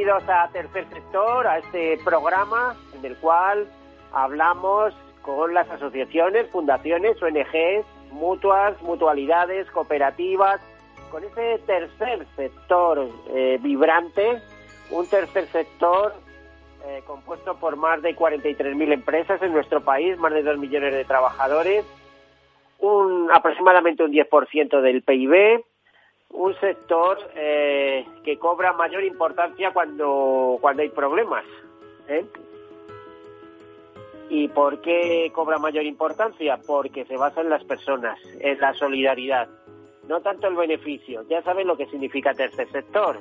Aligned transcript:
Bienvenidos 0.00 0.30
a 0.30 0.48
Tercer 0.50 0.88
Sector, 0.88 1.46
a 1.46 1.58
este 1.58 1.98
programa 2.02 2.74
en 2.94 3.04
el 3.04 3.18
cual 3.18 3.68
hablamos 4.12 4.94
con 5.20 5.52
las 5.52 5.68
asociaciones, 5.68 6.48
fundaciones, 6.48 7.22
ONGs, 7.22 7.84
mutuas, 8.10 8.80
mutualidades, 8.80 9.70
cooperativas, 9.70 10.58
con 11.10 11.22
ese 11.22 11.58
tercer 11.66 12.26
sector 12.34 13.10
eh, 13.34 13.58
vibrante, 13.60 14.40
un 14.90 15.06
tercer 15.06 15.46
sector 15.48 16.14
eh, 16.86 17.02
compuesto 17.06 17.56
por 17.58 17.76
más 17.76 18.00
de 18.00 18.16
43.000 18.16 18.94
empresas 18.94 19.42
en 19.42 19.52
nuestro 19.52 19.82
país, 19.82 20.16
más 20.18 20.32
de 20.32 20.42
2 20.42 20.56
millones 20.56 20.94
de 20.94 21.04
trabajadores, 21.04 21.84
aproximadamente 23.34 24.02
un 24.02 24.12
10% 24.12 24.80
del 24.80 25.02
PIB, 25.02 25.62
un 26.30 26.54
sector 26.60 27.18
eh, 27.34 28.06
que 28.24 28.38
cobra 28.38 28.72
mayor 28.72 29.04
importancia 29.04 29.72
cuando, 29.72 30.58
cuando 30.60 30.82
hay 30.82 30.88
problemas. 30.88 31.44
¿eh? 32.08 32.24
¿Y 34.28 34.48
por 34.48 34.80
qué 34.80 35.30
cobra 35.34 35.58
mayor 35.58 35.84
importancia? 35.84 36.58
Porque 36.64 37.04
se 37.04 37.16
basa 37.16 37.40
en 37.40 37.50
las 37.50 37.64
personas, 37.64 38.18
en 38.38 38.60
la 38.60 38.74
solidaridad, 38.74 39.48
no 40.06 40.20
tanto 40.20 40.46
el 40.46 40.54
beneficio. 40.54 41.24
Ya 41.28 41.42
saben 41.42 41.66
lo 41.66 41.76
que 41.76 41.86
significa 41.86 42.32
tercer 42.34 42.70
sector. 42.70 43.20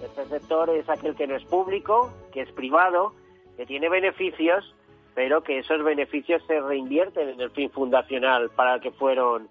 Tercer 0.00 0.26
sector 0.28 0.70
es 0.70 0.88
aquel 0.88 1.14
que 1.14 1.26
no 1.26 1.36
es 1.36 1.44
público, 1.44 2.12
que 2.32 2.42
es 2.42 2.50
privado, 2.52 3.12
que 3.56 3.66
tiene 3.66 3.88
beneficios, 3.88 4.74
pero 5.14 5.42
que 5.42 5.58
esos 5.58 5.82
beneficios 5.84 6.42
se 6.46 6.60
reinvierten 6.60 7.28
en 7.28 7.40
el 7.40 7.50
fin 7.50 7.70
fundacional 7.70 8.50
para 8.50 8.74
el 8.74 8.80
que 8.80 8.90
fueron 8.90 9.48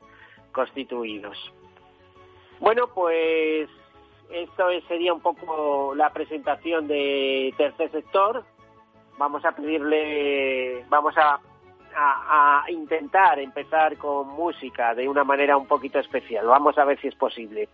constituidos. 0.51 1.37
Bueno, 2.59 2.87
pues 2.87 3.69
esto 4.29 4.67
sería 4.87 5.13
un 5.13 5.21
poco 5.21 5.93
la 5.95 6.11
presentación 6.11 6.87
de 6.87 7.53
tercer 7.57 7.91
sector. 7.91 8.43
Vamos 9.17 9.45
a 9.45 9.51
pedirle, 9.51 10.85
vamos 10.89 11.15
a, 11.17 11.39
a, 11.95 12.65
intentar 12.69 13.39
empezar 13.39 13.97
con 13.97 14.27
música 14.27 14.93
de 14.93 15.07
una 15.07 15.23
manera 15.23 15.57
un 15.57 15.67
poquito 15.67 15.99
especial. 15.99 16.45
Vamos 16.45 16.77
a 16.77 16.85
ver 16.85 16.99
si 16.99 17.07
es 17.07 17.15
posible. 17.15 17.69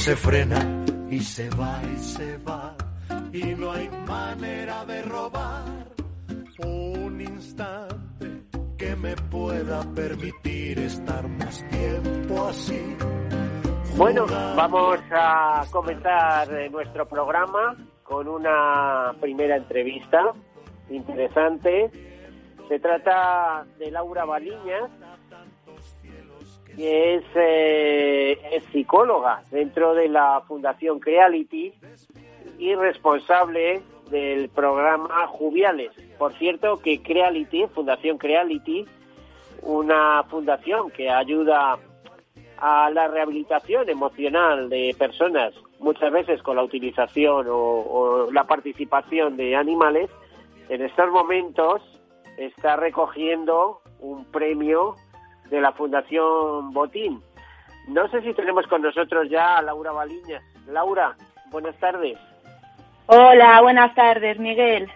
Se 0.00 0.16
frena 0.16 0.58
y 1.10 1.20
se 1.20 1.50
va 1.50 1.78
y 1.82 1.98
se 1.98 2.38
va 2.38 2.74
y 3.34 3.42
no 3.54 3.70
hay 3.70 3.86
manera 4.08 4.82
de 4.86 5.02
robar 5.02 5.62
un 6.64 7.20
instante 7.20 8.44
que 8.78 8.96
me 8.96 9.14
pueda 9.14 9.82
permitir 9.94 10.78
estar 10.78 11.28
más 11.28 11.62
tiempo 11.68 12.48
así. 12.48 12.96
Bueno, 13.98 14.24
vamos 14.56 15.00
a 15.10 15.66
comenzar 15.70 16.48
nuestro 16.70 17.06
programa 17.06 17.76
con 18.02 18.26
una 18.26 19.14
primera 19.20 19.56
entrevista 19.56 20.32
interesante. 20.88 21.90
Se 22.68 22.78
trata 22.78 23.66
de 23.78 23.90
Laura 23.90 24.24
Baliñas, 24.24 24.90
que 26.76 27.22
eh, 27.34 28.38
es, 28.52 28.64
psicóloga 28.72 29.42
dentro 29.50 29.94
de 29.94 30.08
la 30.08 30.42
Fundación 30.46 31.00
Creality 31.00 31.72
y 32.58 32.74
responsable 32.74 33.82
del 34.10 34.48
programa 34.48 35.26
Juviales. 35.28 35.92
Por 36.18 36.32
cierto, 36.34 36.78
que 36.78 37.02
Creality, 37.02 37.66
Fundación 37.68 38.18
Creality, 38.18 38.86
una 39.62 40.24
fundación 40.24 40.90
que 40.90 41.10
ayuda 41.10 41.78
a 42.58 42.90
la 42.90 43.08
rehabilitación 43.08 43.88
emocional 43.88 44.68
de 44.68 44.94
personas, 44.98 45.54
muchas 45.78 46.12
veces 46.12 46.42
con 46.42 46.56
la 46.56 46.62
utilización 46.62 47.46
o, 47.48 47.56
o 47.56 48.30
la 48.32 48.44
participación 48.44 49.36
de 49.36 49.56
animales, 49.56 50.10
en 50.68 50.82
estos 50.82 51.10
momentos 51.10 51.82
está 52.36 52.76
recogiendo 52.76 53.80
un 54.00 54.24
premio 54.26 54.96
de 55.50 55.60
la 55.60 55.72
Fundación 55.72 56.72
Botín. 56.72 57.22
No 57.88 58.08
sé 58.08 58.22
si 58.22 58.32
tenemos 58.34 58.66
con 58.66 58.82
nosotros 58.82 59.28
ya 59.28 59.58
a 59.58 59.62
Laura 59.62 59.92
Baliñas. 59.92 60.42
Laura, 60.66 61.16
buenas 61.50 61.76
tardes. 61.78 62.18
Hola, 63.06 63.60
buenas 63.60 63.94
tardes, 63.94 64.38
Miguel. 64.38 64.88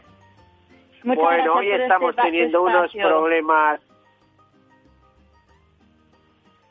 bueno, 1.03 1.55
hoy 1.55 1.73
estamos 1.73 2.11
este 2.11 2.23
teniendo 2.23 2.63
unos 2.63 2.93
problemas 2.93 3.81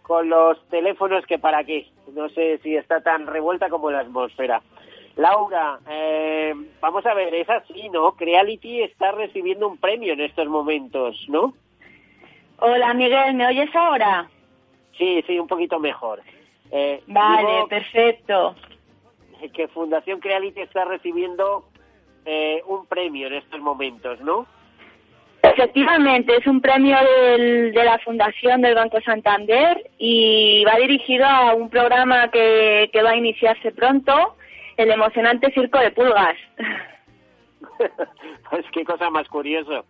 con 0.03 0.29
los 0.29 0.65
teléfonos 0.69 1.25
que 1.25 1.39
para 1.39 1.63
qué. 1.63 1.87
No 2.13 2.29
sé 2.29 2.59
si 2.59 2.75
está 2.75 3.01
tan 3.01 3.27
revuelta 3.27 3.69
como 3.69 3.91
la 3.91 3.99
atmósfera. 3.99 4.61
Laura, 5.15 5.79
eh, 5.89 6.53
vamos 6.79 7.05
a 7.05 7.13
ver, 7.13 7.35
es 7.35 7.49
así, 7.49 7.89
¿no? 7.89 8.13
Creality 8.13 8.81
está 8.81 9.11
recibiendo 9.11 9.67
un 9.67 9.77
premio 9.77 10.13
en 10.13 10.21
estos 10.21 10.47
momentos, 10.47 11.25
¿no? 11.27 11.53
Hola 12.59 12.93
Miguel, 12.93 13.33
¿me 13.35 13.47
oyes 13.47 13.75
ahora? 13.75 14.29
Sí, 14.97 15.23
sí, 15.27 15.39
un 15.39 15.47
poquito 15.47 15.79
mejor. 15.79 16.21
Eh, 16.71 17.03
vale, 17.07 17.65
perfecto. 17.69 18.55
Que 19.53 19.67
Fundación 19.67 20.19
Creality 20.19 20.61
está 20.61 20.85
recibiendo 20.85 21.65
eh, 22.25 22.61
un 22.67 22.85
premio 22.85 23.27
en 23.27 23.33
estos 23.33 23.59
momentos, 23.59 24.19
¿no? 24.21 24.47
Efectivamente, 25.41 26.37
es 26.37 26.47
un 26.47 26.61
premio 26.61 26.95
de 26.97 27.83
la 27.83 27.99
Fundación 27.99 28.61
del 28.61 28.75
Banco 28.75 29.01
Santander 29.01 29.91
y 29.97 30.63
va 30.63 30.77
dirigido 30.77 31.25
a 31.25 31.53
un 31.53 31.69
programa 31.69 32.31
que, 32.31 32.89
que 32.93 33.03
va 33.03 33.11
a 33.11 33.17
iniciarse 33.17 33.73
pronto, 33.73 34.37
el 34.77 34.89
emocionante 34.89 35.51
Circo 35.51 35.79
de 35.79 35.91
Pulgas. 35.91 36.37
pues 38.49 38.65
qué 38.71 38.85
cosa 38.85 39.09
más 39.09 39.27
curioso. 39.27 39.85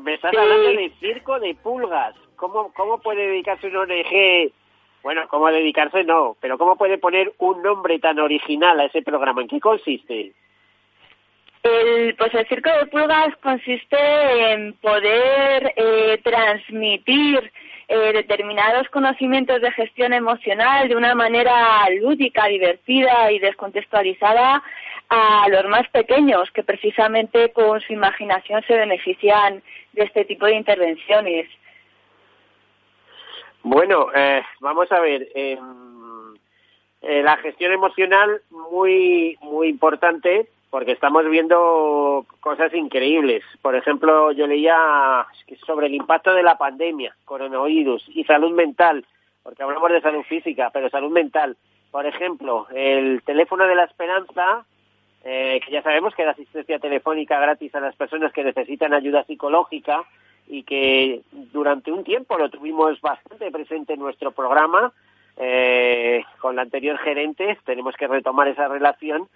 Me 0.00 0.14
estás 0.14 0.36
hablando 0.36 0.68
de 0.70 0.92
circo 1.00 1.38
de 1.40 1.54
pulgas. 1.54 2.14
¿Cómo, 2.36 2.72
¿Cómo 2.74 2.98
puede 2.98 3.28
dedicarse 3.28 3.68
un 3.68 3.76
ONG? 3.76 4.52
Bueno, 5.02 5.22
¿cómo 5.28 5.46
dedicarse? 5.48 6.04
No, 6.04 6.36
pero 6.40 6.58
¿cómo 6.58 6.76
puede 6.76 6.98
poner 6.98 7.32
un 7.38 7.62
nombre 7.62 7.98
tan 7.98 8.18
original 8.18 8.80
a 8.80 8.86
ese 8.86 9.02
programa? 9.02 9.42
¿En 9.42 9.48
qué 9.48 9.60
consiste? 9.60 10.32
El, 11.62 12.14
pues 12.16 12.34
el 12.34 12.46
circo 12.48 12.70
de 12.70 12.86
pulgas 12.86 13.36
consiste 13.42 13.96
en 14.52 14.72
poder 14.74 15.72
eh, 15.76 16.20
transmitir 16.22 17.52
eh, 17.88 18.12
determinados 18.12 18.88
conocimientos 18.88 19.60
de 19.60 19.70
gestión 19.72 20.12
emocional 20.12 20.88
de 20.88 20.96
una 20.96 21.14
manera 21.14 21.88
lúdica, 22.00 22.46
divertida 22.46 23.30
y 23.30 23.38
descontextualizada 23.38 24.62
a 25.08 25.48
los 25.48 25.64
más 25.66 25.88
pequeños 25.90 26.50
que 26.50 26.64
precisamente 26.64 27.52
con 27.52 27.80
su 27.80 27.92
imaginación 27.92 28.62
se 28.66 28.76
benefician 28.76 29.62
de 29.92 30.02
este 30.02 30.24
tipo 30.24 30.46
de 30.46 30.56
intervenciones. 30.56 31.48
Bueno, 33.62 34.08
eh, 34.14 34.42
vamos 34.60 34.90
a 34.92 35.00
ver. 35.00 35.28
Eh, 35.34 35.58
eh, 37.02 37.22
la 37.22 37.36
gestión 37.36 37.72
emocional 37.72 38.42
muy 38.50 39.36
muy 39.40 39.68
importante 39.68 40.48
porque 40.70 40.92
estamos 40.92 41.28
viendo 41.28 42.26
cosas 42.40 42.72
increíbles. 42.74 43.42
Por 43.62 43.74
ejemplo, 43.76 44.32
yo 44.32 44.46
leía 44.46 45.26
sobre 45.66 45.86
el 45.86 45.94
impacto 45.94 46.34
de 46.34 46.42
la 46.42 46.58
pandemia, 46.58 47.14
coronavirus 47.24 48.04
y 48.08 48.24
salud 48.24 48.52
mental, 48.52 49.06
porque 49.42 49.62
hablamos 49.62 49.90
de 49.90 50.00
salud 50.00 50.22
física, 50.24 50.70
pero 50.72 50.90
salud 50.90 51.10
mental. 51.10 51.56
Por 51.90 52.06
ejemplo, 52.06 52.66
el 52.74 53.22
teléfono 53.22 53.66
de 53.66 53.74
la 53.74 53.84
esperanza, 53.84 54.66
eh, 55.24 55.60
que 55.64 55.72
ya 55.72 55.82
sabemos 55.82 56.14
que 56.14 56.24
da 56.24 56.32
asistencia 56.32 56.78
telefónica 56.78 57.38
gratis 57.40 57.74
a 57.74 57.80
las 57.80 57.96
personas 57.96 58.32
que 58.32 58.44
necesitan 58.44 58.92
ayuda 58.92 59.24
psicológica 59.24 60.04
y 60.48 60.62
que 60.62 61.22
durante 61.32 61.90
un 61.90 62.04
tiempo 62.04 62.36
lo 62.38 62.50
tuvimos 62.50 63.00
bastante 63.00 63.50
presente 63.50 63.94
en 63.94 64.00
nuestro 64.00 64.32
programa 64.32 64.92
eh, 65.36 66.24
con 66.40 66.56
la 66.56 66.62
anterior 66.62 66.98
gerente, 66.98 67.58
tenemos 67.64 67.94
que 67.96 68.06
retomar 68.06 68.48
esa 68.48 68.68
relación 68.68 69.28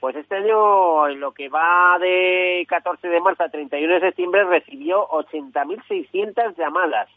pues 0.00 0.14
este 0.16 0.36
año, 0.36 1.08
en 1.08 1.20
lo 1.20 1.32
que 1.32 1.48
va 1.48 1.98
de 1.98 2.64
14 2.68 3.08
de 3.08 3.20
marzo 3.20 3.42
a 3.42 3.48
31 3.48 3.94
de 3.94 4.00
septiembre, 4.00 4.44
recibió 4.44 5.08
80.600 5.08 6.56
llamadas, 6.56 7.08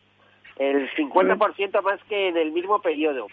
el 0.57 0.89
50% 0.95 1.81
más 1.83 2.03
que 2.05 2.29
en 2.29 2.37
el 2.37 2.51
mismo 2.51 2.81
periodo. 2.81 3.27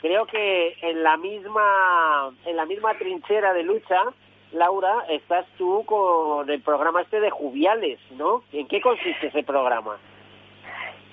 Creo 0.00 0.26
que 0.26 0.76
en 0.82 1.02
la 1.02 1.16
misma 1.16 2.30
en 2.44 2.56
la 2.56 2.64
misma 2.64 2.94
trinchera 2.94 3.52
de 3.52 3.64
lucha, 3.64 4.02
Laura, 4.52 5.04
estás 5.08 5.46
tú 5.58 5.84
con 5.84 6.48
el 6.48 6.60
programa 6.62 7.02
este 7.02 7.20
de 7.20 7.30
Juviales, 7.30 7.98
¿no? 8.12 8.42
¿En 8.52 8.68
qué 8.68 8.80
consiste 8.80 9.26
ese 9.26 9.42
programa? 9.42 9.98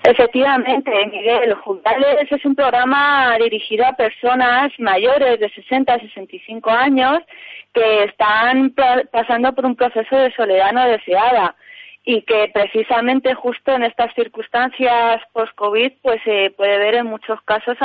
Efectivamente, 0.06 0.90
Miguel, 1.06 1.54
Juntales 1.54 2.30
es 2.30 2.44
un 2.44 2.54
programa 2.54 3.38
dirigido 3.38 3.86
a 3.86 3.94
personas 3.94 4.70
mayores 4.78 5.40
de 5.40 5.48
60 5.48 5.94
a 5.94 5.98
65 5.98 6.70
años 6.70 7.20
que 7.72 8.04
están 8.04 8.74
pasando 9.10 9.54
por 9.54 9.64
un 9.64 9.74
proceso 9.74 10.14
de 10.14 10.30
soledad 10.34 10.72
no 10.72 10.86
deseada 10.86 11.56
y 12.04 12.20
que 12.20 12.50
precisamente 12.52 13.32
justo 13.32 13.72
en 13.72 13.84
estas 13.84 14.14
circunstancias 14.14 15.22
post-COVID 15.32 15.92
pues 16.02 16.20
se 16.22 16.50
puede 16.54 16.76
ver 16.76 16.96
en 16.96 17.06
muchos 17.06 17.40
casos 17.40 17.78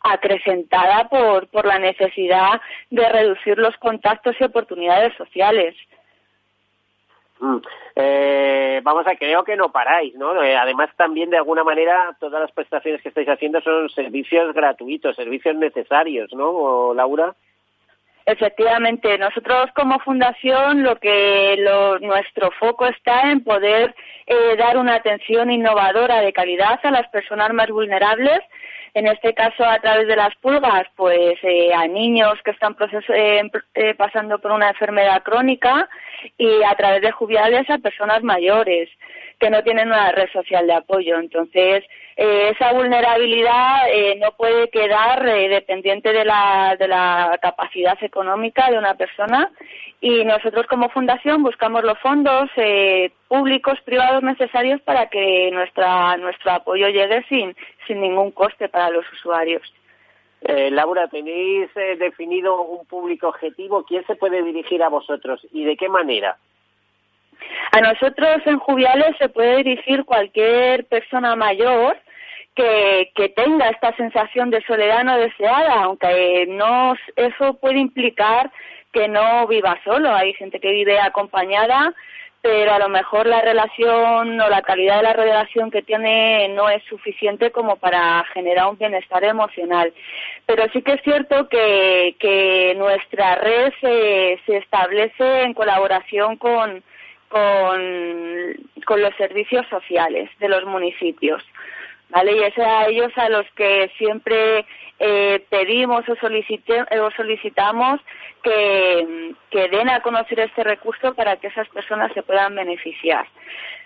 acrecentada 0.00 1.06
por, 1.10 1.48
por 1.48 1.66
la 1.66 1.78
necesidad 1.78 2.62
de 2.88 3.06
reducir 3.10 3.58
los 3.58 3.76
contactos 3.76 4.34
y 4.40 4.44
oportunidades 4.44 5.14
sociales. 5.18 5.74
Mm. 7.40 7.58
Eh, 7.96 8.80
vamos 8.82 9.06
a, 9.06 9.16
creo 9.16 9.44
que 9.44 9.56
no 9.56 9.70
paráis, 9.70 10.14
¿no? 10.14 10.42
Eh, 10.42 10.56
además, 10.56 10.90
también 10.96 11.30
de 11.30 11.36
alguna 11.36 11.64
manera, 11.64 12.16
todas 12.18 12.40
las 12.40 12.52
prestaciones 12.52 13.02
que 13.02 13.08
estáis 13.08 13.28
haciendo 13.28 13.60
son 13.60 13.88
servicios 13.90 14.52
gratuitos, 14.54 15.16
servicios 15.16 15.56
necesarios, 15.56 16.32
¿no, 16.32 16.94
Laura? 16.94 17.34
Efectivamente, 18.26 19.16
nosotros 19.16 19.70
como 19.74 19.98
fundación 20.00 20.82
lo 20.82 20.96
que 20.96 21.56
nuestro 22.02 22.50
foco 22.60 22.86
está 22.86 23.30
en 23.30 23.42
poder 23.42 23.94
eh, 24.26 24.54
dar 24.58 24.76
una 24.76 24.96
atención 24.96 25.50
innovadora 25.50 26.20
de 26.20 26.34
calidad 26.34 26.78
a 26.82 26.90
las 26.90 27.08
personas 27.08 27.54
más 27.54 27.68
vulnerables 27.68 28.40
en 28.94 29.06
este 29.06 29.34
caso 29.34 29.64
a 29.64 29.78
través 29.78 30.06
de 30.06 30.16
las 30.16 30.34
pulgas, 30.36 30.86
pues 30.96 31.38
eh, 31.42 31.72
a 31.74 31.86
niños 31.86 32.34
que 32.44 32.50
están 32.52 32.76
eh, 33.14 33.42
eh, 33.74 33.94
pasando 33.94 34.38
por 34.38 34.52
una 34.52 34.70
enfermedad 34.70 35.22
crónica 35.22 35.88
y 36.36 36.62
a 36.62 36.74
través 36.74 37.02
de 37.02 37.12
jubiales 37.12 37.68
a 37.70 37.78
personas 37.78 38.22
mayores 38.22 38.88
que 39.38 39.50
no 39.50 39.62
tienen 39.62 39.88
una 39.88 40.10
red 40.10 40.28
social 40.32 40.66
de 40.66 40.74
apoyo. 40.74 41.18
Entonces, 41.18 41.84
esa 42.16 42.72
vulnerabilidad 42.72 43.82
no 44.18 44.32
puede 44.32 44.68
quedar 44.70 45.22
dependiente 45.24 46.12
de 46.12 46.24
la, 46.24 46.74
de 46.76 46.88
la 46.88 47.38
capacidad 47.40 47.96
económica 48.02 48.68
de 48.68 48.78
una 48.78 48.94
persona 48.94 49.52
y 50.00 50.24
nosotros 50.24 50.66
como 50.66 50.88
fundación 50.90 51.42
buscamos 51.42 51.82
los 51.82 51.98
fondos 51.98 52.48
públicos, 53.26 53.80
privados 53.84 54.22
necesarios 54.22 54.80
para 54.82 55.08
que 55.08 55.50
nuestra, 55.52 56.16
nuestro 56.16 56.52
apoyo 56.52 56.88
llegue 56.88 57.24
sin, 57.28 57.56
sin 57.86 58.00
ningún 58.00 58.30
coste 58.30 58.68
para 58.68 58.90
los 58.90 59.04
usuarios. 59.12 59.62
Eh, 60.42 60.70
Laura, 60.70 61.08
¿tenéis 61.08 61.68
eh, 61.74 61.96
definido 61.96 62.62
un 62.62 62.86
público 62.86 63.28
objetivo? 63.28 63.84
¿Quién 63.84 64.06
se 64.06 64.14
puede 64.14 64.42
dirigir 64.44 64.82
a 64.84 64.88
vosotros 64.88 65.44
y 65.52 65.64
de 65.64 65.76
qué 65.76 65.88
manera? 65.88 66.36
A 67.72 67.80
nosotros 67.80 68.38
en 68.46 68.58
Jubiales 68.58 69.16
se 69.18 69.28
puede 69.28 69.56
dirigir 69.58 70.04
cualquier 70.04 70.86
persona 70.86 71.34
mayor 71.34 71.96
que, 72.54 73.10
que 73.14 73.28
tenga 73.30 73.68
esta 73.68 73.94
sensación 73.96 74.50
de 74.50 74.62
soledad 74.62 75.02
no 75.02 75.16
deseada, 75.16 75.82
aunque 75.82 76.46
no, 76.48 76.94
eso 77.16 77.54
puede 77.54 77.78
implicar 77.78 78.50
que 78.92 79.08
no 79.08 79.46
viva 79.46 79.78
solo. 79.84 80.14
Hay 80.14 80.34
gente 80.34 80.60
que 80.60 80.70
vive 80.70 80.98
acompañada 81.00 81.94
pero 82.40 82.72
a 82.72 82.78
lo 82.78 82.88
mejor 82.88 83.26
la 83.26 83.40
relación 83.40 84.40
o 84.40 84.48
la 84.48 84.62
calidad 84.62 84.98
de 84.98 85.02
la 85.02 85.12
relación 85.12 85.70
que 85.70 85.82
tiene 85.82 86.48
no 86.50 86.68
es 86.68 86.82
suficiente 86.84 87.50
como 87.50 87.76
para 87.76 88.24
generar 88.32 88.68
un 88.68 88.78
bienestar 88.78 89.24
emocional. 89.24 89.92
Pero 90.46 90.64
sí 90.72 90.82
que 90.82 90.92
es 90.92 91.02
cierto 91.02 91.48
que, 91.48 92.16
que 92.18 92.74
nuestra 92.76 93.34
red 93.36 93.72
se, 93.80 94.38
establece 94.46 95.42
en 95.42 95.52
colaboración 95.52 96.36
con, 96.36 96.82
con, 97.28 97.80
con 98.86 99.02
los 99.02 99.14
servicios 99.16 99.66
sociales 99.68 100.30
de 100.38 100.48
los 100.48 100.64
municipios. 100.64 101.42
¿Vale? 102.10 102.32
Y 102.32 102.42
es 102.42 102.58
a 102.58 102.86
ellos 102.86 103.12
a 103.16 103.28
los 103.28 103.46
que 103.54 103.90
siempre 103.98 104.64
eh, 104.98 105.44
pedimos 105.50 106.04
o, 106.08 106.12
o 106.12 107.10
solicitamos 107.10 108.00
que, 108.42 109.34
que 109.50 109.68
den 109.68 109.90
a 109.90 110.00
conocer 110.00 110.40
este 110.40 110.64
recurso 110.64 111.14
para 111.14 111.36
que 111.36 111.48
esas 111.48 111.68
personas 111.68 112.12
se 112.14 112.22
puedan 112.22 112.54
beneficiar. 112.54 113.26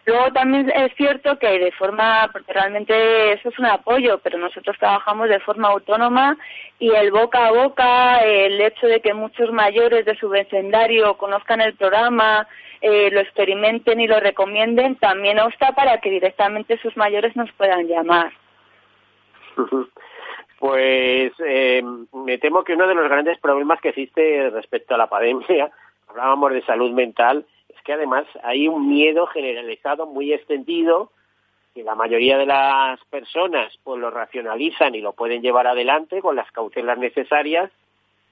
Luego 0.04 0.32
también 0.32 0.70
es 0.74 0.92
cierto 0.96 1.38
que 1.38 1.58
de 1.58 1.70
forma, 1.72 2.28
porque 2.32 2.52
realmente 2.52 3.32
eso 3.34 3.50
es 3.50 3.58
un 3.58 3.66
apoyo, 3.66 4.18
pero 4.18 4.36
nosotros 4.36 4.76
trabajamos 4.78 5.28
de 5.28 5.38
forma 5.40 5.68
autónoma 5.68 6.36
y 6.80 6.90
el 6.90 7.12
boca 7.12 7.46
a 7.46 7.52
boca, 7.52 8.18
el 8.18 8.60
hecho 8.60 8.88
de 8.88 9.00
que 9.00 9.14
muchos 9.14 9.52
mayores 9.52 10.04
de 10.04 10.16
su 10.16 10.28
vecindario 10.28 11.16
conozcan 11.18 11.60
el 11.60 11.74
programa, 11.74 12.48
eh, 12.82 13.10
lo 13.12 13.20
experimenten 13.20 14.00
y 14.00 14.08
lo 14.08 14.18
recomienden, 14.18 14.96
también 14.96 15.38
obsta 15.38 15.72
para 15.72 15.98
que 16.00 16.10
directamente 16.10 16.78
sus 16.78 16.96
mayores 16.96 17.34
nos 17.36 17.50
puedan 17.52 17.86
llamar. 17.86 18.32
Pues 20.58 21.32
eh, 21.44 21.82
me 22.12 22.38
temo 22.38 22.62
que 22.62 22.74
uno 22.74 22.86
de 22.86 22.94
los 22.94 23.08
grandes 23.08 23.36
problemas 23.40 23.80
que 23.80 23.88
existe 23.88 24.48
respecto 24.50 24.94
a 24.94 24.96
la 24.96 25.08
pandemia, 25.08 25.72
hablábamos 26.08 26.52
de 26.52 26.62
salud 26.62 26.92
mental, 26.92 27.44
es 27.68 27.82
que 27.82 27.94
además 27.94 28.26
hay 28.44 28.68
un 28.68 28.88
miedo 28.88 29.26
generalizado 29.26 30.06
muy 30.06 30.32
extendido 30.32 31.10
que 31.74 31.82
la 31.82 31.96
mayoría 31.96 32.38
de 32.38 32.46
las 32.46 33.04
personas 33.06 33.76
pues 33.82 34.00
lo 34.00 34.12
racionalizan 34.12 34.94
y 34.94 35.00
lo 35.00 35.14
pueden 35.14 35.42
llevar 35.42 35.66
adelante 35.66 36.20
con 36.20 36.36
las 36.36 36.48
cautelas 36.52 36.96
necesarias, 36.96 37.72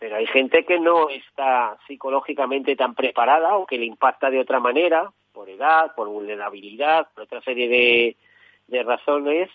pero 0.01 0.17
hay 0.17 0.27
gente 0.27 0.65
que 0.65 0.81
no 0.81 1.11
está 1.11 1.77
psicológicamente 1.87 2.75
tan 2.75 2.95
preparada 2.95 3.57
o 3.57 3.67
que 3.67 3.77
le 3.77 3.85
impacta 3.85 4.31
de 4.31 4.41
otra 4.41 4.59
manera, 4.59 5.13
por 5.35 5.51
edad, 5.51 5.95
por 5.95 6.09
vulnerabilidad, 6.09 7.09
por 7.15 7.25
otra 7.25 7.43
serie 7.43 8.17
de, 8.67 8.83
razones, 8.83 9.51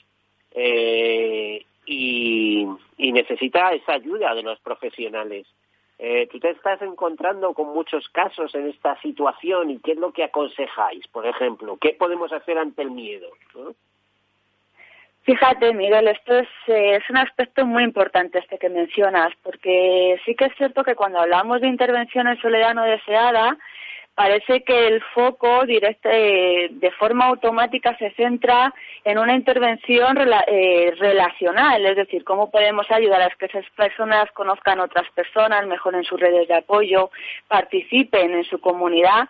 eh, 0.52 1.66
y, 1.88 2.68
necesita 2.98 3.74
esa 3.74 3.94
ayuda 3.94 4.36
de 4.36 4.44
los 4.44 4.60
profesionales. 4.60 5.48
Eh, 5.98 6.28
tú 6.32 6.40
te 6.40 6.52
estás 6.52 6.80
encontrando 6.84 7.54
con 7.54 7.74
muchos 7.74 8.08
casos 8.10 8.54
en 8.54 8.68
esta 8.68 9.02
situación 9.02 9.72
y 9.72 9.80
qué 9.80 9.94
es 9.94 9.98
lo 9.98 10.12
que 10.12 10.26
aconsejáis, 10.26 11.08
por 11.08 11.26
ejemplo, 11.26 11.78
qué 11.82 11.94
podemos 11.94 12.32
hacer 12.32 12.60
ante 12.60 12.84
el 12.84 12.92
miedo. 12.92 13.30
Fíjate, 15.26 15.74
Miguel, 15.74 16.08
esto 16.08 16.38
es, 16.38 16.48
eh, 16.68 16.98
es 16.98 17.10
un 17.10 17.18
aspecto 17.18 17.66
muy 17.66 17.84
importante 17.84 18.38
este 18.38 18.60
que 18.60 18.70
mencionas, 18.70 19.34
porque 19.42 20.22
sí 20.24 20.36
que 20.36 20.46
es 20.46 20.56
cierto 20.56 20.84
que 20.84 20.94
cuando 20.94 21.20
hablamos 21.20 21.62
de 21.62 21.68
intervención 21.68 22.28
en 22.28 22.40
soledad 22.40 22.76
no 22.76 22.84
deseada, 22.84 23.58
parece 24.14 24.64
que 24.64 24.88
el 24.88 25.02
foco 25.16 25.66
directo, 25.66 26.10
eh, 26.12 26.70
de 26.70 26.92
forma 26.92 27.26
automática 27.26 27.98
se 27.98 28.12
centra 28.12 28.72
en 29.04 29.18
una 29.18 29.34
intervención 29.34 30.16
eh, 30.48 30.94
relacional, 31.00 31.84
es 31.84 31.96
decir, 31.96 32.24
cómo 32.24 32.52
podemos 32.52 32.86
ayudar 32.92 33.24
a 33.24 33.30
que 33.32 33.48
esas 33.48 33.68
personas 33.72 34.32
conozcan 34.32 34.80
otras 34.80 35.10
personas, 35.16 35.66
mejoren 35.66 36.04
sus 36.04 36.20
redes 36.20 36.48
de 36.48 36.54
apoyo, 36.54 37.10
participen 37.48 38.36
en 38.36 38.44
su 38.44 38.60
comunidad, 38.60 39.28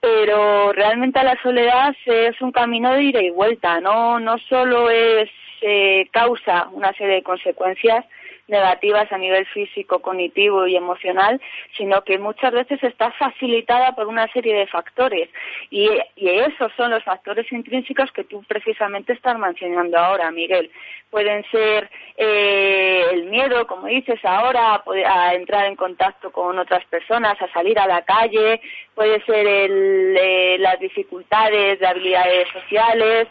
pero 0.00 0.72
realmente 0.72 1.22
la 1.22 1.40
soledad 1.42 1.94
es 2.06 2.40
un 2.40 2.52
camino 2.52 2.92
de 2.94 3.02
ida 3.04 3.22
y 3.22 3.30
vuelta, 3.30 3.80
no, 3.80 4.18
no 4.18 4.38
solo 4.48 4.90
es 4.90 5.28
eh, 5.60 6.08
causa 6.10 6.68
una 6.72 6.92
serie 6.94 7.16
de 7.16 7.22
consecuencias 7.22 8.04
negativas 8.50 9.10
a 9.10 9.18
nivel 9.18 9.46
físico, 9.46 10.00
cognitivo 10.00 10.66
y 10.66 10.76
emocional, 10.76 11.40
sino 11.76 12.02
que 12.02 12.18
muchas 12.18 12.52
veces 12.52 12.82
está 12.82 13.10
facilitada 13.12 13.94
por 13.94 14.06
una 14.08 14.30
serie 14.32 14.54
de 14.54 14.66
factores. 14.66 15.28
Y, 15.70 15.88
esos 16.16 16.72
son 16.76 16.90
los 16.90 17.02
factores 17.04 17.50
intrínsecos 17.52 18.10
que 18.12 18.24
tú 18.24 18.42
precisamente 18.46 19.12
estás 19.12 19.38
mencionando 19.38 19.98
ahora, 19.98 20.30
Miguel. 20.30 20.70
Pueden 21.10 21.44
ser 21.50 21.90
eh, 22.16 23.04
el 23.12 23.24
miedo, 23.24 23.66
como 23.66 23.86
dices 23.86 24.20
ahora, 24.24 24.82
a, 25.06 25.34
entrar 25.34 25.66
en 25.66 25.76
contacto 25.76 26.30
con 26.30 26.58
otras 26.58 26.84
personas, 26.86 27.40
a 27.40 27.52
salir 27.52 27.78
a 27.78 27.86
la 27.86 28.02
calle, 28.02 28.60
puede 28.94 29.22
ser 29.24 29.46
eh, 29.46 30.56
las 30.60 30.78
dificultades 30.78 31.80
de 31.80 31.86
habilidades 31.86 32.48
sociales, 32.50 33.28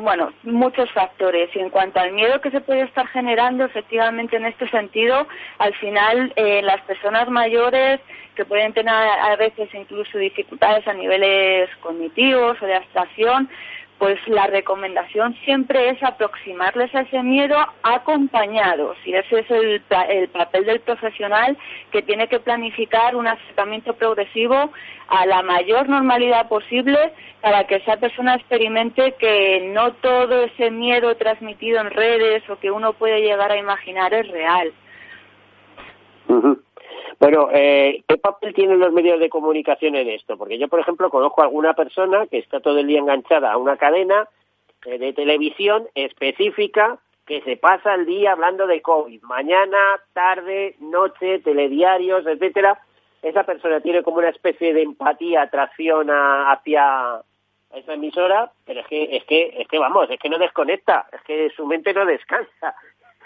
bueno, 0.00 0.32
muchos 0.42 0.90
factores. 0.92 1.50
Y 1.54 1.58
en 1.58 1.70
cuanto 1.70 2.00
al 2.00 2.12
miedo 2.12 2.40
que 2.40 2.50
se 2.50 2.60
puede 2.60 2.82
estar 2.82 3.06
generando, 3.08 3.64
efectivamente, 3.64 4.36
en 4.36 4.46
este 4.46 4.68
sentido, 4.70 5.26
al 5.58 5.74
final, 5.74 6.32
eh, 6.36 6.62
las 6.62 6.80
personas 6.82 7.28
mayores 7.28 8.00
que 8.34 8.44
pueden 8.44 8.72
tener 8.72 8.92
a 8.94 9.34
veces 9.36 9.68
incluso 9.74 10.18
dificultades 10.18 10.86
a 10.86 10.92
niveles 10.92 11.70
cognitivos 11.80 12.60
o 12.60 12.66
de 12.66 12.74
abstracción, 12.74 13.48
pues 13.98 14.18
la 14.28 14.46
recomendación 14.46 15.34
siempre 15.44 15.88
es 15.88 16.02
aproximarles 16.02 16.94
a 16.94 17.00
ese 17.00 17.22
miedo 17.22 17.56
acompañados 17.82 18.96
y 19.06 19.14
ese 19.14 19.40
es 19.40 19.50
el, 19.50 19.82
el, 20.10 20.28
papel 20.28 20.66
del 20.66 20.80
profesional 20.80 21.56
que 21.90 22.02
tiene 22.02 22.28
que 22.28 22.38
planificar 22.38 23.16
un 23.16 23.26
acercamiento 23.26 23.94
progresivo 23.94 24.70
a 25.08 25.26
la 25.26 25.42
mayor 25.42 25.88
normalidad 25.88 26.48
posible 26.48 27.12
para 27.40 27.64
que 27.64 27.76
esa 27.76 27.96
persona 27.96 28.34
experimente 28.34 29.14
que 29.18 29.70
no 29.72 29.92
todo 29.94 30.42
ese 30.42 30.70
miedo 30.70 31.16
transmitido 31.16 31.80
en 31.80 31.90
redes 31.90 32.42
o 32.50 32.58
que 32.58 32.70
uno 32.70 32.92
puede 32.92 33.22
llegar 33.22 33.50
a 33.50 33.56
imaginar 33.56 34.12
es 34.12 34.28
real. 34.28 34.72
Bueno, 37.18 37.48
eh, 37.52 38.02
¿qué 38.06 38.18
papel 38.18 38.52
tienen 38.52 38.78
los 38.78 38.92
medios 38.92 39.18
de 39.18 39.30
comunicación 39.30 39.96
en 39.96 40.08
esto? 40.10 40.36
Porque 40.36 40.58
yo, 40.58 40.68
por 40.68 40.80
ejemplo, 40.80 41.08
conozco 41.08 41.40
a 41.40 41.44
alguna 41.44 41.74
persona 41.74 42.26
que 42.26 42.38
está 42.38 42.60
todo 42.60 42.78
el 42.78 42.86
día 42.86 43.00
enganchada 43.00 43.52
a 43.52 43.56
una 43.56 43.78
cadena 43.78 44.28
eh, 44.84 44.98
de 44.98 45.12
televisión 45.14 45.88
específica 45.94 46.98
que 47.26 47.40
se 47.42 47.56
pasa 47.56 47.94
el 47.94 48.06
día 48.06 48.32
hablando 48.32 48.66
de 48.66 48.82
COVID. 48.82 49.22
Mañana, 49.22 49.78
tarde, 50.12 50.76
noche, 50.78 51.40
telediarios, 51.40 52.26
etcétera. 52.26 52.80
Esa 53.22 53.44
persona 53.44 53.80
tiene 53.80 54.02
como 54.02 54.18
una 54.18 54.28
especie 54.28 54.72
de 54.74 54.82
empatía, 54.82 55.42
atracción 55.42 56.08
hacia 56.10 57.22
esa 57.74 57.94
emisora, 57.94 58.52
pero 58.64 58.80
es 58.80 58.86
que, 58.86 59.16
es 59.16 59.24
que, 59.24 59.54
es 59.58 59.66
que 59.66 59.78
vamos, 59.78 60.08
es 60.10 60.20
que 60.20 60.28
no 60.28 60.38
desconecta, 60.38 61.06
es 61.12 61.20
que 61.22 61.50
su 61.56 61.66
mente 61.66 61.92
no 61.92 62.06
descansa. 62.06 62.76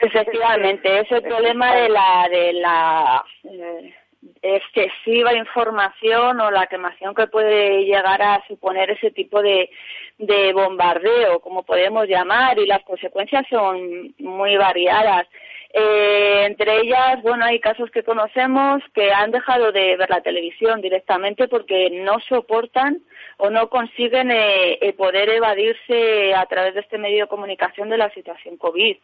Efectivamente, 0.00 1.00
es 1.00 1.12
el 1.12 1.23
problema 1.23 1.75
de 1.76 1.88
la, 1.90 2.28
de 2.30 2.52
la 2.54 3.25
eh, 3.45 3.95
excesiva 4.40 5.35
información 5.35 6.40
o 6.40 6.50
la 6.50 6.66
quemación 6.66 7.14
que 7.14 7.26
puede 7.26 7.85
llegar 7.85 8.23
a 8.23 8.42
suponer 8.49 8.90
ese 8.90 9.11
tipo 9.11 9.42
de, 9.42 9.69
de 10.16 10.52
bombardeo, 10.54 11.40
como 11.40 11.64
podemos 11.64 12.09
llamar, 12.09 12.59
y 12.59 12.66
las 12.66 12.83
consecuencias 12.83 13.45
son 13.50 14.14
muy 14.19 14.57
variadas. 14.57 15.26
Eh, 15.73 16.47
entre 16.47 16.81
ellas, 16.81 17.23
bueno, 17.23 17.45
hay 17.45 17.61
casos 17.61 17.91
que 17.93 18.03
conocemos 18.03 18.83
que 18.93 19.12
han 19.12 19.31
dejado 19.31 19.71
de 19.71 19.97
ver 19.97 20.11
la 20.11 20.21
televisión 20.21 20.81
directamente 20.81 21.47
porque 21.47 21.91
no 21.91 22.19
soportan 22.29 23.03
o 23.37 23.50
no 23.50 23.71
consiguen 23.71 24.31
eh, 24.33 24.95
poder 24.99 25.29
evadirse 25.29 26.35
a 26.35 26.45
través 26.47 26.75
de 26.75 26.81
este 26.81 26.99
medio 26.99 27.25
de 27.25 27.29
comunicación 27.29 27.89
de 27.89 27.99
la 27.99 28.11
situación 28.11 28.57
COVID. 28.57 28.97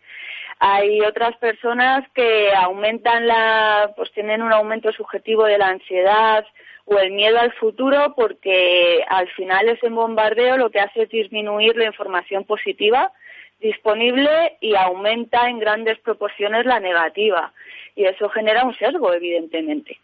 Hay 0.59 1.01
otras 1.03 1.37
personas 1.37 2.03
que 2.15 2.53
aumentan 2.53 3.29
la, 3.29 3.93
pues 3.97 4.11
tienen 4.13 4.43
un 4.43 4.53
aumento 4.53 4.91
subjetivo 4.93 5.45
de 5.45 5.59
la 5.59 5.69
ansiedad 5.69 6.45
o 6.87 6.99
el 6.99 7.13
miedo 7.13 7.39
al 7.39 7.53
futuro 7.53 8.15
porque 8.17 9.05
al 9.09 9.29
final 9.31 9.69
ese 9.69 9.89
bombardeo 9.89 10.57
lo 10.57 10.71
que 10.71 10.81
hace 10.81 11.03
es 11.03 11.11
disminuir 11.11 11.77
la 11.77 11.87
información 11.87 12.45
positiva 12.45 13.13
disponible 13.61 14.57
y 14.61 14.75
aumenta 14.75 15.49
en 15.49 15.59
grandes 15.59 15.99
proporciones 16.01 16.67
la 16.67 16.81
negativa. 16.81 17.53
Y 17.95 18.05
eso 18.05 18.29
genera 18.29 18.65
un 18.65 18.75
sesgo, 18.75 19.13
evidentemente. 19.13 19.99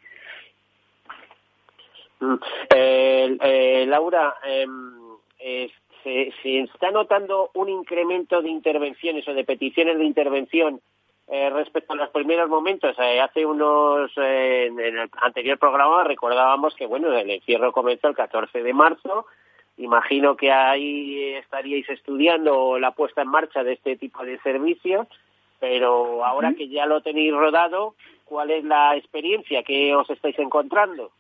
Mm. 2.21 2.35
Eh, 2.75 3.37
eh, 3.41 3.85
Laura, 3.87 4.37
em, 4.45 4.93
se, 6.03 6.33
está 6.43 6.91
notando 6.91 7.51
un 7.55 7.69
incremento 7.69 8.41
de 8.43 8.49
intervenciones 8.49 9.27
o 9.29 9.35
de 9.35 9.45
peticiones 9.45 9.99
de 9.99 10.05
intervención 10.05 10.81
eh, 11.29 11.51
respecto 11.51 11.93
a 11.93 11.97
los 11.97 12.11
primeros 12.11 12.49
momentos. 12.49 12.97
hace 12.99 13.45
unos, 13.45 14.11
en 14.17 14.79
el 14.79 15.11
anterior 15.21 15.59
programa 15.59 16.05
recordábamos 16.05 16.75
que 16.75 16.87
bueno, 16.87 17.13
el 17.13 17.31
encierro 17.31 17.73
comenzó 17.73 18.09
el 18.09 18.15
14 18.15 18.63
de 18.63 18.73
marzo 18.73 19.27
Imagino 19.83 20.37
que 20.37 20.53
ahí 20.53 21.35
estaríais 21.35 21.89
estudiando 21.89 22.79
la 22.79 22.93
puesta 22.93 23.23
en 23.23 23.29
marcha 23.29 23.65
de 23.65 23.73
este 23.73 23.97
tipo 23.97 24.25
de 24.25 24.39
servicios, 24.39 25.09
pero 25.59 26.25
ahora 26.25 26.55
que 26.55 26.69
ya 26.69 26.87
lo 26.87 27.01
tenéis 27.01 27.33
rodado, 27.33 27.95
¿cuál 28.25 28.53
es 28.53 28.63
la 28.65 28.97
experiencia 28.97 29.65
que 29.65 29.95
os 29.95 30.09
estáis 30.09 30.39
encontrando? 30.39 31.11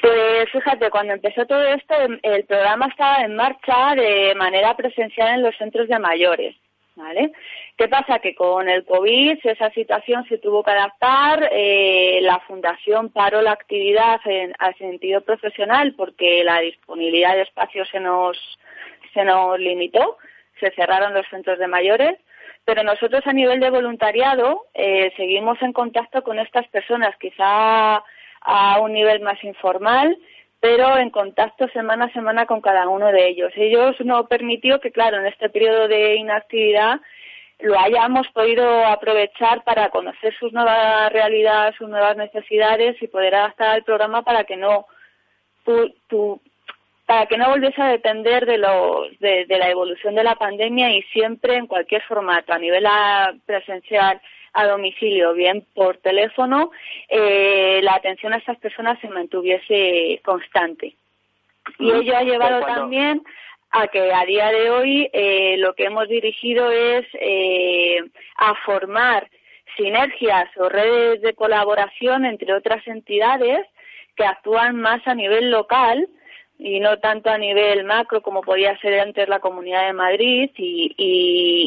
Pues 0.00 0.50
fíjate, 0.50 0.90
cuando 0.90 1.12
empezó 1.12 1.46
todo 1.46 1.62
esto, 1.62 1.94
el 2.22 2.44
programa 2.44 2.86
estaba 2.86 3.22
en 3.22 3.36
marcha 3.36 3.94
de 3.94 4.34
manera 4.34 4.74
presencial 4.74 5.34
en 5.34 5.42
los 5.42 5.56
centros 5.56 5.86
de 5.86 5.98
mayores. 5.98 6.56
¿vale? 6.96 7.32
¿Qué 7.80 7.88
pasa? 7.88 8.18
Que 8.18 8.34
con 8.34 8.68
el 8.68 8.84
COVID 8.84 9.38
esa 9.42 9.70
situación 9.70 10.26
se 10.28 10.36
tuvo 10.36 10.62
que 10.62 10.70
adaptar, 10.70 11.48
eh, 11.50 12.18
la 12.20 12.38
fundación 12.40 13.08
paró 13.08 13.40
la 13.40 13.52
actividad 13.52 14.20
en, 14.26 14.52
al 14.58 14.76
sentido 14.76 15.22
profesional 15.22 15.94
porque 15.96 16.44
la 16.44 16.60
disponibilidad 16.60 17.34
de 17.36 17.40
espacios 17.40 17.88
se 17.88 17.98
nos, 17.98 18.36
se 19.14 19.24
nos 19.24 19.58
limitó, 19.58 20.18
se 20.60 20.70
cerraron 20.72 21.14
los 21.14 21.26
centros 21.28 21.58
de 21.58 21.68
mayores, 21.68 22.18
pero 22.66 22.82
nosotros 22.82 23.22
a 23.24 23.32
nivel 23.32 23.60
de 23.60 23.70
voluntariado 23.70 24.66
eh, 24.74 25.10
seguimos 25.16 25.56
en 25.62 25.72
contacto 25.72 26.22
con 26.22 26.38
estas 26.38 26.68
personas, 26.68 27.16
quizá 27.18 28.04
a 28.42 28.78
un 28.82 28.92
nivel 28.92 29.20
más 29.20 29.42
informal, 29.42 30.18
pero 30.60 30.98
en 30.98 31.08
contacto 31.08 31.66
semana 31.68 32.04
a 32.04 32.12
semana 32.12 32.44
con 32.44 32.60
cada 32.60 32.86
uno 32.88 33.06
de 33.06 33.26
ellos. 33.26 33.52
Ellos 33.56 33.96
no 34.00 34.26
permitió 34.26 34.80
que, 34.80 34.92
claro, 34.92 35.16
en 35.16 35.24
este 35.24 35.48
periodo 35.48 35.88
de 35.88 36.16
inactividad 36.16 37.00
lo 37.62 37.78
hayamos 37.78 38.26
podido 38.28 38.86
aprovechar 38.86 39.62
para 39.64 39.90
conocer 39.90 40.34
sus 40.38 40.52
nuevas 40.52 41.12
realidades, 41.12 41.76
sus 41.76 41.88
nuevas 41.88 42.16
necesidades 42.16 43.00
y 43.02 43.08
poder 43.08 43.34
adaptar 43.34 43.78
el 43.78 43.84
programa 43.84 44.22
para 44.22 44.44
que 44.44 44.56
no 44.56 44.86
para 47.06 47.26
que 47.26 47.36
no 47.36 47.50
volviese 47.50 47.82
a 47.82 47.88
depender 47.88 48.46
de, 48.46 48.58
de, 49.18 49.44
de 49.46 49.58
la 49.58 49.68
evolución 49.68 50.14
de 50.14 50.24
la 50.24 50.36
pandemia 50.36 50.90
y 50.90 51.02
siempre 51.12 51.56
en 51.56 51.66
cualquier 51.66 52.02
formato, 52.02 52.52
a 52.52 52.58
nivel 52.58 52.86
presencial, 53.46 54.20
a 54.52 54.66
domicilio, 54.66 55.34
bien 55.34 55.64
por 55.74 55.98
teléfono, 55.98 56.70
eh, 57.08 57.80
la 57.82 57.94
atención 57.94 58.32
a 58.32 58.38
estas 58.38 58.58
personas 58.58 58.98
se 59.00 59.08
mantuviese 59.08 60.20
constante. 60.24 60.94
Y 61.78 61.90
ello 61.90 62.16
ha 62.16 62.22
llevado 62.22 62.64
también 62.64 63.22
a 63.70 63.88
que 63.88 64.12
a 64.12 64.24
día 64.24 64.48
de 64.48 64.70
hoy 64.70 65.10
eh, 65.12 65.56
lo 65.58 65.74
que 65.74 65.84
hemos 65.84 66.08
dirigido 66.08 66.70
es 66.70 67.06
eh, 67.14 67.98
a 68.36 68.54
formar 68.66 69.28
sinergias 69.76 70.48
o 70.56 70.68
redes 70.68 71.22
de 71.22 71.34
colaboración 71.34 72.24
entre 72.24 72.52
otras 72.52 72.86
entidades 72.86 73.66
que 74.16 74.24
actúan 74.24 74.76
más 74.76 75.06
a 75.06 75.14
nivel 75.14 75.50
local 75.50 76.08
y 76.58 76.78
no 76.78 76.98
tanto 76.98 77.30
a 77.30 77.38
nivel 77.38 77.84
macro 77.84 78.20
como 78.20 78.42
podía 78.42 78.78
ser 78.80 79.00
antes 79.00 79.28
la 79.28 79.38
Comunidad 79.38 79.86
de 79.86 79.94
Madrid 79.94 80.50
y, 80.58 80.94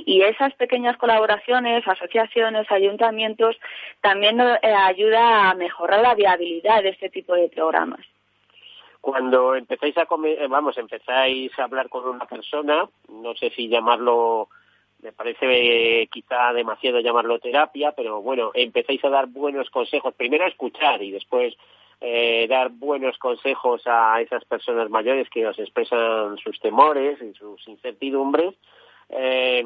y, 0.05 0.22
esas 0.22 0.53
pequeñas 0.53 0.98
colaboraciones, 0.98 1.88
asociaciones, 1.88 2.72
ayuntamientos 2.72 3.57
también 4.01 4.39
eh, 4.39 4.57
ayuda 4.62 5.50
a 5.50 5.55
mejorar 5.55 6.01
la 6.01 6.13
viabilidad 6.13 6.83
de 6.83 6.89
este 6.89 7.10
tipo 7.10 7.33
de 7.33 7.50
programas. 7.50 8.05
Cuando 9.03 9.53
empezáis 9.53 9.98
a 9.98 10.07
eh, 10.25 10.48
vamos, 10.48 10.77
empezáis 10.77 11.51
a 11.60 11.65
hablar 11.65 11.89
con 11.89 12.07
una 12.07 12.25
persona, 12.25 12.88
no 13.10 13.36
sé 13.36 13.50
si 13.50 13.67
llamarlo 13.67 14.48
me 15.01 15.12
parece 15.12 16.07
quizá 16.10 16.53
demasiado 16.53 17.01
llamarlo 17.01 17.38
terapia, 17.38 17.91
pero 17.91 18.22
bueno, 18.22 18.51
empezáis 18.53 19.03
a 19.03 19.10
dar 19.10 19.27
buenos 19.27 19.69
consejos, 19.72 20.13
primero 20.13 20.45
a 20.45 20.48
escuchar 20.48 21.03
y 21.03 21.12
después 21.12 21.53
eh, 22.00 22.48
dar 22.48 22.69
buenos 22.69 23.17
consejos 23.17 23.81
a 23.88 24.22
esas 24.22 24.45
personas 24.45 24.89
mayores 24.89 25.29
que 25.29 25.45
os 25.45 25.60
expresan 25.60 26.38
sus 26.38 26.57
temores 26.62 27.22
y 27.22 27.33
sus 27.33 27.67
incertidumbres. 27.67 28.55
Eh, 29.10 29.65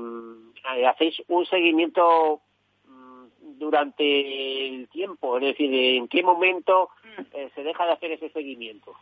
hacéis 0.88 1.22
un 1.28 1.46
seguimiento 1.46 2.42
mm, 2.88 3.60
durante 3.60 4.68
el 4.68 4.88
tiempo, 4.88 5.38
es 5.38 5.44
decir, 5.44 5.72
en 5.72 6.08
qué 6.08 6.24
momento 6.24 6.90
mm. 7.04 7.22
eh, 7.34 7.52
se 7.54 7.62
deja 7.62 7.86
de 7.86 7.92
hacer 7.92 8.12
ese 8.14 8.30
seguimiento. 8.30 8.96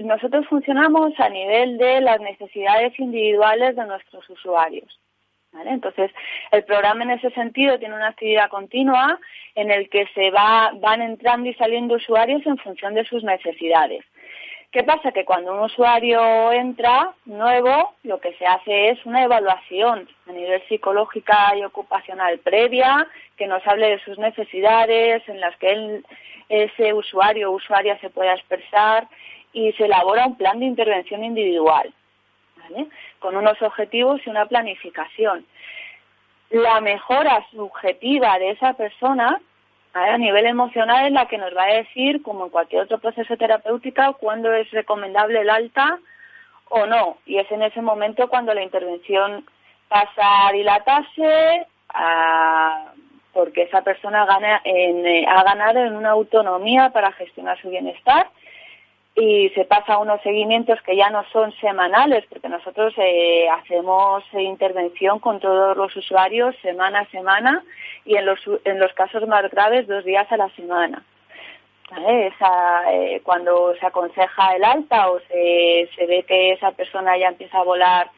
Nosotros 0.00 0.46
funcionamos 0.48 1.12
a 1.18 1.28
nivel 1.28 1.78
de 1.78 2.00
las 2.00 2.20
necesidades 2.20 2.98
individuales 2.98 3.76
de 3.76 3.86
nuestros 3.86 4.28
usuarios. 4.30 4.98
Entonces, 5.64 6.10
el 6.52 6.64
programa 6.64 7.04
en 7.04 7.12
ese 7.12 7.30
sentido 7.30 7.78
tiene 7.78 7.94
una 7.94 8.08
actividad 8.08 8.50
continua 8.50 9.18
en 9.54 9.70
el 9.70 9.88
que 9.88 10.06
se 10.14 10.30
va, 10.30 10.72
van 10.74 11.00
entrando 11.00 11.48
y 11.48 11.54
saliendo 11.54 11.94
usuarios 11.94 12.44
en 12.46 12.58
función 12.58 12.94
de 12.94 13.04
sus 13.04 13.24
necesidades. 13.24 14.04
¿Qué 14.72 14.82
pasa? 14.82 15.12
Que 15.12 15.24
cuando 15.24 15.52
un 15.54 15.60
usuario 15.60 16.52
entra 16.52 17.12
nuevo, 17.24 17.94
lo 18.02 18.20
que 18.20 18.34
se 18.34 18.46
hace 18.46 18.90
es 18.90 19.06
una 19.06 19.24
evaluación 19.24 20.08
a 20.28 20.32
nivel 20.32 20.62
psicológica 20.68 21.56
y 21.56 21.64
ocupacional 21.64 22.38
previa, 22.40 23.06
que 23.36 23.46
nos 23.46 23.66
hable 23.66 23.90
de 23.90 24.04
sus 24.04 24.18
necesidades, 24.18 25.26
en 25.28 25.40
las 25.40 25.56
que 25.56 26.02
ese 26.48 26.92
usuario 26.92 27.50
o 27.50 27.54
usuaria 27.54 27.98
se 28.00 28.10
pueda 28.10 28.34
expresar 28.34 29.08
y 29.52 29.72
se 29.72 29.86
elabora 29.86 30.26
un 30.26 30.36
plan 30.36 30.58
de 30.58 30.66
intervención 30.66 31.24
individual 31.24 31.92
con 33.18 33.36
unos 33.36 33.60
objetivos 33.62 34.20
y 34.24 34.30
una 34.30 34.46
planificación. 34.46 35.46
La 36.50 36.80
mejora 36.80 37.44
subjetiva 37.50 38.38
de 38.38 38.50
esa 38.50 38.74
persona 38.74 39.40
a 39.96 40.18
nivel 40.18 40.46
emocional 40.46 41.06
es 41.06 41.12
la 41.12 41.26
que 41.26 41.38
nos 41.38 41.56
va 41.56 41.64
a 41.64 41.74
decir, 41.74 42.22
como 42.22 42.44
en 42.44 42.50
cualquier 42.50 42.82
otro 42.82 42.98
proceso 42.98 43.36
terapéutico, 43.36 44.16
cuándo 44.18 44.52
es 44.52 44.70
recomendable 44.70 45.40
el 45.40 45.50
alta 45.50 45.98
o 46.68 46.86
no. 46.86 47.18
Y 47.24 47.38
es 47.38 47.50
en 47.50 47.62
ese 47.62 47.80
momento 47.80 48.28
cuando 48.28 48.52
la 48.52 48.62
intervención 48.62 49.46
pasa 49.88 50.48
a 50.48 50.52
dilatarse 50.52 51.66
porque 53.32 53.62
esa 53.62 53.82
persona 53.82 54.24
gana 54.26 54.60
en, 54.64 55.28
ha 55.28 55.42
ganado 55.42 55.80
en 55.80 55.94
una 55.94 56.10
autonomía 56.10 56.90
para 56.90 57.12
gestionar 57.12 57.60
su 57.60 57.70
bienestar 57.70 58.28
y 59.18 59.48
se 59.54 59.64
pasa 59.64 59.94
a 59.94 59.98
unos 59.98 60.20
seguimientos 60.20 60.80
que 60.82 60.94
ya 60.94 61.08
no 61.08 61.24
son 61.32 61.50
semanales, 61.58 62.26
porque 62.28 62.50
nosotros 62.50 62.92
eh, 62.98 63.48
hacemos 63.48 64.22
intervención 64.34 65.20
con 65.20 65.40
todos 65.40 65.74
los 65.74 65.96
usuarios 65.96 66.54
semana 66.60 67.00
a 67.00 67.10
semana 67.10 67.64
y 68.04 68.16
en 68.16 68.26
los, 68.26 68.38
en 68.64 68.78
los 68.78 68.92
casos 68.92 69.26
más 69.26 69.50
graves 69.50 69.86
dos 69.86 70.04
días 70.04 70.30
a 70.30 70.36
la 70.36 70.50
semana. 70.50 71.02
Eh, 72.06 73.20
cuando 73.22 73.74
se 73.80 73.86
aconseja 73.86 74.54
el 74.54 74.64
alta 74.64 75.08
o 75.10 75.18
se, 75.20 75.88
se 75.96 76.06
ve 76.06 76.24
que 76.24 76.52
esa 76.52 76.72
persona 76.72 77.16
ya 77.16 77.28
empieza 77.28 77.58
a 77.58 77.64
volar 77.64 78.10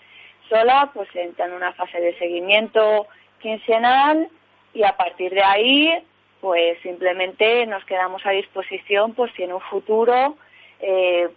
sola, 0.49 0.91
pues 0.95 1.09
entra 1.15 1.47
en 1.47 1.53
una 1.53 1.75
fase 1.75 2.01
de 2.01 2.19
seguimiento 2.19 3.07
quincenal 3.41 4.29
y 4.75 4.83
a 4.83 4.97
partir 4.97 5.33
de 5.33 5.45
ahí, 5.45 5.93
pues 6.41 6.77
simplemente 6.83 7.67
nos 7.67 7.85
quedamos 7.85 8.27
a 8.27 8.31
disposición, 8.31 9.15
pues 9.15 9.31
si 9.37 9.45
en 9.45 9.53
un 9.53 9.61
futuro 9.61 10.37
eh, 10.81 11.29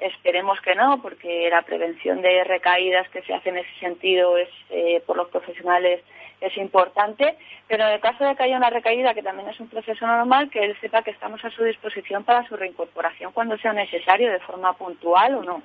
esperemos 0.00 0.60
que 0.60 0.74
no, 0.74 1.00
porque 1.02 1.48
la 1.50 1.62
prevención 1.62 2.22
de 2.22 2.44
recaídas 2.44 3.08
que 3.10 3.22
se 3.22 3.34
hace 3.34 3.50
en 3.50 3.58
ese 3.58 3.74
sentido 3.80 4.36
es 4.36 4.48
eh, 4.70 5.02
por 5.06 5.16
los 5.16 5.28
profesionales 5.28 6.02
es 6.40 6.56
importante, 6.56 7.36
pero 7.68 7.84
en 7.86 7.94
el 7.94 8.00
caso 8.00 8.24
de 8.24 8.34
que 8.34 8.42
haya 8.42 8.56
una 8.56 8.70
recaída, 8.70 9.14
que 9.14 9.22
también 9.22 9.48
es 9.48 9.60
un 9.60 9.68
proceso 9.68 10.06
normal, 10.06 10.50
que 10.50 10.64
él 10.64 10.76
sepa 10.80 11.02
que 11.02 11.12
estamos 11.12 11.44
a 11.44 11.50
su 11.50 11.62
disposición 11.62 12.24
para 12.24 12.46
su 12.48 12.56
reincorporación 12.56 13.32
cuando 13.32 13.56
sea 13.58 13.72
necesario, 13.72 14.30
de 14.30 14.40
forma 14.40 14.72
puntual 14.72 15.36
o 15.36 15.42
no. 15.44 15.62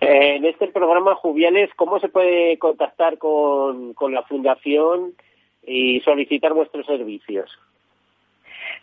Eh, 0.00 0.36
en 0.36 0.46
este 0.46 0.68
programa 0.68 1.14
Juviales, 1.14 1.70
¿cómo 1.76 2.00
se 2.00 2.08
puede 2.08 2.58
contactar 2.58 3.18
con, 3.18 3.92
con 3.92 4.14
la 4.14 4.22
Fundación 4.22 5.12
y 5.66 6.00
solicitar 6.00 6.54
vuestros 6.54 6.86
servicios? 6.86 7.50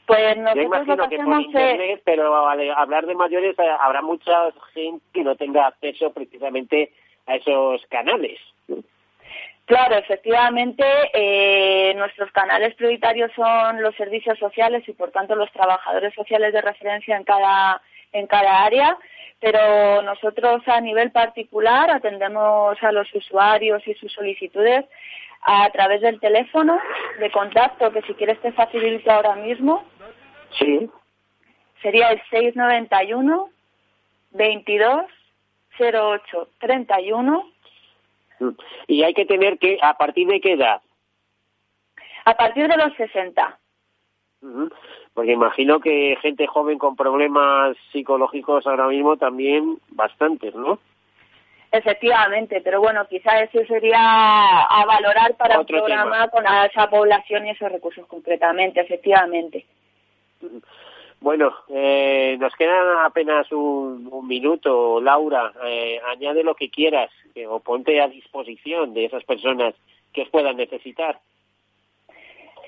Pues 0.07 0.37
nosotros 0.37 0.87
lo 0.87 1.09
que, 1.09 1.15
hacemos 1.15 1.41
internet, 1.41 2.01
pero 2.05 2.47
al 2.47 2.71
hablar 2.71 3.05
de 3.05 3.13
mayores 3.13 3.59
eh, 3.59 3.69
habrá 3.79 4.01
mucha 4.01 4.51
gente 4.73 5.03
que 5.13 5.23
no 5.23 5.35
tenga 5.35 5.67
acceso 5.67 6.11
precisamente 6.13 6.93
a 7.25 7.35
esos 7.35 7.85
canales. 7.87 8.39
Claro, 9.65 9.97
efectivamente, 9.97 10.85
eh, 11.13 11.93
nuestros 11.95 12.31
canales 12.31 12.73
prioritarios 12.75 13.31
son 13.35 13.81
los 13.81 13.93
servicios 13.95 14.39
sociales 14.39 14.87
y, 14.87 14.93
por 14.93 15.11
tanto, 15.11 15.35
los 15.35 15.51
trabajadores 15.51 16.13
sociales 16.13 16.53
de 16.53 16.61
referencia 16.61 17.17
en 17.17 17.25
cada 17.25 17.81
en 18.13 18.27
cada 18.27 18.63
área, 18.63 18.97
pero 19.39 20.01
nosotros 20.01 20.61
a 20.67 20.79
nivel 20.81 21.11
particular 21.11 21.91
atendemos 21.91 22.81
a 22.81 22.91
los 22.93 23.13
usuarios 23.13 23.85
y 23.87 23.93
sus 23.95 24.11
solicitudes 24.13 24.85
a 25.41 25.69
través 25.71 26.01
del 26.01 26.19
teléfono 26.19 26.79
de 27.19 27.31
contacto 27.31 27.91
que 27.91 28.01
si 28.03 28.13
quieres 28.13 28.39
te 28.41 28.51
facilito 28.51 29.11
ahora 29.11 29.35
mismo. 29.35 29.83
Sí. 30.51 30.89
Sería 31.81 32.09
el 32.11 32.21
691 32.29 33.49
22 34.31 35.05
08 35.79 36.49
31. 36.59 37.51
Y 38.87 39.03
hay 39.03 39.13
que 39.13 39.25
tener 39.25 39.57
que, 39.57 39.79
¿a 39.81 39.97
partir 39.97 40.27
de 40.27 40.39
qué 40.39 40.53
edad? 40.53 40.81
A 42.25 42.35
partir 42.35 42.67
de 42.67 42.77
los 42.77 42.93
60. 42.95 43.59
Porque 45.13 45.31
imagino 45.31 45.79
que 45.79 46.17
gente 46.21 46.45
joven 46.45 46.77
con 46.77 46.95
problemas 46.95 47.75
psicológicos 47.91 48.67
ahora 48.67 48.87
mismo 48.87 49.17
también 49.17 49.79
bastantes, 49.89 50.53
¿no? 50.53 50.79
Efectivamente, 51.71 52.61
pero 52.61 52.79
bueno, 52.79 53.05
quizá 53.07 53.41
eso 53.41 53.59
sería 53.65 53.97
a 53.99 54.85
valorar 54.85 55.35
para 55.35 55.59
un 55.59 55.65
programa 55.65 56.29
con 56.29 56.45
esa 56.45 56.89
población 56.89 57.45
y 57.45 57.49
esos 57.51 57.71
recursos 57.71 58.05
concretamente, 58.07 58.79
efectivamente. 58.79 59.65
Bueno, 61.19 61.55
eh, 61.69 62.37
nos 62.39 62.53
quedan 62.55 62.99
apenas 63.03 63.51
un, 63.51 64.27
minuto, 64.27 65.01
Laura. 65.01 65.51
Eh, 65.65 65.99
añade 66.05 66.43
lo 66.43 66.55
que 66.55 66.69
quieras 66.69 67.11
o 67.47 67.59
ponte 67.59 68.01
a 68.01 68.07
disposición 68.07 68.93
de 68.93 69.05
esas 69.05 69.23
personas 69.23 69.73
que 70.13 70.23
os 70.23 70.29
puedan 70.29 70.57
necesitar. 70.57 71.19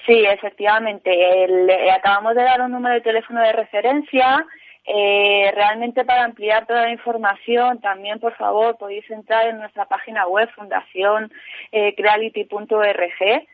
Sí, 0.05 0.23
efectivamente. 0.25 1.11
Eh, 1.11 1.91
acabamos 1.91 2.35
de 2.35 2.43
dar 2.43 2.61
un 2.61 2.71
número 2.71 2.95
de 2.95 3.01
teléfono 3.01 3.41
de 3.41 3.51
referencia 3.51 4.45
eh, 4.91 5.51
realmente 5.53 6.03
para 6.03 6.23
ampliar 6.23 6.65
toda 6.65 6.81
la 6.81 6.91
información, 6.91 7.79
también 7.79 8.19
por 8.19 8.35
favor 8.35 8.75
podéis 8.77 9.07
entrar 9.11 9.47
en 9.47 9.59
nuestra 9.59 9.85
página 9.85 10.25
web 10.25 10.49
fundacioncreality.org 10.55 13.47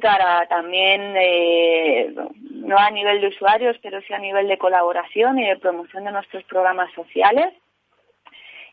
para 0.00 0.46
también, 0.48 1.14
eh, 1.16 2.14
no 2.50 2.76
a 2.78 2.90
nivel 2.90 3.20
de 3.20 3.28
usuarios, 3.28 3.76
pero 3.82 4.00
sí 4.02 4.12
a 4.12 4.18
nivel 4.18 4.48
de 4.48 4.58
colaboración 4.58 5.38
y 5.38 5.46
de 5.46 5.56
promoción 5.56 6.04
de 6.04 6.12
nuestros 6.12 6.42
programas 6.44 6.92
sociales. 6.94 7.52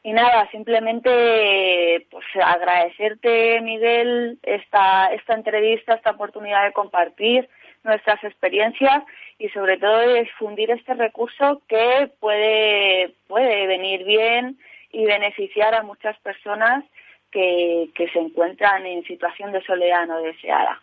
Y 0.03 0.11
nada, 0.11 0.49
simplemente 0.51 2.05
pues 2.11 2.25
agradecerte, 2.43 3.61
Miguel, 3.61 4.37
esta, 4.43 5.07
esta 5.13 5.33
entrevista, 5.33 5.93
esta 5.93 6.11
oportunidad 6.11 6.65
de 6.65 6.73
compartir 6.73 7.47
nuestras 7.83 8.21
experiencias 8.23 9.03
y 9.39 9.49
sobre 9.49 9.77
todo 9.77 9.99
de 9.99 10.23
difundir 10.23 10.71
este 10.71 10.93
recurso 10.93 11.61
que 11.67 12.11
puede, 12.19 13.13
puede 13.27 13.65
venir 13.67 14.03
bien 14.03 14.57
y 14.91 15.05
beneficiar 15.05 15.73
a 15.73 15.83
muchas 15.83 16.17
personas 16.19 16.83
que, 17.31 17.89
que 17.95 18.09
se 18.09 18.19
encuentran 18.19 18.85
en 18.85 19.03
situación 19.05 19.51
de 19.51 19.63
soledad 19.63 20.05
no 20.05 20.19
deseada. 20.19 20.81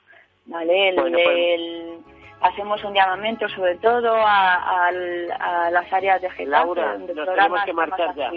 ¿Vale? 0.51 0.93
Pues 0.97 2.01
hacemos 2.41 2.83
un 2.85 2.95
llamamiento 2.95 3.49
sobre 3.49 3.77
todo 3.77 4.15
a, 4.15 4.89
a, 4.89 5.71
las 5.71 5.93
áreas 5.93 6.21
de 6.21 6.29
Getafe, 6.31 6.47
Laura, 6.47 6.93
donde 6.95 7.15
nos 7.15 7.29
tenemos 7.29 7.65
que 7.65 7.73
marchar 7.73 8.15
ya. 8.15 8.31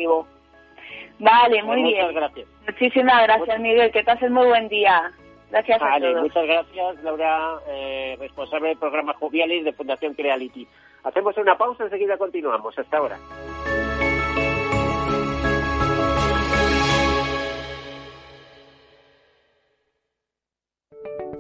Vale, 1.20 1.64
muy 1.64 1.84
bien. 1.84 2.08
Muchas 2.08 2.16
gracias. 2.16 2.48
Muchísimas 2.68 3.24
gracias, 3.24 3.60
Miguel. 3.60 3.92
Que 3.92 4.04
pases 4.04 4.32
muy 4.32 4.48
buen 4.48 4.68
día. 4.68 5.12
Gracias 5.52 5.80
vale, 5.80 6.08
a 6.08 6.12
todos. 6.12 6.24
Muchas 6.24 6.46
gracias, 6.46 7.04
Laura, 7.04 7.60
eh, 7.68 8.18
responsable 8.20 8.70
del 8.70 8.78
programa 8.78 9.14
Jovialis 9.14 9.64
de 9.64 9.74
Fundación 9.74 10.16
Creality. 10.16 10.68
Hacemos 11.04 11.38
una 11.38 11.58
pausa, 11.58 11.84
enseguida 11.84 12.18
continuamos. 12.18 12.78
Hasta 12.78 12.98
ahora. 12.98 13.18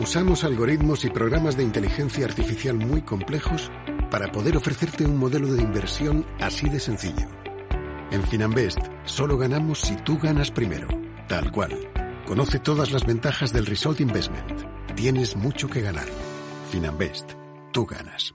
Usamos 0.00 0.44
algoritmos 0.44 1.04
y 1.04 1.10
programas 1.10 1.56
de 1.56 1.64
inteligencia 1.64 2.24
artificial 2.24 2.76
muy 2.76 3.02
complejos 3.02 3.68
para 4.12 4.30
poder 4.30 4.56
ofrecerte 4.56 5.04
un 5.04 5.16
modelo 5.18 5.52
de 5.52 5.60
inversión 5.60 6.24
así 6.38 6.68
de 6.68 6.78
sencillo. 6.78 7.26
En 8.12 8.22
Finanbest 8.22 8.78
solo 9.04 9.36
ganamos 9.36 9.80
si 9.80 9.96
tú 9.96 10.16
ganas 10.16 10.52
primero, 10.52 10.86
tal 11.26 11.50
cual. 11.50 11.76
Conoce 12.26 12.60
todas 12.60 12.92
las 12.92 13.04
ventajas 13.04 13.52
del 13.52 13.66
Result 13.66 14.00
Investment. 14.00 14.62
Tienes 14.94 15.34
mucho 15.34 15.68
que 15.68 15.80
ganar. 15.80 16.06
Finanbest, 16.70 17.32
tú 17.72 17.84
ganas. 17.84 18.34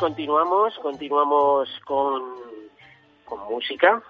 Continuamos, 0.00 0.78
continuamos 0.78 1.68
con, 1.84 2.22
con 3.26 3.38
música, 3.50 4.02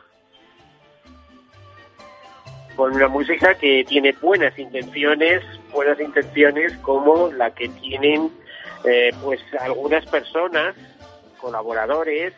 con 2.76 2.94
una 2.94 3.08
música 3.08 3.56
que 3.56 3.84
tiene 3.84 4.12
buenas 4.22 4.56
intenciones, 4.56 5.42
buenas 5.72 5.98
intenciones 5.98 6.76
como 6.78 7.32
la 7.32 7.52
que 7.52 7.68
tienen 7.68 8.30
eh, 8.84 9.10
pues 9.20 9.40
algunas 9.60 10.06
personas, 10.06 10.76
colaboradores, 11.40 12.34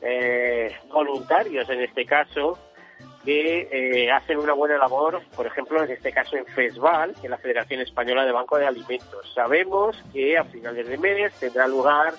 eh, 0.00 0.74
voluntarios 0.90 1.68
en 1.68 1.82
este 1.82 2.06
caso, 2.06 2.58
que 3.26 3.68
eh, 3.70 4.10
hacen 4.10 4.38
una 4.38 4.54
buena 4.54 4.78
labor, 4.78 5.20
por 5.36 5.46
ejemplo, 5.46 5.84
en 5.84 5.90
este 5.90 6.12
caso 6.12 6.36
en 6.36 6.46
FESVAL, 6.46 7.14
en 7.22 7.30
la 7.30 7.36
Federación 7.36 7.82
Española 7.82 8.24
de 8.24 8.32
Banco 8.32 8.56
de 8.56 8.66
Alimentos. 8.66 9.30
Sabemos 9.34 10.02
que 10.14 10.38
a 10.38 10.44
finales 10.44 10.88
de 10.88 10.96
mes 10.96 11.30
tendrá 11.34 11.68
lugar 11.68 12.14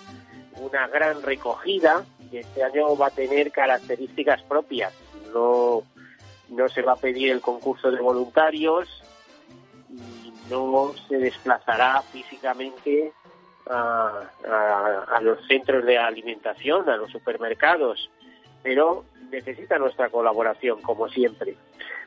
una 0.62 0.88
gran 0.88 1.21
recogida 1.21 2.06
que 2.30 2.39
este 2.39 2.63
año 2.63 2.95
va 2.95 3.08
a 3.08 3.12
tener 3.12 3.52
características 3.52 4.41
propias. 4.43 4.93
No, 5.34 5.84
no 6.50 6.69
se 6.69 6.82
va 6.82 6.93
a 6.93 6.97
pedir 6.97 7.32
el 7.32 7.41
concurso 7.41 7.91
de 7.91 8.00
voluntarios 8.00 9.04
y 9.89 10.34
no 10.50 10.93
se 11.08 11.17
desplazará 11.17 12.02
físicamente 12.04 13.12
a, 13.69 15.19
los 15.21 15.45
centros 15.47 15.86
de 15.86 15.97
alimentación, 15.97 16.89
a 16.89 16.97
los 16.97 17.12
supermercados, 17.12 18.10
pero 18.63 19.06
necesita 19.30 19.78
nuestra 19.78 20.10
colaboración, 20.10 20.82
como 20.82 21.08
siempre. 21.10 21.56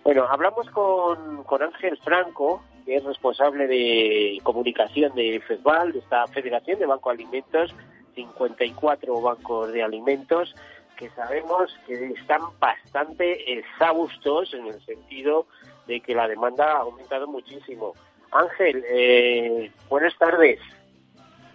Bueno, 0.02 0.26
hablamos 0.28 0.68
con, 0.70 1.44
con 1.44 1.62
Ángel 1.62 1.96
Franco, 1.98 2.62
que 2.84 2.96
es 2.96 3.04
responsable 3.04 3.66
de 3.66 4.38
comunicación 4.42 5.14
de 5.14 5.40
FESVAL, 5.46 5.92
de 5.92 6.00
esta 6.00 6.26
Federación 6.26 6.78
de 6.78 6.86
Banco 6.86 7.10
Alimentos, 7.10 7.74
54 8.14 9.20
bancos 9.20 9.72
de 9.72 9.82
alimentos, 9.82 10.54
que 10.96 11.10
sabemos 11.10 11.76
que 11.86 12.06
están 12.06 12.40
bastante 12.58 13.58
exhaustos 13.58 14.54
en 14.54 14.66
el 14.66 14.80
sentido 14.84 15.46
de 15.86 16.00
que 16.00 16.14
la 16.14 16.28
demanda 16.28 16.72
ha 16.72 16.78
aumentado 16.78 17.26
muchísimo. 17.26 17.94
Ángel, 18.30 18.84
eh, 18.88 19.70
buenas 19.88 20.16
tardes. 20.18 20.60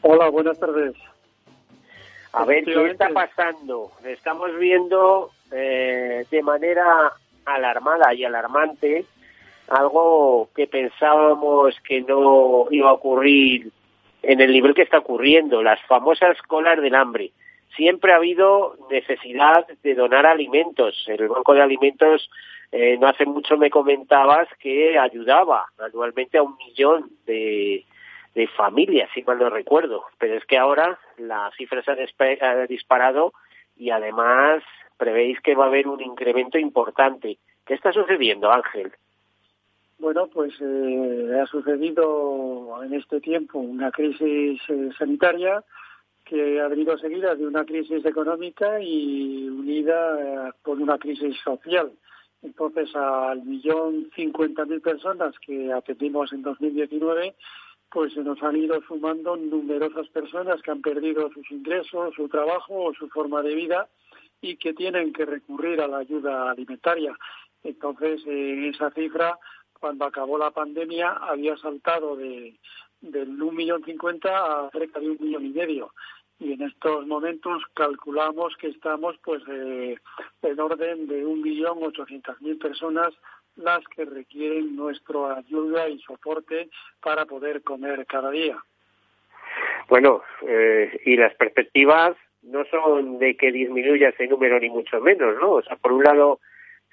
Hola, 0.01 0.29
buenas 0.29 0.59
tardes. 0.59 0.95
A 2.31 2.45
ver, 2.45 2.63
¿qué 2.63 2.91
está 2.91 3.09
pasando? 3.09 3.91
Estamos 4.05 4.57
viendo 4.57 5.31
eh, 5.51 6.25
de 6.29 6.41
manera 6.43 7.11
alarmada 7.45 8.13
y 8.13 8.23
alarmante 8.23 9.05
algo 9.67 10.49
que 10.55 10.67
pensábamos 10.67 11.75
que 11.81 12.01
no 12.01 12.67
iba 12.71 12.89
a 12.89 12.93
ocurrir 12.93 13.71
en 14.21 14.41
el 14.41 14.51
nivel 14.51 14.73
que 14.73 14.81
está 14.81 14.99
ocurriendo, 14.99 15.63
las 15.63 15.81
famosas 15.87 16.41
colas 16.43 16.81
del 16.81 16.95
hambre. 16.95 17.31
Siempre 17.75 18.11
ha 18.11 18.17
habido 18.17 18.75
necesidad 18.89 19.67
de 19.83 19.95
donar 19.95 20.25
alimentos. 20.25 21.05
El 21.07 21.27
Banco 21.27 21.53
de 21.53 21.61
Alimentos 21.61 22.29
eh, 22.71 22.97
no 22.99 23.07
hace 23.07 23.25
mucho 23.25 23.57
me 23.57 23.69
comentabas 23.69 24.47
que 24.59 24.97
ayudaba 24.97 25.67
anualmente 25.77 26.37
a 26.37 26.43
un 26.43 26.57
millón 26.57 27.09
de, 27.25 27.85
familias, 28.55 29.09
si 29.13 29.21
mal 29.23 29.37
no 29.37 29.49
recuerdo. 29.49 30.05
Pero 30.17 30.35
es 30.35 30.45
que 30.45 30.57
ahora 30.57 30.97
la 31.17 31.51
cifra 31.57 31.81
se 31.83 31.91
ha 31.91 32.67
disparado 32.67 33.33
y 33.75 33.89
además 33.89 34.63
prevéis 34.97 35.39
que 35.41 35.55
va 35.55 35.65
a 35.65 35.67
haber 35.67 35.87
un 35.87 36.01
incremento 36.01 36.57
importante. 36.57 37.37
¿Qué 37.65 37.73
está 37.73 37.91
sucediendo, 37.91 38.51
Ángel? 38.51 38.91
Bueno, 39.99 40.27
pues 40.27 40.53
eh, 40.61 41.39
ha 41.41 41.45
sucedido 41.47 42.81
en 42.83 42.93
este 42.93 43.19
tiempo 43.19 43.59
una 43.59 43.91
crisis 43.91 44.61
eh, 44.69 44.89
sanitaria 44.97 45.61
que 46.23 46.61
ha 46.61 46.69
venido 46.69 46.97
seguida 46.97 47.35
de 47.35 47.45
una 47.45 47.65
crisis 47.65 48.05
económica 48.05 48.81
y 48.81 49.49
unida 49.49 50.47
eh, 50.47 50.51
con 50.61 50.81
una 50.81 50.97
crisis 50.97 51.35
social. 51.43 51.91
Entonces, 52.41 52.95
al 52.95 53.43
millón 53.43 54.09
cincuenta 54.15 54.63
mil 54.63 54.79
personas 54.79 55.35
que 55.39 55.73
atendimos 55.73 56.31
en 56.31 56.43
2019, 56.43 57.35
pues 57.91 58.13
se 58.13 58.21
nos 58.21 58.41
han 58.41 58.55
ido 58.55 58.81
sumando 58.87 59.35
numerosas 59.35 60.07
personas 60.09 60.61
que 60.61 60.71
han 60.71 60.81
perdido 60.81 61.29
sus 61.33 61.51
ingresos, 61.51 62.13
su 62.15 62.29
trabajo 62.29 62.85
o 62.85 62.93
su 62.93 63.09
forma 63.09 63.41
de 63.41 63.53
vida 63.53 63.89
y 64.39 64.55
que 64.55 64.73
tienen 64.73 65.11
que 65.11 65.25
recurrir 65.25 65.81
a 65.81 65.87
la 65.89 65.97
ayuda 65.97 66.51
alimentaria. 66.51 67.17
Entonces, 67.63 68.21
eh, 68.25 68.69
esa 68.73 68.91
cifra, 68.91 69.37
cuando 69.79 70.05
acabó 70.05 70.37
la 70.37 70.51
pandemia, 70.51 71.11
había 71.11 71.57
saltado 71.57 72.15
de 72.15 72.55
del 73.01 73.41
un 73.41 73.55
millón 73.55 73.83
cincuenta 73.83 74.29
a 74.29 74.69
cerca 74.71 74.99
de 74.99 75.09
un 75.09 75.17
millón 75.21 75.45
y 75.45 75.49
medio. 75.49 75.93
Y 76.39 76.53
en 76.53 76.61
estos 76.63 77.05
momentos 77.07 77.63
calculamos 77.73 78.55
que 78.57 78.67
estamos 78.67 79.17
pues 79.23 79.41
eh, 79.49 79.97
en 80.41 80.59
orden 80.59 81.07
de 81.07 81.25
un 81.25 81.41
millón 81.41 81.83
ochocientas 81.83 82.41
mil 82.41 82.57
personas 82.57 83.13
las 83.55 83.85
que 83.89 84.05
requieren 84.05 84.75
nuestra 84.75 85.37
ayuda 85.37 85.89
y 85.89 85.99
soporte 85.99 86.69
para 87.01 87.25
poder 87.25 87.61
comer 87.61 88.05
cada 88.05 88.31
día. 88.31 88.57
Bueno, 89.89 90.21
eh, 90.43 91.01
y 91.05 91.17
las 91.17 91.33
perspectivas 91.35 92.15
no 92.41 92.63
son 92.65 93.19
de 93.19 93.35
que 93.35 93.51
disminuya 93.51 94.09
ese 94.09 94.27
número 94.27 94.59
ni 94.59 94.69
mucho 94.69 95.01
menos, 95.01 95.35
¿no? 95.41 95.53
O 95.53 95.61
sea, 95.61 95.75
por 95.75 95.91
un 95.91 96.03
lado 96.03 96.39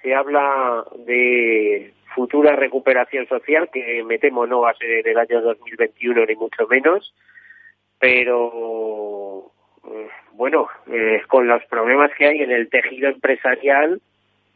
se 0.01 0.13
habla 0.13 0.83
de 1.05 1.93
futura 2.17 2.55
recuperación 2.55 3.27
social 3.27 3.69
que 3.71 4.03
me 4.03 4.17
temo 4.17 4.47
no 4.47 4.61
va 4.61 4.71
a 4.71 4.77
ser 4.77 4.89
en 4.89 5.07
el 5.07 5.19
año 5.19 5.39
2021 5.39 6.25
ni 6.25 6.35
mucho 6.35 6.65
menos, 6.67 7.13
pero 7.99 9.51
eh, 9.85 10.09
bueno, 10.31 10.67
eh, 10.87 11.21
con 11.27 11.47
los 11.47 11.63
problemas 11.65 12.09
que 12.17 12.25
hay 12.25 12.41
en 12.41 12.49
el 12.49 12.69
tejido 12.69 13.07
empresarial, 13.09 14.01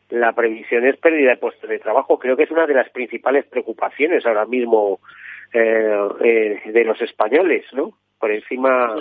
la 0.10 0.34
previsión 0.34 0.88
es 0.88 0.98
pérdida 0.98 1.30
de 1.30 1.38
puestos 1.38 1.70
de 1.70 1.78
trabajo. 1.78 2.18
Creo 2.18 2.36
que 2.36 2.44
es 2.44 2.52
una 2.52 2.66
de 2.66 2.74
las 2.74 2.90
principales 2.90 3.46
preocupaciones 3.46 4.26
ahora 4.26 4.48
mismo 4.48 5.00
eh, 5.54 6.62
de 6.66 6.84
los 6.84 7.00
españoles, 7.00 7.66
¿no? 7.74 7.94
Por 8.20 8.32
encima 8.32 8.96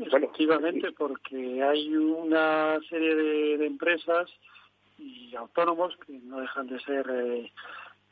Efectivamente, 0.00 0.92
porque 0.96 1.62
hay 1.62 1.94
una 1.96 2.78
serie 2.88 3.14
de, 3.14 3.66
empresas 3.66 4.30
y 5.02 5.34
autónomos 5.36 5.96
que 6.06 6.12
no 6.12 6.40
dejan 6.40 6.66
de 6.68 6.80
ser 6.80 7.06
eh, 7.10 7.52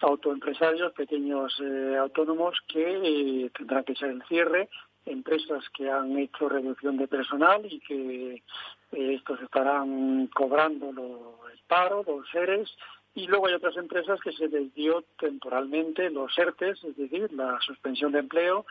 autoempresarios, 0.00 0.92
pequeños 0.92 1.54
eh, 1.60 1.96
autónomos 1.98 2.58
que 2.66 3.00
eh, 3.44 3.50
tendrán 3.56 3.84
que 3.84 3.94
ser 3.94 4.10
el 4.10 4.22
cierre, 4.24 4.68
empresas 5.06 5.64
que 5.70 5.90
han 5.90 6.18
hecho 6.18 6.48
reducción 6.48 6.96
de 6.96 7.08
personal 7.08 7.64
y 7.64 7.80
que 7.80 8.42
estos 8.92 9.40
estarán 9.40 10.26
cobrando 10.28 10.90
el 11.52 11.60
paro, 11.66 12.04
los 12.06 12.28
seres, 12.30 12.68
y 13.14 13.26
luego 13.26 13.48
hay 13.48 13.54
otras 13.54 13.76
empresas 13.76 14.20
que 14.20 14.32
se 14.32 14.48
les 14.48 14.72
dio 14.74 15.02
temporalmente 15.18 16.10
los 16.10 16.36
ERTES, 16.38 16.84
es 16.84 16.96
decir, 16.96 17.32
la 17.32 17.58
suspensión 17.60 18.12
de 18.12 18.20
empleo, 18.20 18.66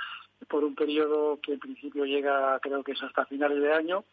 por 0.47 0.63
un 0.63 0.75
periodo 0.75 1.39
que 1.41 1.53
en 1.53 1.59
principio 1.59 2.05
llega, 2.05 2.57
creo 2.61 2.83
que 2.83 2.93
es 2.93 3.03
hasta 3.03 3.25
finales 3.25 3.61
de 3.61 3.73
año. 3.73 4.05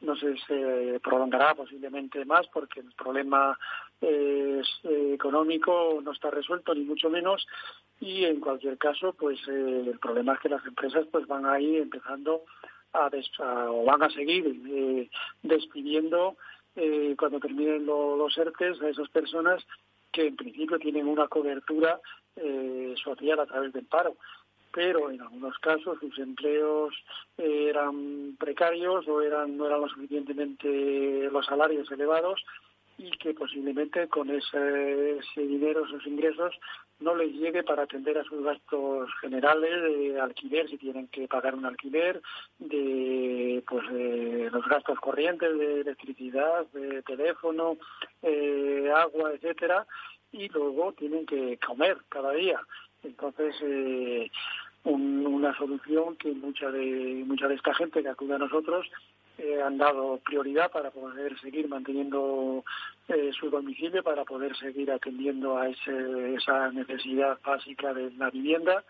No 0.00 0.16
sé, 0.16 0.34
se 0.46 0.98
prolongará 1.00 1.54
posiblemente 1.54 2.24
más 2.24 2.46
porque 2.48 2.80
el 2.80 2.92
problema 2.92 3.58
eh, 4.00 4.62
económico 5.12 6.00
no 6.02 6.12
está 6.12 6.30
resuelto, 6.30 6.74
ni 6.74 6.84
mucho 6.84 7.10
menos. 7.10 7.46
Y 8.00 8.24
en 8.24 8.40
cualquier 8.40 8.78
caso, 8.78 9.12
pues 9.12 9.38
eh, 9.48 9.84
el 9.86 9.98
problema 9.98 10.34
es 10.34 10.40
que 10.40 10.48
las 10.48 10.64
empresas 10.64 11.06
pues 11.12 11.26
van 11.26 11.44
a 11.44 11.60
ir 11.60 11.82
empezando 11.82 12.44
a, 12.92 13.10
o 13.68 13.84
van 13.84 14.02
a 14.02 14.10
seguir 14.10 14.60
eh, 14.68 15.10
despidiendo 15.42 16.36
cuando 17.18 17.40
terminen 17.40 17.84
los 17.84 18.38
ERTES 18.38 18.80
a 18.80 18.88
esas 18.88 19.08
personas 19.10 19.62
que 20.12 20.26
en 20.26 20.36
principio 20.36 20.78
tienen 20.78 21.06
una 21.06 21.28
cobertura 21.28 22.00
eh, 22.36 22.94
social 23.02 23.40
a 23.40 23.46
través 23.46 23.72
del 23.72 23.86
paro 23.86 24.16
pero 24.72 25.10
en 25.10 25.20
algunos 25.20 25.58
casos 25.58 25.98
sus 26.00 26.18
empleos 26.18 26.94
eh, 27.38 27.66
eran 27.70 28.36
precarios 28.38 29.06
o 29.08 29.22
eran 29.22 29.56
no 29.56 29.66
eran 29.66 29.80
lo 29.80 29.88
suficientemente 29.88 31.28
los 31.30 31.46
salarios 31.46 31.90
elevados 31.90 32.44
y 33.02 33.10
que 33.12 33.32
posiblemente 33.32 34.08
con 34.08 34.28
ese, 34.28 35.18
dinero, 35.34 35.86
esos 35.86 36.06
ingresos, 36.06 36.54
no 36.98 37.14
les 37.14 37.32
llegue 37.32 37.62
para 37.62 37.84
atender 37.84 38.18
a 38.18 38.24
sus 38.24 38.44
gastos 38.44 39.08
generales 39.22 39.82
de 39.82 40.20
alquiler, 40.20 40.68
si 40.68 40.76
tienen 40.76 41.08
que 41.08 41.26
pagar 41.26 41.54
un 41.54 41.64
alquiler, 41.64 42.20
de 42.58 43.64
pues 43.66 43.86
los 44.52 44.66
gastos 44.66 45.00
corrientes 45.00 45.58
de 45.58 45.80
electricidad, 45.80 46.66
de 46.74 47.02
teléfono, 47.02 47.78
eh, 48.20 48.92
agua, 48.94 49.32
etcétera, 49.32 49.86
y 50.30 50.48
luego 50.48 50.92
tienen 50.92 51.24
que 51.24 51.58
comer 51.58 51.96
cada 52.10 52.32
día. 52.32 52.60
Entonces, 53.02 53.54
eh, 53.62 54.30
una 54.84 55.56
solución 55.56 56.16
que 56.16 56.32
mucha 56.32 56.70
de 56.70 57.22
mucha 57.26 57.48
de 57.48 57.54
esta 57.54 57.74
gente 57.74 58.02
que 58.02 58.08
acude 58.08 58.34
a 58.34 58.38
nosotros 58.38 58.86
eh, 59.38 59.62
han 59.62 59.78
dado 59.78 60.18
prioridad 60.18 60.70
para 60.70 60.90
poder 60.90 61.38
seguir 61.40 61.68
manteniendo 61.68 62.64
eh, 63.08 63.30
su 63.38 63.48
domicilio, 63.48 64.02
para 64.02 64.24
poder 64.24 64.56
seguir 64.56 64.90
atendiendo 64.90 65.56
a 65.56 65.68
ese, 65.68 66.34
esa 66.34 66.70
necesidad 66.72 67.38
básica 67.44 67.94
de 67.94 68.10
la 68.12 68.30
vivienda 68.30 68.84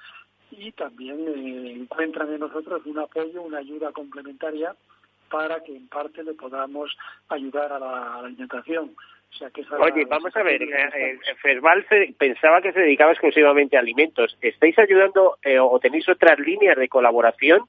y 0.51 0.73
también 0.73 1.21
eh, 1.29 1.73
encuentran 1.73 2.33
en 2.33 2.41
nosotros 2.41 2.83
un 2.85 2.99
apoyo, 2.99 3.43
una 3.43 3.59
ayuda 3.59 3.93
complementaria 3.93 4.75
para 5.31 5.63
que 5.63 5.77
en 5.77 5.87
parte 5.87 6.25
le 6.25 6.35
podamos 6.35 6.97
ayudar 7.29 7.73
a 7.73 7.79
la 7.79 8.17
alimentación. 8.17 8.97
Oye, 9.79 10.05
vamos 10.07 10.37
a 10.37 10.43
ver, 10.43 10.63
eh, 10.63 11.19
Ferval 11.41 11.87
pensaba 12.19 12.61
que 12.61 12.73
se 12.73 12.81
dedicaba 12.81 13.13
exclusivamente 13.13 13.77
a 13.77 13.81
alimentos. 13.81 14.37
¿Estáis 14.41 14.79
ayudando 14.79 15.39
eh, 15.43 15.59
o 15.59 15.79
tenéis 15.79 16.09
otras 16.09 16.39
líneas 16.39 16.77
de 16.77 16.89
colaboración, 16.89 17.63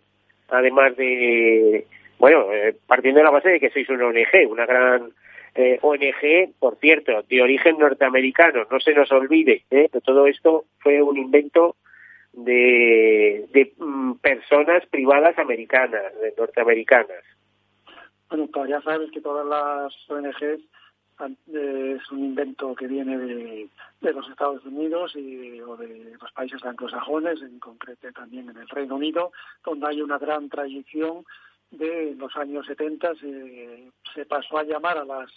además 0.50 0.96
de, 0.98 1.86
bueno, 2.18 2.52
eh, 2.52 2.76
partiendo 2.88 3.20
de 3.20 3.24
la 3.24 3.32
base 3.32 3.50
de 3.50 3.60
que 3.60 3.70
sois 3.70 3.88
una 3.90 4.08
ONG, 4.08 4.50
una 4.50 4.66
gran 4.66 5.14
ONG, 5.82 6.54
por 6.60 6.78
cierto, 6.78 7.24
de 7.24 7.42
origen 7.42 7.78
norteamericano, 7.78 8.66
no 8.72 8.80
se 8.80 8.94
nos 8.94 9.12
olvide, 9.12 9.64
que 9.70 9.90
todo 10.04 10.26
esto 10.28 10.66
fue 10.80 11.02
un 11.02 11.18
invento 11.18 11.76
de, 12.32 13.46
de 13.52 13.74
mm, 13.78 14.14
personas 14.16 14.86
privadas 14.88 15.38
americanas, 15.38 16.14
norteamericanas. 16.38 17.24
Bueno, 18.30 18.48
pues 18.52 18.70
ya 18.70 18.82
sabes 18.82 19.12
que 19.12 19.20
todas 19.20 19.46
las 19.46 20.10
ONGs 20.10 20.62
es 21.26 22.12
un 22.12 22.20
invento 22.20 22.76
que 22.76 22.88
viene 22.88 23.18
de, 23.18 23.70
los 24.14 24.28
Estados 24.30 24.66
Unidos 24.66 25.16
y 25.16 25.62
o 25.62 25.78
de 25.78 26.18
los 26.20 26.32
países 26.32 26.64
anglosajones, 26.64 27.42
en 27.42 27.60
concreto 27.60 28.12
también 28.12 28.50
en 28.50 28.58
el 28.58 28.68
Reino 28.68 28.96
Unido, 28.96 29.32
donde 29.64 29.88
hay 29.88 30.02
una 30.02 30.18
gran 30.18 30.50
tradición 30.50 31.26
de 31.72 32.16
los 32.18 32.36
años 32.36 32.66
70 32.66 33.14
se, 34.14 34.26
pasó 34.26 34.58
a 34.58 34.64
llamar 34.64 34.98
a 34.98 35.06
las 35.06 35.32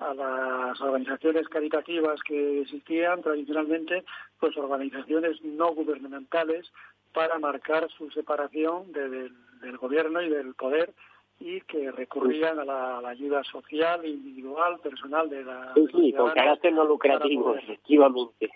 a 0.00 0.14
las 0.14 0.80
organizaciones 0.80 1.46
caritativas 1.48 2.22
que 2.22 2.62
existían 2.62 3.20
tradicionalmente, 3.20 4.02
pues 4.38 4.56
organizaciones 4.56 5.42
no 5.42 5.74
gubernamentales 5.74 6.72
para 7.12 7.38
marcar 7.38 7.86
su 7.90 8.10
separación 8.10 8.90
del 8.92 9.76
gobierno 9.76 10.22
y 10.22 10.30
del 10.30 10.54
poder 10.54 10.94
y 11.40 11.62
que 11.62 11.90
recurrían 11.90 12.58
a 12.60 12.64
la, 12.64 13.08
ayuda 13.08 13.42
social, 13.44 14.06
individual, 14.06 14.78
personal 14.80 15.28
de 15.28 15.42
la... 15.42 15.72
Sí, 15.74 15.86
sí, 15.90 16.12
con 16.12 16.30
carácter 16.32 16.72
no 16.72 16.84
lucrativo, 16.84 17.56
efectivamente. 17.56 18.50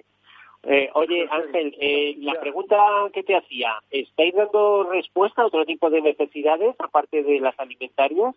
Eh, 0.63 0.91
oye, 0.95 1.27
Ángel, 1.31 1.75
eh, 1.81 2.15
la 2.19 2.39
pregunta 2.41 2.77
que 3.13 3.23
te 3.23 3.37
hacía, 3.37 3.73
¿estáis 3.91 4.35
dando 4.35 4.91
respuesta 4.91 5.43
a 5.43 5.47
otro 5.47 5.65
tipo 5.65 5.91
de 5.91 6.03
necesidades 6.03 6.75
aparte 6.79 7.23
de 7.23 7.41
las 7.41 7.59
alimentarias? 7.59 8.35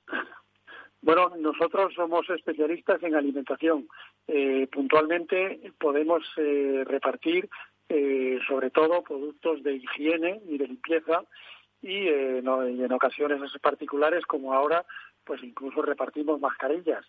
Bueno, 1.02 1.32
nosotros 1.38 1.94
somos 1.94 2.30
especialistas 2.30 3.04
en 3.04 3.16
alimentación. 3.16 3.88
Eh, 4.28 4.68
puntualmente 4.72 5.72
podemos 5.80 6.24
repartir 6.36 7.50
sobre 8.50 8.70
todo 8.70 9.02
productos 9.02 9.64
de 9.64 9.76
higiene 9.76 10.42
y 10.46 10.58
de 10.58 10.68
limpieza 10.68 11.24
y, 11.82 12.08
eh, 12.08 12.40
en 12.40 12.92
ocasiones 12.92 13.40
particulares 13.62 14.26
como 14.26 14.54
ahora 14.54 14.86
pues 15.24 15.44
incluso 15.44 15.82
repartimos 15.82 16.40
mascarillas 16.40 17.06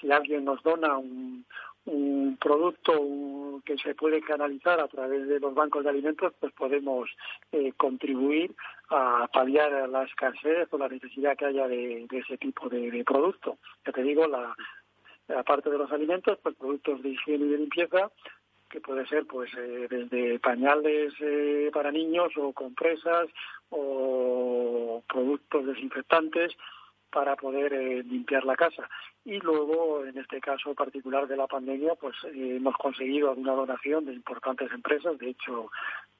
si 0.00 0.10
alguien 0.10 0.44
nos 0.44 0.62
dona 0.62 0.96
un, 0.96 1.44
un 1.84 2.36
producto 2.40 3.60
que 3.64 3.76
se 3.78 3.94
puede 3.94 4.20
canalizar 4.20 4.78
a 4.80 4.88
través 4.88 5.26
de 5.26 5.40
los 5.40 5.54
bancos 5.54 5.84
de 5.84 5.90
alimentos, 5.90 6.32
pues 6.38 6.52
podemos 6.52 7.10
eh, 7.50 7.72
contribuir 7.76 8.54
a 8.90 9.28
paliar 9.32 9.88
la 9.88 10.04
escasez 10.04 10.68
o 10.70 10.78
la 10.78 10.88
necesidad 10.88 11.36
que 11.36 11.46
haya 11.46 11.66
de, 11.66 12.06
ese 12.10 12.38
tipo 12.38 12.68
de, 12.68 13.02
producto. 13.04 13.58
Ya 13.84 13.92
te 13.92 14.02
digo, 14.02 14.26
la, 14.28 14.54
aparte 15.36 15.70
de 15.70 15.78
los 15.78 15.90
alimentos, 15.90 16.38
pues 16.42 16.54
productos 16.56 17.02
de 17.02 17.10
higiene 17.10 17.46
y 17.46 17.48
de 17.48 17.58
limpieza, 17.58 18.10
que 18.72 18.80
puede 18.80 19.06
ser 19.06 19.26
pues 19.26 19.50
eh, 19.54 19.86
desde 19.88 20.40
pañales 20.40 21.12
eh, 21.20 21.70
para 21.72 21.92
niños 21.92 22.32
o 22.36 22.52
compresas 22.52 23.28
o 23.70 25.02
productos 25.06 25.66
desinfectantes 25.66 26.52
para 27.12 27.36
poder 27.36 27.72
eh, 27.74 28.02
limpiar 28.02 28.44
la 28.44 28.56
casa. 28.56 28.88
Y 29.24 29.38
luego, 29.38 30.04
en 30.04 30.18
este 30.18 30.40
caso 30.40 30.74
particular 30.74 31.28
de 31.28 31.36
la 31.36 31.46
pandemia, 31.46 31.94
pues 31.94 32.16
eh, 32.24 32.56
hemos 32.56 32.74
conseguido 32.76 33.30
alguna 33.30 33.52
donación 33.52 34.06
de 34.06 34.14
importantes 34.14 34.72
empresas. 34.72 35.18
De 35.18 35.30
hecho, 35.30 35.70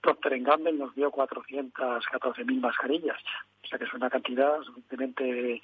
Procter 0.00 0.38
Gamble 0.40 0.72
nos 0.74 0.94
dio 0.94 1.10
414.000 1.10 2.60
mascarillas. 2.60 3.18
O 3.64 3.66
sea 3.66 3.78
que 3.78 3.84
es 3.84 3.94
una 3.94 4.10
cantidad 4.10 4.60
suficientemente 4.60 5.62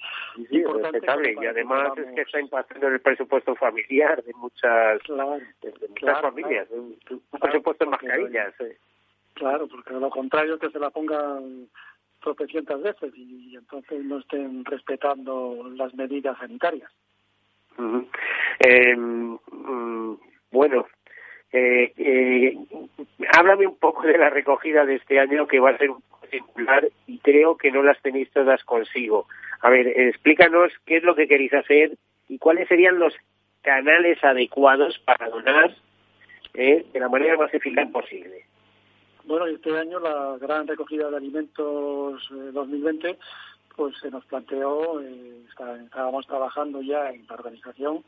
importante. 0.49 1.35
Y 1.39 1.45
además 1.45 1.91
es 1.97 2.15
que 2.15 2.21
está 2.21 2.39
impactando 2.39 2.87
en 2.87 2.93
el 2.93 3.01
presupuesto 3.01 3.55
familiar 3.55 4.23
de 4.23 4.33
muchas, 4.33 4.99
muchas 5.07 6.21
familias. 6.21 6.67
Un, 6.71 6.97
presupuesto 7.39 7.83
en 7.83 7.89
mascarillas. 7.91 8.53
Claro, 9.35 9.67
porque 9.67 9.93
lo 9.93 10.09
contrario 10.09 10.57
que 10.57 10.71
se 10.71 10.79
la 10.79 10.89
pongan 10.89 11.69
tropecientas 12.19 12.81
veces 12.81 13.13
y, 13.15 13.55
entonces 13.55 14.03
no 14.03 14.19
estén 14.19 14.65
respetando 14.65 15.69
las 15.75 15.93
medidas 15.93 16.37
sanitarias. 16.37 16.91
Em, 18.59 19.37
mm, 19.51 20.17
bueno, 20.51 20.85
eh, 21.51 21.93
eh, 21.97 22.57
háblame 23.37 23.67
un 23.67 23.77
poco 23.77 24.03
de 24.03 24.17
la 24.17 24.29
recogida 24.29 24.85
de 24.85 24.95
este 24.95 25.19
año 25.19 25.47
que 25.47 25.59
va 25.59 25.71
a 25.71 25.77
ser 25.77 25.89
singular 26.29 26.87
y 27.07 27.19
creo 27.19 27.57
que 27.57 27.71
no 27.71 27.81
las 27.81 28.01
tenéis 28.01 28.29
todas 28.31 28.63
consigo. 28.63 29.27
A 29.61 29.69
ver, 29.69 29.87
explícanos 29.87 30.71
qué 30.85 30.97
es 30.97 31.03
lo 31.03 31.15
que 31.15 31.27
queréis 31.27 31.53
hacer 31.53 31.91
y 32.27 32.37
cuáles 32.37 32.67
serían 32.67 32.99
los 32.99 33.13
canales 33.61 34.23
adecuados 34.23 34.99
para 34.99 35.29
donar 35.29 35.75
eh, 36.53 36.85
de 36.91 36.99
la 36.99 37.09
manera 37.09 37.37
más 37.37 37.53
eficaz 37.53 37.89
posible. 37.91 38.45
Bueno, 39.29 39.45
este 39.45 39.77
año 39.77 39.99
la 39.99 40.39
gran 40.39 40.65
recogida 40.65 41.07
de 41.07 41.17
alimentos 41.17 42.27
2020 42.31 43.09
eh, 43.11 43.19
pues 43.75 43.95
se 44.01 44.09
nos 44.09 44.25
planteó, 44.25 44.99
eh, 45.01 45.43
estábamos 45.47 46.25
trabajando 46.25 46.81
ya 46.81 47.11
en 47.11 47.27
la 47.27 47.35
organización 47.35 48.03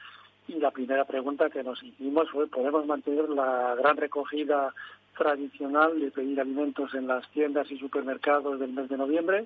y 0.47 0.53
la 0.55 0.71
primera 0.71 1.05
pregunta 1.05 1.51
que 1.51 1.62
nos 1.62 1.84
hicimos 1.84 2.27
fue, 2.31 2.47
¿podemos 2.47 2.88
mantener 2.88 3.29
la 3.29 3.75
gran 3.75 3.97
recogida 3.97 4.73
tradicional 5.15 5.99
de 5.99 6.10
pedir 6.10 6.41
alimentos 6.41 6.91
en 6.95 7.05
las 7.05 7.29
tiendas 7.29 7.69
y 7.69 7.77
supermercados 7.77 8.60
del 8.60 8.73
mes 8.73 8.89
de 8.89 8.97
noviembre? 8.97 9.45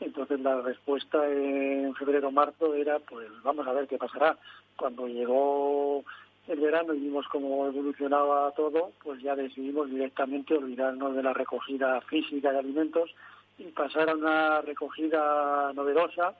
Entonces 0.00 0.40
la 0.40 0.62
respuesta 0.62 1.30
en 1.30 1.94
febrero-marzo 1.94 2.74
era, 2.74 2.98
pues 2.98 3.28
vamos 3.44 3.64
a 3.68 3.72
ver 3.72 3.86
qué 3.86 3.98
pasará. 3.98 4.36
Cuando 4.76 5.06
llegó 5.06 6.04
el 6.48 6.60
verano 6.60 6.92
y 6.94 7.00
vimos 7.00 7.26
cómo 7.28 7.66
evolucionaba 7.66 8.50
todo, 8.52 8.92
pues 9.02 9.22
ya 9.22 9.34
decidimos 9.34 9.88
directamente 9.88 10.54
olvidarnos 10.54 11.16
de 11.16 11.22
la 11.22 11.32
recogida 11.32 12.00
física 12.02 12.52
de 12.52 12.58
alimentos 12.58 13.14
y 13.58 13.64
pasar 13.64 14.10
a 14.10 14.14
una 14.14 14.60
recogida 14.60 15.72
novedosa 15.72 16.34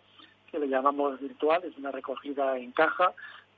que 0.50 0.58
le 0.58 0.68
llamamos 0.68 1.20
virtual, 1.20 1.62
es 1.64 1.76
una 1.78 1.90
recogida 1.90 2.56
en 2.58 2.72
caja, 2.72 3.12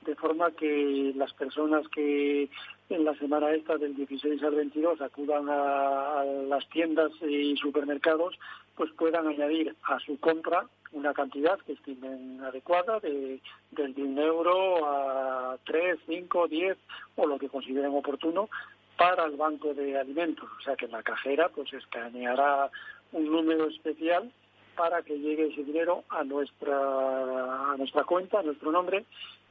de 0.06 0.14
forma 0.14 0.52
que 0.52 1.12
las 1.16 1.32
personas 1.34 1.86
que 1.88 2.48
en 2.88 3.04
la 3.04 3.14
semana 3.16 3.50
esta 3.50 3.76
del 3.76 3.96
16 3.96 4.42
al 4.42 4.54
22 4.54 5.00
acudan 5.00 5.48
a, 5.48 6.24
las 6.48 6.68
tiendas 6.70 7.10
y 7.22 7.56
supermercados, 7.56 8.38
pues 8.76 8.90
puedan 8.92 9.26
añadir 9.26 9.74
a 9.82 9.98
su 9.98 10.18
compra 10.20 10.66
una 10.92 11.12
cantidad 11.12 11.58
que 11.60 11.72
estimen 11.72 12.40
adecuada 12.42 13.00
de, 13.00 13.40
un 13.76 14.18
euro 14.18 14.86
a 14.86 15.58
tres, 15.64 15.98
cinco, 16.06 16.46
diez 16.46 16.78
o 17.16 17.26
lo 17.26 17.38
que 17.38 17.48
consideren 17.48 17.92
oportuno 17.92 18.48
para 18.96 19.24
el 19.24 19.36
banco 19.36 19.74
de 19.74 19.98
alimentos. 19.98 20.48
O 20.58 20.62
sea 20.62 20.76
que 20.76 20.86
la 20.86 21.02
cajera 21.02 21.48
pues 21.48 21.72
escaneará 21.72 22.70
un 23.12 23.30
número 23.30 23.66
especial 23.66 24.30
para 24.76 25.02
que 25.02 25.18
llegue 25.18 25.48
ese 25.48 25.64
dinero 25.64 26.04
a 26.10 26.22
nuestra, 26.22 27.72
a 27.72 27.76
nuestra 27.76 28.04
cuenta, 28.04 28.40
a 28.40 28.42
nuestro 28.42 28.70
nombre 28.70 29.04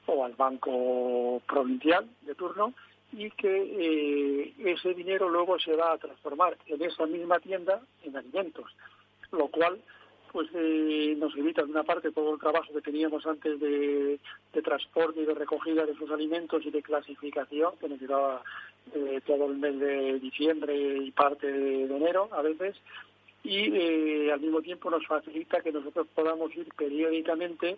o 0.07 0.25
al 0.25 0.33
banco 0.33 1.41
provincial 1.47 2.07
de 2.21 2.35
turno 2.35 2.73
y 3.13 3.29
que 3.31 3.47
eh, 3.47 4.53
ese 4.65 4.93
dinero 4.93 5.29
luego 5.29 5.57
se 5.59 5.75
va 5.75 5.93
a 5.93 5.97
transformar 5.97 6.57
en 6.67 6.81
esa 6.81 7.05
misma 7.05 7.39
tienda 7.39 7.81
en 8.03 8.17
alimentos, 8.17 8.65
lo 9.31 9.47
cual 9.47 9.79
pues 10.31 10.49
eh, 10.53 11.15
nos 11.17 11.35
evita 11.37 11.63
de 11.63 11.71
una 11.71 11.83
parte 11.83 12.11
todo 12.11 12.33
el 12.33 12.39
trabajo 12.41 12.73
que 12.73 12.81
teníamos 12.81 13.25
antes 13.25 13.57
de, 13.59 14.19
transporte 14.63 15.21
y 15.21 15.25
de 15.25 15.33
recogida 15.33 15.85
de 15.85 15.93
esos 15.93 16.09
alimentos 16.11 16.65
y 16.65 16.71
de 16.71 16.81
clasificación 16.81 17.73
que 17.79 17.87
nos 17.87 18.01
llevaba 18.01 18.41
eh, 18.93 19.21
todo 19.25 19.45
el 19.45 19.57
mes 19.57 19.79
de 19.79 20.19
diciembre 20.19 20.75
y 20.75 21.11
parte 21.11 21.49
de, 21.49 21.83
enero 21.83 22.29
a 22.31 22.41
veces 22.41 22.75
y 23.43 24.29
al 24.29 24.39
mismo 24.41 24.61
tiempo 24.61 24.89
nos 24.89 25.05
facilita 25.05 25.61
que 25.61 25.71
nosotros 25.71 26.07
podamos 26.15 26.53
ir 26.55 26.67
periódicamente 26.75 27.77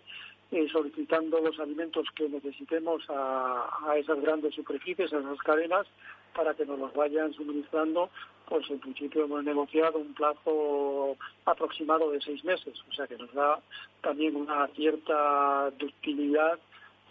solicitando 0.72 1.40
los 1.40 1.58
alimentos 1.60 2.06
que 2.14 2.28
necesitemos 2.28 3.04
a, 3.08 3.94
esas 3.96 4.20
grandes 4.20 4.54
superficies, 4.54 5.12
a 5.12 5.18
esas 5.18 5.38
cadenas, 5.38 5.86
para 6.34 6.54
que 6.54 6.64
nos 6.64 6.78
los 6.78 6.94
vayan 6.94 7.32
suministrando 7.32 8.10
pues 8.48 8.68
en 8.70 8.78
principio 8.78 9.24
hemos 9.24 9.44
negociado 9.44 9.98
un 9.98 10.14
plazo 10.14 11.16
aproximado 11.44 12.10
de 12.10 12.20
seis 12.22 12.42
meses, 12.44 12.82
o 12.88 12.92
sea 12.94 13.06
que 13.06 13.18
nos 13.18 13.30
da 13.34 13.60
también 14.00 14.36
una 14.36 14.66
cierta 14.68 15.70
ductilidad 15.78 16.58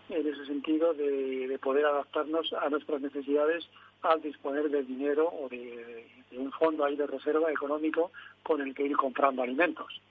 en 0.09 0.27
ese 0.27 0.45
sentido 0.45 0.93
de, 0.93 1.59
poder 1.61 1.85
adaptarnos 1.85 2.53
a 2.53 2.69
nuestras 2.69 3.01
necesidades 3.01 3.67
al 4.01 4.21
disponer 4.21 4.69
del 4.69 4.87
dinero 4.87 5.27
o 5.27 5.49
de, 5.49 6.07
un 6.31 6.51
fondo 6.51 6.85
ahí 6.85 6.95
de 6.95 7.07
reserva 7.07 7.51
económico 7.51 8.11
con 8.43 8.61
el 8.61 8.73
que 8.73 8.85
ir 8.85 8.95
comprando 8.95 9.43
alimentos. 9.43 10.01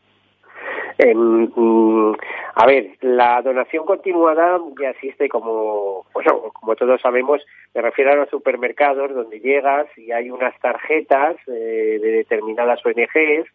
Mm, 0.98 2.14
a 2.54 2.66
ver, 2.66 2.96
la 3.02 3.42
donación 3.42 3.84
continuada 3.84 4.58
ya 4.80 4.90
existe 4.90 5.28
como, 5.28 6.06
bueno, 6.14 6.50
como 6.54 6.74
todos 6.74 7.00
sabemos, 7.00 7.44
me 7.74 7.82
refiero 7.82 8.12
a 8.12 8.16
los 8.16 8.30
supermercados 8.30 9.14
donde 9.14 9.40
llegas 9.40 9.86
y 9.98 10.12
hay 10.12 10.30
unas 10.30 10.58
tarjetas 10.60 11.36
eh, 11.48 11.98
de 12.00 12.10
determinadas 12.12 12.80
ONGs 12.84 13.46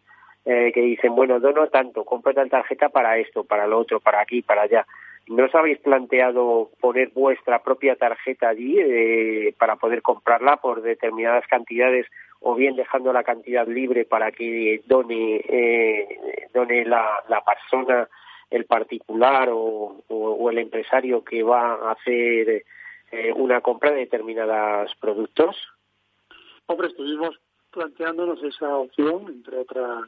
eh, 0.44 0.72
que 0.72 0.80
dicen, 0.80 1.14
bueno, 1.14 1.40
dono 1.40 1.68
tanto, 1.68 2.04
compra 2.04 2.32
tal 2.32 2.50
tarjeta 2.50 2.88
para 2.88 3.18
esto, 3.18 3.44
para 3.44 3.66
lo 3.66 3.78
otro, 3.78 4.00
para 4.00 4.20
aquí, 4.20 4.42
para 4.42 4.62
allá. 4.62 4.86
¿No 5.28 5.44
os 5.44 5.54
habéis 5.54 5.78
planteado 5.78 6.70
poner 6.80 7.10
vuestra 7.14 7.62
propia 7.62 7.94
tarjeta 7.94 8.48
allí 8.48 8.76
eh, 8.78 9.54
para 9.58 9.76
poder 9.76 10.02
comprarla 10.02 10.56
por 10.56 10.82
determinadas 10.82 11.46
cantidades 11.46 12.06
o 12.42 12.54
bien 12.54 12.76
dejando 12.76 13.12
la 13.12 13.22
cantidad 13.22 13.66
libre 13.66 14.04
para 14.04 14.32
que 14.32 14.82
done, 14.86 15.36
eh, 15.48 16.48
done 16.52 16.84
la, 16.84 17.22
la 17.28 17.42
persona, 17.42 18.08
el 18.50 18.66
particular 18.66 19.48
o, 19.50 20.50
el 20.50 20.58
empresario 20.58 21.24
que 21.24 21.42
va 21.42 21.74
a 21.74 21.92
hacer 21.92 22.64
eh, 23.10 23.32
una 23.34 23.60
compra 23.60 23.90
de 23.90 24.00
determinados 24.00 24.94
productos? 25.00 25.56
Hombre, 26.66 26.88
estuvimos 26.88 27.38
planteándonos 27.70 28.42
esa 28.42 28.76
opción, 28.76 29.28
entre 29.28 29.58
otras 29.58 30.04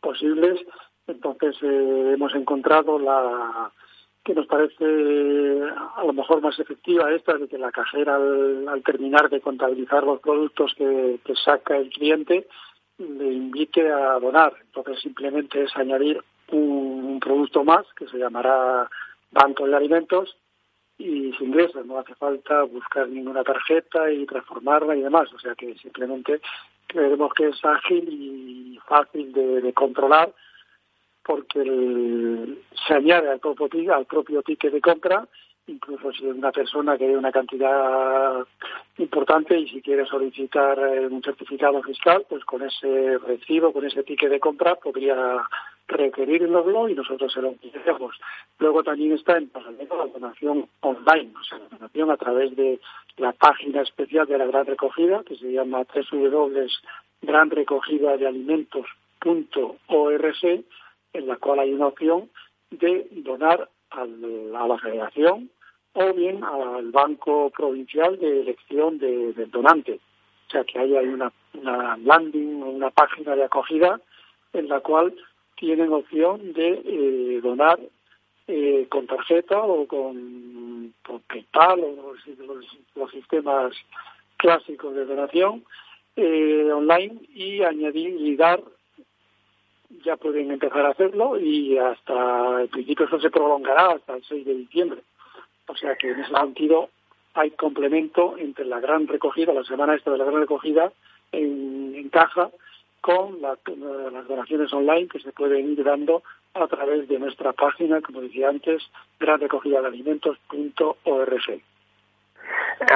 posibles. 0.00 0.60
Entonces 1.06 1.56
eh, 1.62 2.12
hemos 2.14 2.34
encontrado 2.34 2.98
la 2.98 3.72
nos 4.34 4.46
parece 4.46 4.84
a 5.96 6.04
lo 6.04 6.12
mejor 6.12 6.40
más 6.40 6.58
efectiva 6.58 7.12
esta 7.12 7.36
de 7.36 7.48
que 7.48 7.58
la 7.58 7.72
cajera 7.72 8.16
al, 8.16 8.82
terminar 8.84 9.28
de 9.30 9.40
contabilizar 9.40 10.04
los 10.04 10.20
productos 10.20 10.74
que, 10.76 11.18
saca 11.44 11.76
el 11.76 11.90
cliente 11.90 12.46
le 12.98 13.32
invite 13.32 13.90
a 13.90 14.18
donar. 14.18 14.52
Entonces 14.60 15.00
simplemente 15.00 15.62
es 15.62 15.76
añadir 15.76 16.22
un, 16.52 17.18
producto 17.20 17.64
más 17.64 17.86
que 17.96 18.06
se 18.08 18.18
llamará 18.18 18.88
banco 19.30 19.66
de 19.66 19.76
alimentos 19.76 20.36
y 20.98 21.32
sin 21.34 21.48
ingresa, 21.48 21.82
no 21.84 21.98
hace 21.98 22.14
falta 22.14 22.62
buscar 22.64 23.08
ninguna 23.08 23.42
tarjeta 23.42 24.10
y 24.10 24.26
transformarla 24.26 24.96
y 24.96 25.00
demás, 25.02 25.32
o 25.32 25.38
sea 25.38 25.54
que 25.54 25.74
simplemente 25.76 26.40
creemos 26.86 27.32
que 27.34 27.48
es 27.48 27.64
ágil 27.64 28.06
y 28.08 28.78
fácil 28.86 29.32
de 29.32 29.72
controlar 29.72 30.32
porque 31.24 32.56
se 32.86 32.94
añade 32.94 33.30
al 33.30 33.40
propio, 33.40 33.94
al 33.94 34.06
ticket 34.44 34.72
de 34.72 34.80
compra, 34.80 35.26
incluso 35.66 36.12
si 36.12 36.28
es 36.28 36.34
una 36.34 36.52
persona 36.52 36.98
que 36.98 37.06
dé 37.06 37.16
una 37.16 37.32
cantidad 37.32 38.44
importante 38.98 39.58
y 39.58 39.66
si 39.68 39.80
quiere 39.80 40.04
solicitar 40.06 40.78
eh, 40.78 41.06
un 41.06 41.22
certificado 41.22 41.82
fiscal, 41.82 42.26
pues 42.28 42.44
con 42.44 42.60
ese 42.62 43.16
recibo, 43.18 43.72
con 43.72 43.86
ese 43.86 44.02
ticket 44.02 44.30
de 44.30 44.40
compra, 44.40 44.74
podría 44.76 45.46
requerirnoslo 45.86 46.88
y 46.88 46.94
nosotros 46.94 47.32
se 47.32 47.42
lo 47.42 47.54
enviamos. 47.62 48.16
Luego 48.58 48.82
también 48.82 49.12
está 49.12 49.38
en 49.38 49.48
paralelo 49.48 49.98
la 49.98 50.06
donación 50.06 50.68
online, 50.80 51.32
o 51.38 51.44
sea, 51.44 51.58
la 51.58 51.68
donación 51.68 52.10
a 52.10 52.16
través 52.16 52.56
de 52.56 52.80
la 53.16 53.30
página 53.32 53.82
especial 53.82 54.26
de 54.26 54.38
la 54.38 54.46
Gran 54.46 54.66
Recogida, 54.66 55.22
que 55.24 55.36
se 55.36 55.52
llama 55.52 55.84
www.granrecogida.de 56.10 58.26
en 61.12 61.26
la 61.26 61.36
cual 61.36 61.60
hay 61.60 61.72
una 61.72 61.88
opción 61.88 62.30
de 62.70 63.08
donar 63.10 63.68
a 63.90 64.04
la 64.04 64.78
federación 64.78 65.50
o 65.92 66.12
bien 66.12 66.42
al 66.44 66.90
banco 66.92 67.50
provincial 67.50 68.18
de 68.18 68.42
elección 68.42 68.98
de, 68.98 69.32
del 69.32 69.50
donante. 69.50 70.00
O 70.48 70.50
sea 70.50 70.64
que 70.64 70.78
ahí 70.78 70.96
hay 70.96 71.06
una, 71.06 71.32
landing, 71.98 72.62
una 72.62 72.90
página 72.90 73.34
de 73.36 73.44
acogida 73.44 74.00
en 74.52 74.68
la 74.68 74.80
cual 74.80 75.14
tienen 75.56 75.92
opción 75.92 76.52
de 76.52 76.82
eh, 76.84 77.40
donar 77.42 77.78
eh, 78.48 78.86
con 78.88 79.06
tarjeta 79.06 79.60
o 79.60 79.86
con, 79.86 80.92
PayPal 81.28 81.80
o 81.80 82.14
los, 82.96 83.10
sistemas 83.10 83.72
clásicos 84.36 84.94
de 84.94 85.04
donación 85.04 85.64
eh, 86.16 86.68
online 86.72 87.20
y 87.32 87.62
añadir 87.62 88.20
y 88.20 88.36
dar 88.36 88.60
ya 90.04 90.16
pueden 90.16 90.50
empezar 90.50 90.86
a 90.86 90.90
hacerlo 90.90 91.38
y 91.38 91.76
hasta 91.78 92.62
el 92.62 92.68
principio 92.68 93.06
eso 93.06 93.20
se 93.20 93.30
prolongará 93.30 93.92
hasta 93.92 94.14
el 94.14 94.24
6 94.24 94.46
de 94.46 94.54
diciembre. 94.54 95.00
O 95.66 95.76
sea 95.76 95.96
que 95.96 96.10
en 96.10 96.20
ese 96.20 96.32
sentido 96.32 96.90
hay 97.34 97.50
complemento 97.52 98.36
entre 98.38 98.64
la 98.64 98.80
gran 98.80 99.06
recogida, 99.06 99.52
la 99.52 99.64
semana 99.64 99.94
esta 99.94 100.10
de 100.10 100.18
la 100.18 100.24
gran 100.24 100.40
recogida 100.40 100.92
en, 101.32 102.08
caja 102.10 102.50
con 103.00 103.40
las 103.40 103.58
donaciones 104.26 104.72
online 104.72 105.06
que 105.08 105.20
se 105.20 105.32
pueden 105.32 105.72
ir 105.72 105.84
dando 105.84 106.22
a 106.54 106.66
través 106.66 107.06
de 107.08 107.18
nuestra 107.18 107.52
página, 107.52 108.00
como 108.00 108.20
decía 108.20 108.48
antes, 108.48 108.82
granrecogida 109.18 109.80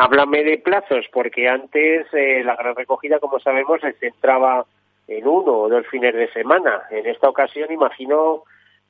Háblame 0.00 0.42
de 0.42 0.58
plazos, 0.58 1.06
porque 1.12 1.48
antes 1.48 2.06
eh, 2.12 2.42
la 2.44 2.56
gran 2.56 2.74
recogida, 2.74 3.20
como 3.20 3.38
sabemos, 3.38 3.80
se 3.80 3.92
centraba 3.92 4.66
en 5.06 5.26
uno 5.26 5.52
o 5.52 5.68
dos 5.68 5.86
fines 5.88 6.14
de 6.14 6.30
semana. 6.32 6.82
En 6.90 7.06
esta 7.06 7.28
ocasión 7.28 7.70
imagino 7.72 8.44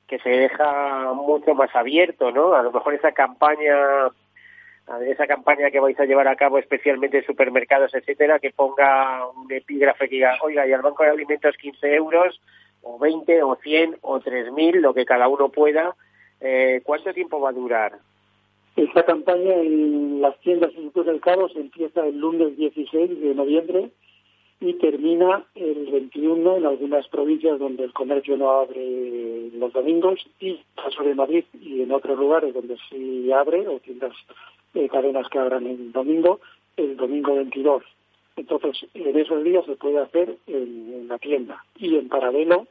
que 0.07 0.19
se 0.19 0.29
deja 0.29 1.13
mucho 1.13 1.55
más 1.55 1.75
abierto, 1.75 2.31
¿no? 2.31 2.53
A 2.53 2.63
lo 2.63 2.71
mejor 2.71 2.93
esa 2.93 3.11
campaña 3.11 3.75
esa 5.07 5.25
campaña 5.25 5.71
que 5.71 5.79
vais 5.79 5.99
a 5.99 6.05
llevar 6.05 6.27
a 6.27 6.35
cabo 6.35 6.59
especialmente 6.59 7.17
en 7.17 7.25
supermercados, 7.25 7.93
etcétera, 7.93 8.39
que 8.39 8.51
ponga 8.51 9.27
un 9.29 9.51
epígrafe 9.51 10.07
que 10.07 10.15
diga, 10.15 10.37
oiga, 10.43 10.67
y 10.67 10.73
al 10.73 10.83
Banco 10.83 11.03
de 11.03 11.09
Alimentos 11.09 11.57
15 11.57 11.95
euros, 11.95 12.39
o 12.83 12.99
20, 12.99 13.41
o 13.41 13.55
100, 13.55 13.97
o 14.01 14.19
3.000, 14.19 14.81
lo 14.81 14.93
que 14.93 15.05
cada 15.05 15.27
uno 15.27 15.49
pueda, 15.49 15.95
eh, 16.39 16.81
¿cuánto 16.83 17.13
tiempo 17.13 17.39
va 17.39 17.49
a 17.49 17.53
durar? 17.53 17.93
Esta 18.75 19.03
campaña 19.03 19.55
en 19.55 20.21
las 20.21 20.37
tiendas 20.41 20.71
y 20.77 20.83
supermercados 20.83 21.55
empieza 21.55 22.05
el 22.05 22.19
lunes 22.19 22.55
16 22.55 23.21
de 23.21 23.33
noviembre 23.33 23.89
y 24.59 24.73
termina 24.75 25.43
el 25.55 25.87
21 25.91 26.57
en 26.57 26.65
algunas 26.65 27.07
provincias 27.09 27.59
donde 27.59 27.83
el 27.83 27.93
comercio 27.93 28.37
no 28.37 28.51
abre 28.51 29.49
los 29.53 29.73
domingos 29.73 30.25
y 30.39 30.59
caso 30.75 31.03
de 31.03 31.13
Madrid 31.13 31.43
y 31.61 31.81
en 31.81 31.91
otros 31.91 32.17
lugares 32.17 32.53
donde 32.53 32.77
sí 32.89 33.31
abre 33.31 33.67
o 33.67 33.79
tiendas 33.79 34.13
eh, 34.73 34.87
cadenas 34.89 35.27
que 35.29 35.39
abran 35.39 35.67
el 35.67 35.91
domingo 35.91 36.39
el 36.77 36.95
domingo 36.95 37.35
22 37.35 37.83
entonces 38.35 38.85
en 38.93 39.17
esos 39.17 39.43
días 39.43 39.65
se 39.65 39.75
puede 39.75 39.99
hacer 39.99 40.37
en, 40.47 41.07
la 41.07 41.17
tienda. 41.19 41.63
Y 41.77 41.95
en 41.95 42.09
paralelo 42.09 42.67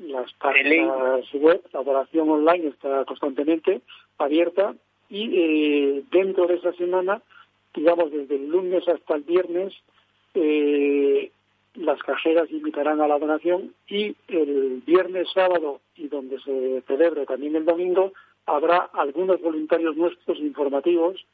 las 0.00 0.32
páginas 0.34 1.24
web 1.34 1.62
la 1.72 1.80
operación 1.80 2.28
online 2.28 2.68
está 2.68 3.04
constantemente 3.04 3.80
abierta 4.18 4.74
y 5.08 5.30
eh, 5.34 6.04
dentro 6.10 6.46
de 6.46 6.54
esa 6.54 6.72
semana 6.74 7.22
digamos 7.74 8.10
desde 8.12 8.36
el 8.36 8.48
lunes 8.48 8.86
hasta 8.88 9.16
el 9.16 9.22
viernes 9.22 9.74
eh, 10.34 11.30
las 11.74 12.02
cajeras 12.02 12.50
invitarán 12.50 13.00
a 13.00 13.08
la 13.08 13.18
donación 13.18 13.74
y 13.88 14.16
el 14.28 14.82
viernes, 14.86 15.28
sábado 15.32 15.80
y 15.96 16.08
donde 16.08 16.38
se 16.40 16.82
celebre 16.86 17.26
también 17.26 17.56
el 17.56 17.64
domingo, 17.64 18.12
habrá 18.46 18.90
algunos 18.92 19.40
voluntarios 19.40 19.96
nuestros 19.96 20.38
informativos 20.38 21.24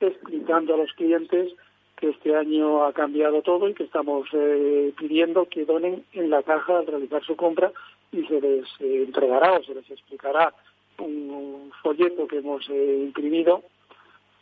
explicando 0.00 0.74
a 0.74 0.78
los 0.78 0.92
clientes 0.94 1.52
que 1.96 2.10
este 2.10 2.34
año 2.34 2.84
ha 2.84 2.92
cambiado 2.92 3.42
todo 3.42 3.68
y 3.68 3.74
que 3.74 3.84
estamos 3.84 4.26
eh, 4.32 4.92
pidiendo 4.98 5.46
que 5.48 5.64
donen 5.64 6.04
en 6.12 6.30
la 6.30 6.42
caja 6.42 6.78
al 6.78 6.86
realizar 6.86 7.22
su 7.24 7.36
compra 7.36 7.72
y 8.10 8.24
se 8.24 8.40
les 8.40 8.64
eh, 8.80 9.04
entregará 9.06 9.52
o 9.52 9.62
se 9.62 9.74
les 9.74 9.88
explicará 9.90 10.52
un, 10.98 11.70
folleto 11.82 12.28
que 12.28 12.38
hemos 12.38 12.68
imprimido 12.68 13.62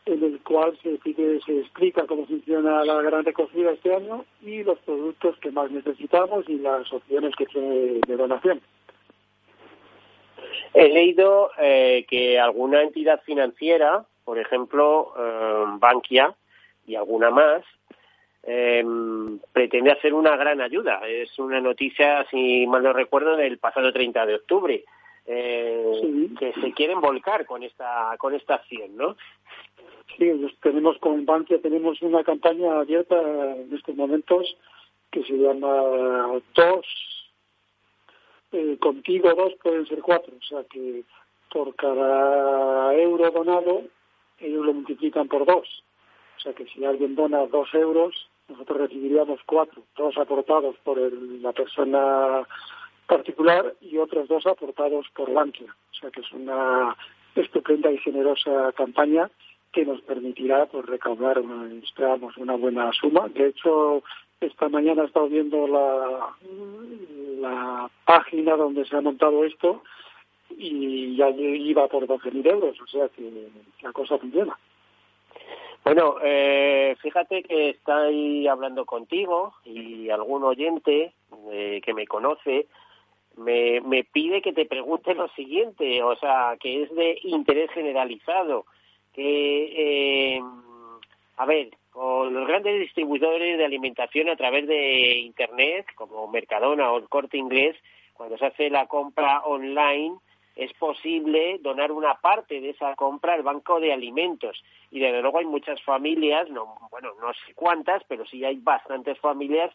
en 0.07 0.25
el 0.25 0.41
cual 0.41 0.79
se, 0.83 0.99
se 0.99 1.61
explica 1.61 2.07
cómo 2.07 2.27
funciona 2.27 2.85
la 2.85 3.03
gran 3.03 3.25
recogida 3.25 3.73
este 3.73 3.95
año 3.95 4.25
y 4.43 4.63
los 4.63 4.79
productos 4.81 5.39
que 5.39 5.51
más 5.51 5.71
necesitamos 5.71 6.49
y 6.49 6.59
las 6.59 6.93
opciones 6.93 7.35
que 7.37 7.47
tiene 7.47 8.01
de 8.07 8.17
donación. 8.17 8.61
He 10.75 10.89
leído 10.89 11.51
eh, 11.59 12.07
que 12.09 12.39
alguna 12.39 12.83
entidad 12.83 13.21
financiera, 13.23 14.05
por 14.25 14.39
ejemplo 14.39 15.13
eh, 15.19 15.65
Bankia 15.79 16.35
y 16.87 16.95
alguna 16.95 17.31
más, 17.31 17.63
eh, 18.43 18.85
pretende 19.53 19.93
hacer 19.93 20.15
una 20.15 20.37
gran 20.37 20.61
ayuda. 20.61 21.01
Es 21.07 21.39
una 21.39 21.61
noticia, 21.61 22.27
si 22.31 22.67
mal 22.67 22.83
no 22.83 22.93
recuerdo, 22.93 23.37
del 23.37 23.59
pasado 23.59 23.93
30 23.93 24.27
de 24.27 24.35
octubre, 24.37 24.85
eh, 25.27 26.29
que 26.39 26.53
se 26.55 26.73
quieren 26.73 27.01
volcar 27.01 27.47
con 27.47 27.63
esta 27.63 28.17
con 28.19 28.35
esta 28.35 28.55
acción, 28.55 28.97
¿no? 28.97 29.17
Sí, 30.17 30.31
tenemos 30.63 30.99
con 30.99 31.25
Bankia 31.25 31.61
tenemos 31.61 32.01
una 32.03 32.23
campaña 32.25 32.81
abierta 32.81 33.17
en 33.57 33.75
estos 33.75 33.95
momentos 33.95 34.57
que 35.11 35.23
se 35.25 35.35
llama 35.35 36.41
dos 36.55 36.87
eh, 38.53 38.77
contigo 38.81 39.33
dos 39.35 39.55
pueden 39.63 39.87
ser 39.87 40.01
cuatro, 40.03 40.35
o 40.37 40.43
sea 40.43 40.65
que 40.65 41.05
por 41.53 41.75
cada 41.77 42.95
euro 42.95 43.31
donado 43.31 43.83
ellos 44.39 44.67
lo 44.67 44.73
multiplican 44.73 45.29
por 45.29 45.47
dos. 45.47 45.85
O 46.37 46.41
sea 46.41 46.53
que 46.55 46.67
si 46.67 46.85
alguien 46.85 47.15
dona 47.15 47.47
dos 47.47 47.73
euros, 47.75 48.29
nosotros 48.49 48.79
recibiríamos 48.79 49.41
cuatro, 49.47 49.83
dos 49.97 50.17
aportados 50.17 50.77
por 50.83 50.99
la 50.99 51.53
persona 51.53 52.47
particular 53.07 53.75
y 53.81 53.99
otros 53.99 54.29
dos 54.29 54.47
aportados 54.47 55.07
por 55.15 55.33
Bankia. 55.33 55.75
O 55.93 55.95
sea 55.95 56.11
que 56.11 56.21
es 56.21 56.33
una 56.33 56.97
estupenda 57.35 57.91
y 57.93 57.99
generosa 57.99 58.73
campaña 58.73 59.31
que 59.73 59.85
nos 59.85 60.01
permitirá 60.03 60.67
pues 60.67 60.87
recaudar 60.87 61.41
esperamos 61.83 62.37
una 62.37 62.57
buena 62.57 62.93
suma. 62.93 63.29
De 63.29 63.49
hecho, 63.49 64.03
esta 64.41 64.69
mañana 64.69 65.03
he 65.03 65.07
estado 65.07 65.29
viendo 65.29 65.67
la, 65.69 66.35
la 67.41 67.91
página 68.05 68.57
donde 68.57 68.85
se 68.85 68.97
ha 68.97 69.01
montado 69.01 69.45
esto 69.45 69.83
y 70.57 71.17
ya 71.17 71.31
iba 71.31 71.87
por 71.89 72.07
12.000 72.07 72.47
euros, 72.51 72.81
o 72.81 72.87
sea 72.87 73.09
que 73.09 73.49
la 73.83 73.93
cosa 73.93 74.19
funciona. 74.19 74.59
Bueno, 75.85 76.17
eh, 76.23 76.97
fíjate 77.01 77.43
que 77.43 77.71
estoy 77.71 78.47
hablando 78.49 78.85
contigo 78.85 79.55
y 79.65 80.11
algún 80.11 80.45
oyente 80.45 81.15
eh, 81.51 81.81
que 81.83 81.95
me 81.95 82.07
conoce 82.07 82.67
me, 83.37 83.81
me 83.81 84.05
pide 84.05 84.43
que 84.43 84.53
te 84.53 84.67
pregunte 84.67 85.15
lo 85.15 85.29
siguiente, 85.29 86.03
o 86.03 86.17
sea, 86.17 86.57
que 86.61 86.83
es 86.83 86.95
de 86.95 87.19
interés 87.23 87.71
generalizado, 87.71 88.67
eh, 89.23 90.43
a 91.37 91.47
ver, 91.47 91.71
con 91.91 92.33
los 92.33 92.47
grandes 92.47 92.81
distribuidores 92.81 93.59
de 93.59 93.65
alimentación 93.65 94.29
a 94.29 94.37
través 94.37 94.67
de 94.67 95.19
Internet, 95.19 95.87
como 95.95 96.29
Mercadona 96.29 96.91
o 96.91 96.99
el 96.99 97.09
Corte 97.09 97.37
Inglés, 97.37 97.77
cuando 98.15 98.39
se 98.39 98.47
hace 98.47 98.71
la 98.71 98.87
compra 98.87 99.41
online, 99.41 100.17
es 100.57 100.73
posible 100.75 101.59
donar 101.61 101.91
una 101.93 102.15
parte 102.15 102.61
de 102.61 102.71
esa 102.71 102.95
compra 102.95 103.35
al 103.35 103.43
banco 103.43 103.81
de 103.81 103.93
alimentos. 103.93 104.63
Y 104.91 105.01
desde 105.01 105.23
luego 105.23 105.39
hay 105.39 105.47
muchas 105.47 105.83
familias, 105.83 106.51
no, 106.51 106.77
bueno, 106.91 107.13
no 107.21 107.33
sé 107.33 107.55
cuántas, 107.55 108.03
pero 108.05 108.27
sí 108.27 108.45
hay 108.45 108.57
bastantes 108.57 109.19
familias 109.19 109.73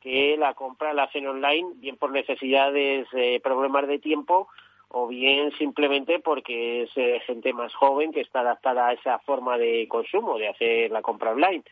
que 0.00 0.36
la 0.36 0.54
compra 0.54 0.92
la 0.92 1.04
hacen 1.04 1.26
online, 1.26 1.72
bien 1.76 1.96
por 1.96 2.12
necesidades, 2.12 3.08
eh, 3.12 3.40
problemas 3.42 3.88
de 3.88 3.98
tiempo, 3.98 4.48
o 4.90 5.06
bien 5.06 5.52
simplemente 5.58 6.18
porque 6.18 6.82
es 6.82 6.90
eh, 6.96 7.20
gente 7.26 7.52
más 7.52 7.74
joven 7.74 8.12
que 8.12 8.22
está 8.22 8.40
adaptada 8.40 8.88
a 8.88 8.92
esa 8.92 9.18
forma 9.20 9.58
de 9.58 9.86
consumo, 9.88 10.38
de 10.38 10.48
hacer 10.48 10.90
la 10.90 11.02
compra 11.02 11.32
online. 11.32 11.62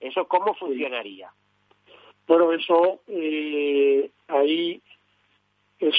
¿Eso 0.00 0.26
cómo 0.26 0.54
funcionaría? 0.54 1.30
Bueno, 2.26 2.52
eso 2.52 3.00
eh, 3.08 4.10
ahí 4.28 4.82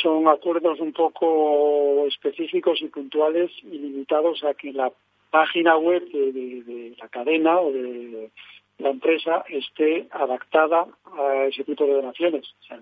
son 0.01 0.27
acuerdos 0.27 0.79
un 0.79 0.93
poco 0.93 2.05
específicos 2.07 2.81
y 2.81 2.87
puntuales 2.87 3.51
y 3.63 3.77
limitados 3.77 4.43
a 4.43 4.53
que 4.53 4.73
la 4.73 4.91
página 5.29 5.77
web 5.77 6.03
de, 6.11 6.95
la 6.97 7.07
cadena 7.09 7.59
o 7.59 7.71
de 7.71 8.29
la 8.79 8.89
empresa 8.89 9.43
esté 9.49 10.07
adaptada 10.11 10.87
a 11.05 11.45
ese 11.45 11.63
tipo 11.63 11.85
de 11.85 11.93
donaciones. 11.93 12.45
O 12.61 12.63
sea, 12.65 12.79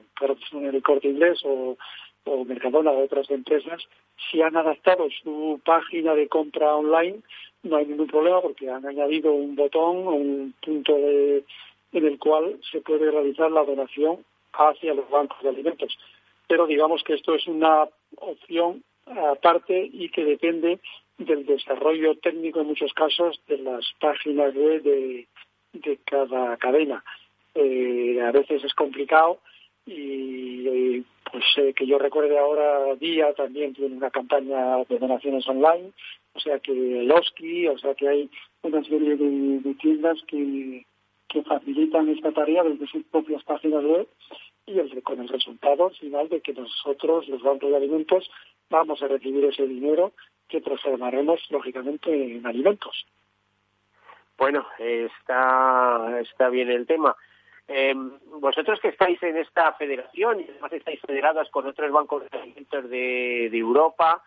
en 0.59 0.65
el 0.65 0.83
corte 0.83 1.07
inglés 1.07 1.41
o, 1.45 1.77
o 2.25 2.45
Mercadona 2.45 2.91
o 2.91 3.03
otras 3.03 3.29
empresas, 3.29 3.81
si 4.29 4.41
han 4.41 4.57
adaptado 4.57 5.07
su 5.23 5.59
página 5.63 6.13
de 6.13 6.27
compra 6.27 6.75
online, 6.75 7.19
no 7.63 7.77
hay 7.77 7.85
ningún 7.85 8.07
problema 8.07 8.41
porque 8.41 8.69
han 8.69 8.85
añadido 8.85 9.33
un 9.33 9.55
botón 9.55 10.07
o 10.07 10.11
un 10.11 10.53
punto 10.63 10.93
de, 10.93 11.43
en 11.93 12.05
el 12.05 12.19
cual 12.19 12.59
se 12.71 12.81
puede 12.81 13.09
realizar 13.09 13.51
la 13.51 13.63
donación 13.63 14.25
hacia 14.53 14.93
los 14.93 15.09
bancos 15.09 15.41
de 15.41 15.49
alimentos 15.49 15.97
pero 16.47 16.67
digamos 16.67 17.03
que 17.03 17.13
esto 17.13 17.35
es 17.35 17.47
una 17.47 17.87
opción 18.17 18.83
aparte 19.05 19.89
y 19.91 20.09
que 20.09 20.25
depende 20.25 20.79
del 21.17 21.45
desarrollo 21.45 22.15
técnico 22.17 22.61
en 22.61 22.67
muchos 22.67 22.93
casos 22.93 23.39
de 23.47 23.57
las 23.59 23.85
páginas 23.99 24.53
web 24.53 24.83
de, 24.83 25.27
cada 26.05 26.57
cadena. 26.57 27.03
Eh, 27.53 28.19
a 28.21 28.31
veces 28.31 28.63
es 28.63 28.73
complicado 28.73 29.39
y 29.85 31.03
pues 31.35 31.43
eh, 31.57 31.73
que 31.73 31.85
yo 31.85 31.99
recuerde 31.99 32.39
ahora 32.39 32.95
Día 32.95 33.33
también 33.33 33.73
tiene 33.73 33.97
una 33.97 34.09
campaña 34.09 34.77
de 34.87 34.97
donaciones 34.97 35.45
online, 35.49 35.91
o 36.33 36.39
sea 36.39 36.59
que 36.59 36.71
Loski, 36.71 37.67
o 37.67 37.77
sea 37.77 37.93
que 37.93 38.07
hay 38.07 38.29
una 38.61 38.81
serie 38.85 39.17
de, 39.17 39.73
tiendas 39.73 40.17
que, 40.29 40.85
que 41.27 41.43
facilitan 41.43 42.07
esta 42.07 42.31
tarea 42.31 42.63
desde 42.63 42.87
sus 42.87 43.03
propias 43.07 43.43
páginas 43.43 43.83
web 43.83 44.07
y 44.65 44.79
el, 44.79 45.03
con 45.03 45.19
el 45.19 45.27
resultado 45.27 45.89
final 45.89 46.29
de 46.29 46.39
que 46.39 46.53
nosotros, 46.53 47.27
los 47.27 47.43
bancos 47.43 47.69
de 47.69 47.75
alimentos, 47.75 48.31
vamos 48.69 49.03
a 49.03 49.09
recibir 49.09 49.43
ese 49.43 49.67
dinero 49.67 50.13
que 50.47 50.61
transformaremos, 50.61 51.41
lógicamente, 51.49 52.37
en 52.37 52.47
alimentos. 52.47 53.05
Bueno, 54.37 54.65
está, 54.79 56.17
está 56.21 56.47
bien 56.47 56.71
el 56.71 56.87
tema. 56.87 57.13
Eh, 57.67 57.95
vosotros 58.39 58.79
que 58.79 58.89
estáis 58.89 59.21
en 59.23 59.37
esta 59.37 59.73
federación 59.73 60.39
y 60.39 60.43
además 60.43 60.71
estáis 60.73 60.99
federadas 61.01 61.49
con 61.49 61.65
otros 61.65 61.91
bancos 61.91 62.23
de 62.29 62.37
alimentos 62.37 62.89
de, 62.89 63.47
Europa, 63.47 64.21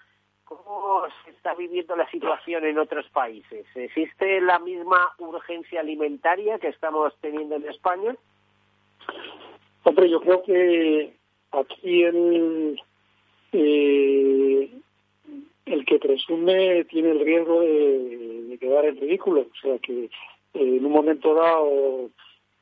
¿cómo 0.45 1.03
se 1.25 1.31
está 1.31 1.55
viviendo 1.55 1.95
la 1.95 2.11
situación 2.11 2.65
en 2.65 2.79
otros 2.79 3.09
países? 3.11 3.65
¿Existe 3.77 4.41
la 4.41 4.59
misma 4.59 5.15
urgencia 5.19 5.81
alimentaria 5.81 6.59
que 6.59 6.69
estamos 6.69 7.15
teniendo 7.21 7.57
en 7.57 7.69
España? 7.69 8.17
Hombre, 9.85 10.11
yo 10.11 10.21
creo 10.21 10.43
que 10.43 11.15
aquí 11.53 12.03
el, 12.03 12.83
eh, 13.53 14.71
el 15.65 15.85
que 15.87 15.99
presume 15.99 16.85
tiene 16.87 17.13
el 17.13 17.21
riesgo 17.21 17.61
de, 17.61 18.59
quedar 18.59 18.87
en 18.87 19.01
ridículo. 19.01 19.43
O 19.43 19.61
sea 19.63 19.79
que 19.79 20.07
eh, 20.07 20.11
en 20.55 20.85
un 20.85 20.91
momento 20.91 21.35
dado 21.35 22.11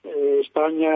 eh, 0.07 0.41
España 0.41 0.91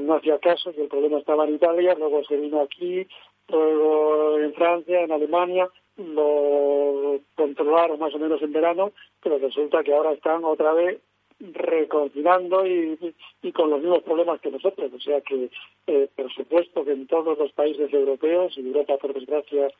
no 0.00 0.14
hacía 0.14 0.38
caso, 0.38 0.72
que 0.72 0.82
el 0.82 0.88
problema 0.88 1.18
estaba 1.18 1.44
en 1.46 1.54
Italia, 1.54 1.94
luego 1.98 2.22
se 2.24 2.36
vino 2.36 2.60
aquí, 2.60 3.06
luego 3.48 4.38
en 4.38 4.54
Francia, 4.54 5.02
en 5.02 5.12
Alemania, 5.12 5.68
lo 5.96 7.20
controlaron 7.34 7.98
más 7.98 8.14
o 8.14 8.18
menos 8.18 8.40
en 8.42 8.52
verano, 8.52 8.92
pero 9.22 9.38
resulta 9.38 9.82
que 9.82 9.94
ahora 9.94 10.12
están 10.12 10.44
otra 10.44 10.72
vez 10.72 11.00
reconfinando 11.40 12.66
y, 12.66 13.14
con 13.52 13.70
los 13.70 13.80
mismos 13.80 14.02
problemas 14.02 14.40
que 14.40 14.50
nosotros. 14.50 14.92
O 14.92 15.00
sea 15.00 15.20
que, 15.22 15.50
eh, 15.86 16.08
por 16.14 16.32
supuesto, 16.32 16.84
que 16.84 16.92
en 16.92 17.06
todos 17.06 17.38
los 17.38 17.52
países 17.52 17.92
europeos, 17.92 18.56
y 18.56 18.60
Europa, 18.60 18.98
por 18.98 19.14
desgracia, 19.14 19.70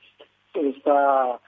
está 0.55 1.41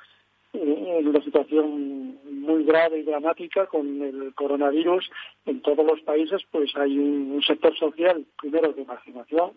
en 0.52 1.08
una 1.08 1.22
situación 1.22 2.18
muy 2.24 2.64
grave 2.64 3.00
y 3.00 3.02
dramática 3.02 3.66
con 3.66 4.02
el 4.02 4.34
coronavirus. 4.34 5.10
En 5.46 5.60
todos 5.62 5.84
los 5.84 6.00
países, 6.02 6.42
pues 6.50 6.74
hay 6.76 6.98
un, 6.98 7.42
sector 7.42 7.76
social, 7.76 8.24
primero 8.40 8.72
de 8.72 8.84
marginación, 8.84 9.52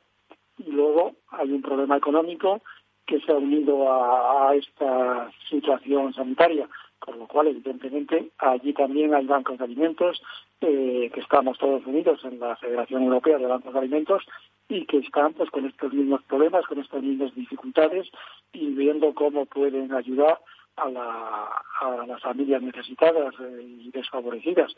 y 0.58 0.72
luego 0.72 1.14
hay 1.30 1.52
un 1.52 1.62
problema 1.62 1.98
económico 1.98 2.62
que 3.06 3.20
se 3.20 3.32
ha 3.32 3.36
unido 3.36 3.92
a 3.92 4.56
esta 4.56 5.30
situación 5.50 6.14
sanitaria 6.14 6.68
con 7.06 7.20
lo 7.20 7.28
cual, 7.28 7.48
evidentemente, 7.48 8.32
allí 8.40 8.74
también 8.74 9.14
hay 9.14 9.26
bancos 9.26 9.60
de 9.60 9.64
alimentos, 9.64 10.22
eh, 10.62 11.12
que 11.14 11.20
estamos 11.20 11.58
todos 11.60 11.86
unidos 11.86 12.20
en 12.24 12.40
la 12.40 12.56
Federación 12.56 13.04
Europea 13.04 13.38
de 13.38 13.46
Bancos 13.46 13.74
de 13.74 13.80
Alimentos 13.80 14.24
y 14.68 14.86
que 14.86 14.98
están 14.98 15.34
pues 15.34 15.52
con 15.52 15.66
estos 15.66 15.94
mismos 15.94 16.24
problemas, 16.24 16.66
con 16.66 16.80
estas 16.80 17.04
mismas 17.04 17.36
dificultades 17.36 18.10
y 18.54 18.72
viendo 18.72 19.14
cómo 19.14 19.46
pueden 19.46 19.94
ayudar 19.94 20.40
a, 20.78 22.06
las 22.08 22.22
familias 22.22 22.62
necesitadas 22.62 23.34
eh, 23.40 23.62
y 23.64 23.92
desfavorecidas. 23.92 24.74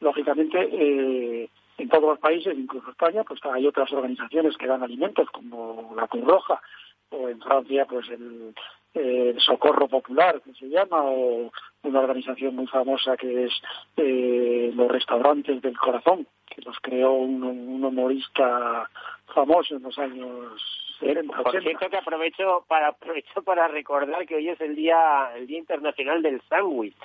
Lógicamente, 0.00 0.58
eh, 0.60 1.48
en 1.78 1.88
todos 1.88 2.10
los 2.10 2.18
países, 2.18 2.56
incluso 2.56 2.90
España, 2.90 3.24
pues 3.24 3.40
hay 3.44 3.66
otras 3.66 3.92
organizaciones 3.92 4.56
que 4.56 4.66
dan 4.66 4.82
alimentos, 4.82 5.28
como 5.30 5.92
la 5.96 6.06
Cruz 6.08 6.24
Roja, 6.24 6.60
o 7.10 7.28
en 7.28 7.40
Francia, 7.40 7.86
pues 7.86 8.08
el, 8.10 8.54
el 8.94 9.40
Socorro 9.40 9.88
Popular, 9.88 10.40
que 10.42 10.52
se 10.54 10.68
llama, 10.68 11.02
o 11.02 11.50
una 11.82 12.00
organización 12.00 12.56
muy 12.56 12.66
famosa 12.66 13.16
que 13.16 13.44
es 13.44 13.52
eh, 13.96 14.72
los 14.74 14.90
Restaurantes 14.90 15.62
del 15.62 15.78
Corazón, 15.78 16.26
que 16.46 16.62
los 16.62 16.76
creó 16.80 17.12
un, 17.12 17.42
humorista 17.84 18.88
famoso 19.26 19.76
en 19.76 19.82
los 19.82 19.98
años 19.98 20.87
Por 20.98 21.62
cierto 21.62 21.88
que 21.90 21.96
aprovecho 21.96 22.64
para 22.66 22.88
aprovecho 22.88 23.42
para 23.42 23.68
recordar 23.68 24.26
que 24.26 24.36
hoy 24.36 24.48
es 24.48 24.60
el 24.60 24.74
día 24.74 25.30
el 25.36 25.46
día 25.46 25.58
internacional 25.58 26.22
del 26.22 26.40
sándwich, 26.48 26.96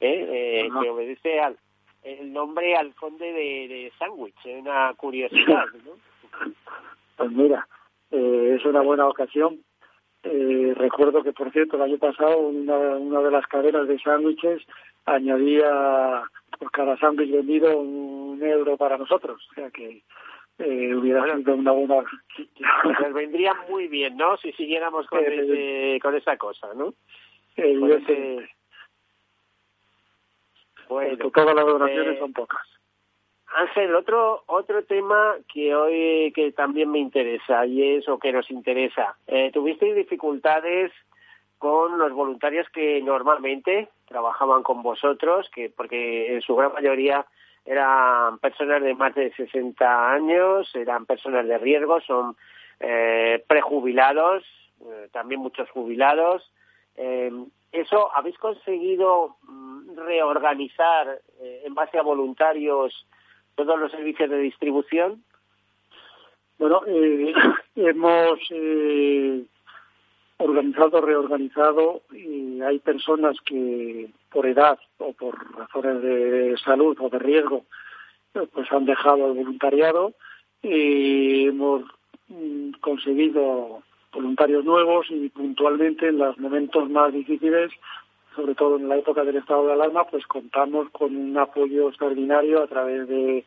¿eh? 0.00 0.64
eh 0.64 0.68
que 0.80 0.90
obedece 0.90 1.40
al 1.40 1.58
el 2.02 2.32
nombre 2.32 2.74
al 2.74 2.94
conde 2.94 3.26
de, 3.32 3.68
de 3.68 3.92
sándwich, 3.98 4.34
es 4.44 4.60
una 4.60 4.92
curiosidad, 4.94 5.66
¿no? 5.84 5.92
Pues 7.16 7.30
mira, 7.30 7.68
eh, 8.10 8.56
es 8.58 8.64
una 8.64 8.80
buena 8.80 9.06
ocasión 9.06 9.60
eh, 10.24 10.72
recuerdo 10.76 11.22
que, 11.22 11.32
por 11.32 11.50
cierto, 11.50 11.76
el 11.76 11.82
año 11.82 11.98
pasado 11.98 12.38
una, 12.38 12.76
una 12.76 13.20
de 13.20 13.30
las 13.30 13.46
cadenas 13.46 13.88
de 13.88 13.98
sándwiches 13.98 14.62
añadía 15.04 16.22
por 16.58 16.70
cada 16.70 16.96
sándwich 16.98 17.32
vendido 17.32 17.76
un 17.76 18.40
euro 18.40 18.76
para 18.76 18.96
nosotros. 18.96 19.44
O 19.50 19.54
sea 19.54 19.70
que 19.70 20.02
eh, 20.58 20.94
hubiera 20.94 21.24
sido 21.36 21.54
una 21.54 21.72
buena... 21.72 22.04
Nos 22.84 23.12
vendría 23.12 23.54
muy 23.68 23.88
bien, 23.88 24.16
¿no? 24.16 24.36
Si 24.36 24.52
siguiéramos 24.52 25.06
con, 25.06 25.20
ese, 25.20 25.98
con 26.00 26.14
esa 26.14 26.36
cosa, 26.36 26.68
¿no? 26.74 26.94
Evidentemente. 27.56 28.50
Bueno, 30.88 31.30
todas 31.30 31.54
las 31.54 31.64
donaciones 31.64 32.16
eh, 32.16 32.18
son 32.18 32.32
pocas. 32.32 32.60
Ángel, 33.54 33.94
otro 33.94 34.44
otro 34.46 34.82
tema 34.84 35.36
que 35.52 35.74
hoy 35.74 36.32
que 36.34 36.52
también 36.52 36.90
me 36.90 36.98
interesa 36.98 37.66
y 37.66 37.96
es 37.96 38.08
o 38.08 38.18
que 38.18 38.32
nos 38.32 38.50
interesa. 38.50 39.16
Eh, 39.26 39.50
¿Tuvisteis 39.52 39.94
dificultades 39.94 40.90
con 41.58 41.98
los 41.98 42.12
voluntarios 42.12 42.68
que 42.70 43.00
normalmente 43.02 43.88
trabajaban 44.06 44.62
con 44.62 44.82
vosotros, 44.82 45.48
que 45.54 45.70
porque 45.70 46.34
en 46.34 46.42
su 46.42 46.56
gran 46.56 46.72
mayoría 46.72 47.26
eran 47.64 48.38
personas 48.38 48.82
de 48.82 48.94
más 48.94 49.14
de 49.14 49.32
60 49.32 50.12
años, 50.12 50.70
eran 50.74 51.06
personas 51.06 51.46
de 51.46 51.58
riesgo, 51.58 52.00
son 52.00 52.36
eh, 52.80 53.44
prejubilados, 53.46 54.44
eh, 54.80 55.08
también 55.12 55.40
muchos 55.40 55.68
jubilados. 55.70 56.50
Eh, 56.96 57.32
¿Eso 57.70 58.14
habéis 58.14 58.36
conseguido 58.38 59.36
mm, 59.42 59.96
reorganizar 59.96 61.20
en 61.40 61.74
base 61.74 61.98
a 61.98 62.02
voluntarios 62.02 63.06
todos 63.54 63.78
los 63.78 63.90
servicios 63.90 64.28
de 64.28 64.38
distribución? 64.38 65.22
Bueno, 66.62 66.82
eh, 66.86 67.32
hemos 67.76 68.38
eh, 68.50 69.42
organizado, 70.42 71.00
reorganizado 71.00 72.02
y 72.12 72.60
hay 72.60 72.78
personas 72.78 73.36
que 73.44 74.10
por 74.30 74.46
edad 74.46 74.78
o 74.98 75.12
por 75.12 75.34
razones 75.56 76.02
de 76.02 76.56
salud 76.64 76.96
o 77.00 77.08
de 77.08 77.18
riesgo 77.18 77.64
pues 78.32 78.72
han 78.72 78.86
dejado 78.86 79.26
el 79.26 79.36
voluntariado 79.36 80.14
y 80.62 81.48
hemos 81.48 81.82
mm, 82.28 82.72
conseguido 82.80 83.82
voluntarios 84.12 84.64
nuevos 84.64 85.06
y 85.10 85.28
puntualmente 85.28 86.08
en 86.08 86.18
los 86.18 86.38
momentos 86.38 86.88
más 86.90 87.12
difíciles 87.12 87.70
sobre 88.34 88.54
todo 88.54 88.76
en 88.76 88.88
la 88.88 88.96
época 88.96 89.24
del 89.24 89.36
estado 89.36 89.66
de 89.66 89.74
alarma, 89.74 90.04
pues 90.04 90.26
contamos 90.26 90.88
con 90.90 91.14
un 91.14 91.36
apoyo 91.36 91.88
extraordinario 91.88 92.62
a 92.62 92.66
través 92.66 93.06
de 93.08 93.44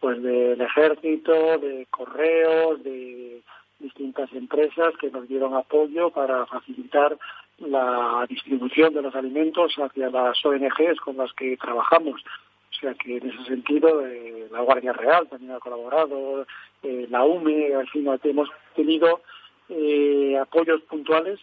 pues 0.00 0.22
del 0.22 0.60
ejército, 0.60 1.32
de 1.58 1.86
correos, 1.90 2.82
de 2.82 3.40
distintas 3.84 4.32
empresas 4.32 4.96
que 4.98 5.10
nos 5.10 5.28
dieron 5.28 5.54
apoyo 5.54 6.10
para 6.10 6.46
facilitar 6.46 7.16
la 7.58 8.26
distribución 8.28 8.94
de 8.94 9.02
los 9.02 9.14
alimentos 9.14 9.74
hacia 9.76 10.10
las 10.10 10.44
ONGs 10.44 11.00
con 11.04 11.16
las 11.18 11.32
que 11.34 11.56
trabajamos. 11.56 12.20
O 12.22 12.80
sea 12.80 12.94
que 12.94 13.18
en 13.18 13.30
ese 13.30 13.44
sentido 13.44 14.04
eh, 14.04 14.48
la 14.50 14.62
Guardia 14.62 14.92
Real 14.92 15.28
también 15.28 15.52
ha 15.52 15.60
colaborado, 15.60 16.46
eh, 16.82 17.06
la 17.10 17.24
UME, 17.24 17.74
al 17.74 17.88
fin 17.88 18.08
hemos 18.24 18.48
tenido 18.74 19.20
eh, 19.68 20.36
apoyos 20.40 20.80
puntuales, 20.82 21.38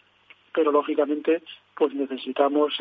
pero 0.53 0.71
lógicamente 0.71 1.43
pues 1.75 1.93
necesitamos 1.93 2.73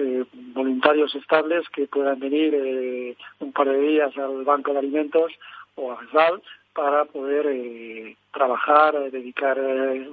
voluntarios 0.53 1.15
estables 1.15 1.67
que 1.71 1.87
puedan 1.87 2.19
venir 2.19 3.17
un 3.39 3.53
par 3.53 3.69
de 3.69 3.79
días 3.79 4.15
al 4.19 4.45
Banco 4.45 4.73
de 4.73 4.81
Alimentos 4.81 5.33
o 5.77 5.93
a 5.93 5.97
FESAL 5.99 6.43
para 6.81 7.05
poder 7.05 7.47
eh, 7.51 8.17
trabajar, 8.33 9.11
dedicar 9.11 9.61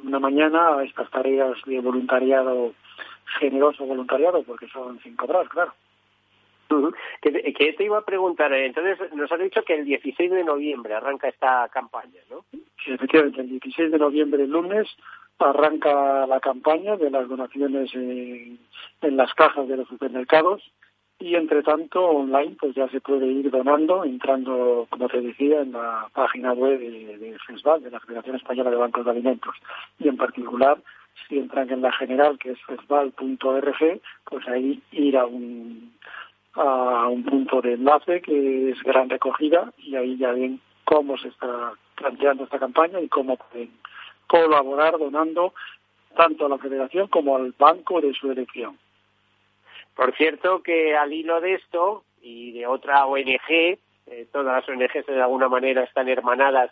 una 0.04 0.20
mañana 0.20 0.76
a 0.76 0.84
estas 0.84 1.10
tareas 1.10 1.56
de 1.66 1.80
voluntariado, 1.80 2.74
generoso 3.40 3.86
voluntariado, 3.86 4.44
porque 4.44 4.68
son 4.68 5.00
sin 5.00 5.16
cobrar, 5.16 5.48
claro. 5.48 5.74
¿Qué 7.22 7.74
te, 7.78 7.84
iba 7.86 8.00
a 8.00 8.06
preguntar? 8.06 8.52
Entonces, 8.52 9.14
nos 9.14 9.32
has 9.32 9.40
dicho 9.40 9.64
que 9.64 9.76
el 9.76 9.86
16 9.86 10.30
de 10.30 10.44
noviembre 10.44 10.94
arranca 10.94 11.30
esta 11.30 11.70
campaña, 11.70 12.20
¿no? 12.30 12.44
Sí, 12.52 12.92
efectivamente, 12.92 13.40
el 13.40 13.50
16 13.50 13.90
de 13.90 13.98
noviembre, 13.98 14.44
el 14.44 14.52
lunes, 14.52 14.90
arranca 15.40 16.28
la 16.28 16.42
campaña 16.42 16.98
de 16.98 17.10
las 17.10 17.30
donaciones 17.30 17.96
en, 17.96 18.60
las 19.02 19.34
cajas 19.36 19.70
de 19.70 19.78
los 19.78 19.88
supermercados 19.88 20.62
y 21.20 21.36
entre 21.36 21.64
tanto 21.64 22.04
online 22.04 22.56
pues 22.60 22.76
ya 22.76 22.88
se 22.90 23.02
puede 23.02 23.26
ir 23.28 23.50
donando 23.50 24.04
entrando 24.04 24.88
como 24.90 25.08
te 25.10 25.22
decía 25.22 25.62
en 25.62 25.72
la 25.72 26.08
página 26.14 26.54
web 26.54 26.80
de, 26.80 27.18
de 27.18 27.38
de 27.38 27.92
la 27.92 28.00
Federación 28.00 28.36
Española 28.36 28.70
de 28.70 28.76
Bancos 28.76 29.06
de 29.06 29.12
Alimentos 29.12 29.56
y 30.00 30.08
en 30.08 30.18
particular 30.18 30.78
si 31.28 31.40
entran 31.40 31.70
en 31.72 31.82
la 31.82 31.92
general 31.92 32.38
que 32.38 32.52
es 32.52 32.60
fesbal.org 32.66 34.02
pues 34.26 34.48
ahí 34.48 34.82
ir 34.92 35.18
a 35.18 35.26
un 35.26 35.94
a 36.54 37.08
un 37.08 37.24
punto 37.24 37.62
de 37.62 37.74
enlace 37.74 38.22
que 38.22 38.72
es 38.72 38.82
gran 38.84 39.10
recogida 39.10 39.72
y 39.78 39.96
ahí 39.96 40.18
ya 40.18 40.32
ven 40.32 40.60
cómo 40.84 41.18
se 41.18 41.30
está 41.30 41.74
planteando 41.96 42.44
esta 42.44 42.60
campaña 42.60 43.00
y 43.00 43.08
cómo 43.08 43.38
pueden 43.38 43.72
colaborar 44.28 44.98
donando 44.98 45.54
tanto 46.16 46.46
a 46.46 46.50
la 46.50 46.58
federación 46.58 47.08
como 47.08 47.36
al 47.36 47.54
banco 47.58 48.02
de 48.02 48.14
su 48.14 48.32
elección. 48.32 48.78
Por 49.98 50.16
cierto 50.16 50.62
que 50.62 50.96
al 50.96 51.12
hilo 51.12 51.42
de 51.42 51.56
esto 51.56 52.04
y 52.22 52.52
de 52.52 52.68
otra 52.68 53.08
ONG, 53.08 53.50
eh, 53.50 53.80
todas 54.32 54.46
las 54.46 54.70
ONGs 54.70 55.08
de 55.08 55.22
alguna 55.24 55.50
manera 55.50 55.84
están 55.84 56.08
hermanadas 56.08 56.70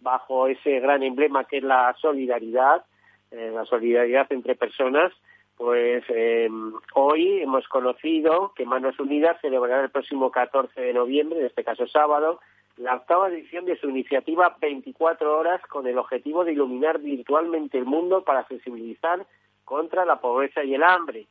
bajo 0.00 0.48
ese 0.48 0.80
gran 0.80 1.04
emblema 1.04 1.44
que 1.44 1.58
es 1.58 1.62
la 1.62 1.94
solidaridad, 2.00 2.84
eh, 3.30 3.52
la 3.54 3.64
solidaridad 3.64 4.26
entre 4.30 4.56
personas, 4.56 5.12
pues 5.56 6.02
eh, 6.08 6.48
hoy 6.94 7.42
hemos 7.42 7.68
conocido 7.68 8.52
que 8.56 8.66
Manos 8.66 8.98
Unidas 8.98 9.40
celebrará 9.40 9.84
el 9.84 9.90
próximo 9.90 10.32
14 10.32 10.80
de 10.80 10.94
noviembre, 10.94 11.38
en 11.38 11.46
este 11.46 11.62
caso 11.62 11.86
sábado, 11.86 12.40
la 12.76 12.96
octava 12.96 13.28
edición 13.28 13.66
de 13.66 13.78
su 13.78 13.88
iniciativa 13.88 14.56
24 14.60 15.38
horas 15.38 15.62
con 15.68 15.86
el 15.86 15.96
objetivo 15.96 16.44
de 16.44 16.54
iluminar 16.54 16.98
virtualmente 16.98 17.78
el 17.78 17.84
mundo 17.84 18.24
para 18.24 18.48
sensibilizar 18.48 19.24
contra 19.64 20.04
la 20.04 20.16
pobreza 20.16 20.64
y 20.64 20.74
el 20.74 20.82
hambre. 20.82 21.28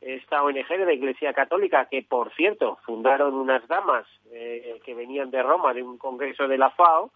Esta 0.00 0.42
ONG 0.42 0.66
de 0.66 0.86
la 0.86 0.94
Iglesia 0.94 1.32
Católica, 1.34 1.86
que 1.86 2.02
por 2.02 2.32
cierto 2.34 2.78
fundaron 2.86 3.34
unas 3.34 3.66
damas 3.68 4.06
eh, 4.32 4.80
que 4.84 4.94
venían 4.94 5.30
de 5.30 5.42
Roma 5.42 5.74
de 5.74 5.82
un 5.82 5.98
congreso 5.98 6.48
de 6.48 6.56
la 6.56 6.70
FAO, 6.70 7.10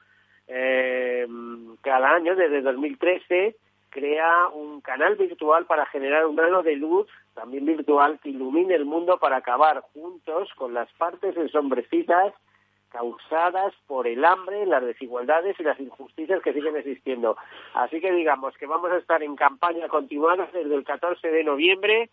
eh, 0.46 1.26
cada 1.80 2.10
año 2.10 2.36
desde 2.36 2.60
2013 2.60 3.56
crea 3.88 4.48
un 4.52 4.80
canal 4.80 5.14
virtual 5.14 5.66
para 5.66 5.86
generar 5.86 6.26
un 6.26 6.34
grano 6.34 6.62
de 6.62 6.74
luz, 6.74 7.06
también 7.32 7.64
virtual, 7.64 8.18
que 8.20 8.30
ilumine 8.30 8.74
el 8.74 8.84
mundo 8.84 9.18
para 9.18 9.36
acabar 9.36 9.80
juntos 9.94 10.50
con 10.56 10.74
las 10.74 10.92
partes 10.94 11.36
ensombrecidas 11.36 12.34
causadas 12.94 13.74
por 13.88 14.06
el 14.06 14.24
hambre, 14.24 14.66
las 14.66 14.84
desigualdades 14.84 15.58
y 15.58 15.64
las 15.64 15.80
injusticias 15.80 16.40
que 16.40 16.52
siguen 16.52 16.76
existiendo. 16.76 17.36
Así 17.74 18.00
que 18.00 18.12
digamos 18.12 18.56
que 18.56 18.66
vamos 18.66 18.92
a 18.92 18.98
estar 18.98 19.20
en 19.24 19.34
campaña 19.34 19.88
continuada 19.88 20.48
desde 20.52 20.72
el 20.72 20.84
14 20.84 21.28
de 21.28 21.42
noviembre 21.42 22.08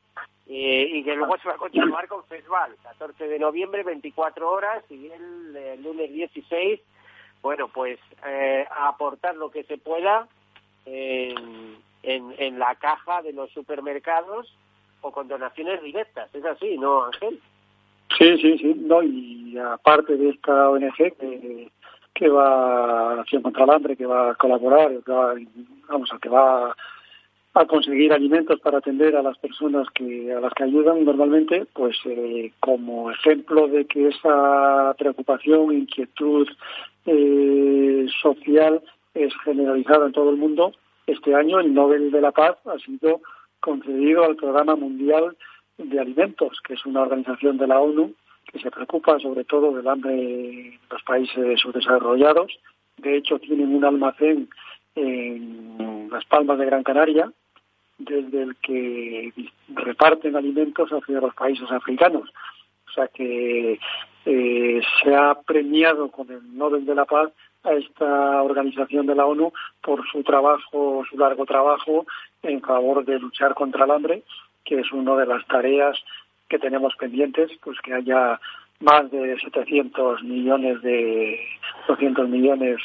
eh, 0.47 0.89
y 0.91 1.03
que 1.03 1.15
luego 1.15 1.37
se 1.37 1.47
va 1.47 1.53
a 1.53 1.57
continuar 1.57 2.07
con 2.07 2.23
festival. 2.25 2.75
14 2.81 3.27
de 3.27 3.37
noviembre, 3.37 3.83
24 3.83 4.49
horas 4.49 4.83
y 4.89 5.07
el, 5.07 5.83
lunes 5.83 6.11
16, 6.11 6.79
bueno, 7.43 7.67
pues 7.67 7.99
eh, 8.25 8.65
a 8.71 8.87
aportar 8.87 9.35
lo 9.35 9.51
que 9.51 9.63
se 9.65 9.77
pueda 9.77 10.27
en, 10.85 11.77
en 12.01 12.57
la 12.57 12.73
caja 12.73 13.21
de 13.21 13.33
los 13.33 13.51
supermercados 13.51 14.51
o 15.01 15.11
con 15.11 15.27
donaciones 15.27 15.79
directas. 15.83 16.33
Es 16.33 16.43
así, 16.43 16.75
¿no, 16.79 17.05
Ángel? 17.05 17.39
Sí, 18.17 18.37
sí, 18.37 18.57
sí, 18.57 18.75
no, 18.77 19.01
y 19.03 19.57
aparte 19.57 20.17
de 20.17 20.29
esta 20.29 20.69
ONG 20.69 20.95
que, 20.95 21.71
que 22.13 22.29
va 22.29 23.13
a 23.13 23.21
Acción 23.21 23.41
contra 23.41 23.63
el 23.63 23.69
Hambre, 23.69 23.95
que 23.95 24.05
va 24.05 24.31
a 24.31 24.35
colaborar, 24.35 24.91
que 25.05 25.11
va, 25.11 25.33
vamos, 25.89 26.09
que 26.21 26.29
va 26.29 26.75
a 27.53 27.65
conseguir 27.65 28.13
alimentos 28.13 28.59
para 28.61 28.77
atender 28.77 29.15
a 29.15 29.21
las 29.21 29.37
personas 29.37 29.87
que 29.93 30.31
a 30.33 30.39
las 30.39 30.53
que 30.53 30.63
ayudan 30.63 31.03
normalmente, 31.03 31.65
pues 31.73 31.97
eh, 32.05 32.51
como 32.59 33.11
ejemplo 33.11 33.67
de 33.67 33.85
que 33.85 34.07
esa 34.07 34.95
preocupación, 34.97 35.73
inquietud 35.73 36.47
eh, 37.05 38.07
social 38.21 38.81
es 39.13 39.33
generalizada 39.43 40.05
en 40.05 40.13
todo 40.13 40.29
el 40.29 40.37
mundo, 40.37 40.73
este 41.07 41.35
año 41.35 41.59
el 41.59 41.73
Nobel 41.73 42.11
de 42.11 42.21
la 42.21 42.31
Paz 42.31 42.55
ha 42.65 42.79
sido 42.79 43.21
concedido 43.59 44.23
al 44.23 44.37
Programa 44.37 44.75
Mundial 44.75 45.35
de 45.89 45.99
Alimentos, 45.99 46.59
que 46.63 46.73
es 46.73 46.85
una 46.85 47.01
organización 47.01 47.57
de 47.57 47.67
la 47.67 47.79
ONU 47.79 48.13
que 48.51 48.59
se 48.59 48.71
preocupa 48.71 49.19
sobre 49.19 49.43
todo 49.43 49.71
del 49.73 49.87
hambre 49.87 50.13
en 50.13 50.79
los 50.89 51.03
países 51.03 51.59
subdesarrollados. 51.59 52.51
De 52.97 53.17
hecho, 53.17 53.39
tienen 53.39 53.73
un 53.73 53.85
almacén 53.85 54.49
en 54.95 56.09
Las 56.11 56.25
Palmas 56.25 56.57
de 56.57 56.65
Gran 56.65 56.83
Canaria, 56.83 57.31
desde 57.97 58.43
el 58.43 58.55
que 58.57 59.31
reparten 59.69 60.35
alimentos 60.35 60.89
hacia 60.89 61.21
los 61.21 61.33
países 61.35 61.69
africanos. 61.71 62.29
O 62.87 62.91
sea 62.93 63.07
que 63.07 63.79
eh, 64.25 64.81
se 65.03 65.15
ha 65.15 65.35
premiado 65.35 66.11
con 66.11 66.29
el 66.29 66.57
Nobel 66.57 66.85
de 66.85 66.95
la 66.95 67.05
Paz 67.05 67.31
a 67.63 67.73
esta 67.73 68.41
organización 68.41 69.05
de 69.05 69.15
la 69.15 69.25
ONU 69.25 69.53
por 69.81 70.05
su 70.09 70.23
trabajo, 70.23 71.03
su 71.09 71.17
largo 71.17 71.45
trabajo 71.45 72.05
en 72.41 72.61
favor 72.61 73.05
de 73.05 73.19
luchar 73.19 73.53
contra 73.53 73.85
el 73.85 73.91
hambre, 73.91 74.23
que 74.65 74.79
es 74.79 74.91
una 74.91 75.15
de 75.15 75.25
las 75.25 75.45
tareas 75.47 75.97
que 76.49 76.59
tenemos 76.59 76.95
pendientes, 76.95 77.51
pues 77.63 77.79
que 77.81 77.93
haya 77.93 78.39
más 78.79 79.09
de 79.11 79.39
700 79.39 80.23
millones 80.23 80.81
de 80.81 81.39
200 81.87 82.27
millones 82.27 82.79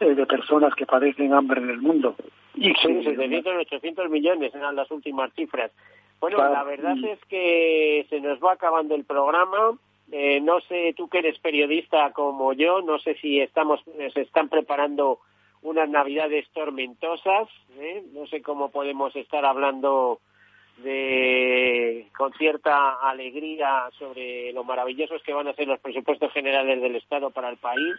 eh, 0.00 0.14
de 0.14 0.26
personas 0.26 0.74
que 0.74 0.86
padecen 0.86 1.32
hambre 1.32 1.60
en 1.60 1.70
el 1.70 1.80
mundo. 1.80 2.16
Y 2.54 2.72
sí, 2.74 3.02
700, 3.04 3.54
800 3.66 4.10
millones 4.10 4.54
eran 4.54 4.76
las 4.76 4.90
últimas 4.90 5.32
cifras. 5.34 5.70
Bueno, 6.20 6.38
la 6.38 6.62
verdad 6.64 6.96
es 7.04 7.18
que 7.28 8.06
se 8.08 8.20
nos 8.20 8.38
va 8.40 8.52
acabando 8.52 8.94
el 8.94 9.04
programa. 9.04 9.76
Eh, 10.10 10.40
no 10.40 10.60
sé, 10.60 10.94
tú 10.96 11.08
que 11.08 11.18
eres 11.18 11.38
periodista 11.38 12.12
como 12.12 12.52
yo, 12.52 12.82
no 12.82 12.98
sé 12.98 13.14
si 13.14 13.40
estamos, 13.40 13.80
se 14.12 14.20
están 14.20 14.48
preparando 14.48 15.20
unas 15.62 15.88
navidades 15.88 16.48
tormentosas, 16.50 17.48
¿eh? 17.78 18.02
no 18.12 18.26
sé 18.26 18.42
cómo 18.42 18.70
podemos 18.70 19.14
estar 19.16 19.44
hablando 19.44 20.20
de 20.78 22.08
con 22.16 22.32
cierta 22.34 22.94
alegría 22.94 23.90
sobre 23.98 24.52
lo 24.52 24.64
maravillosos 24.64 25.22
que 25.22 25.32
van 25.32 25.48
a 25.48 25.54
ser 25.54 25.68
los 25.68 25.80
presupuestos 25.80 26.32
generales 26.32 26.80
del 26.80 26.96
Estado 26.96 27.30
para 27.30 27.50
el 27.50 27.56
país, 27.56 27.94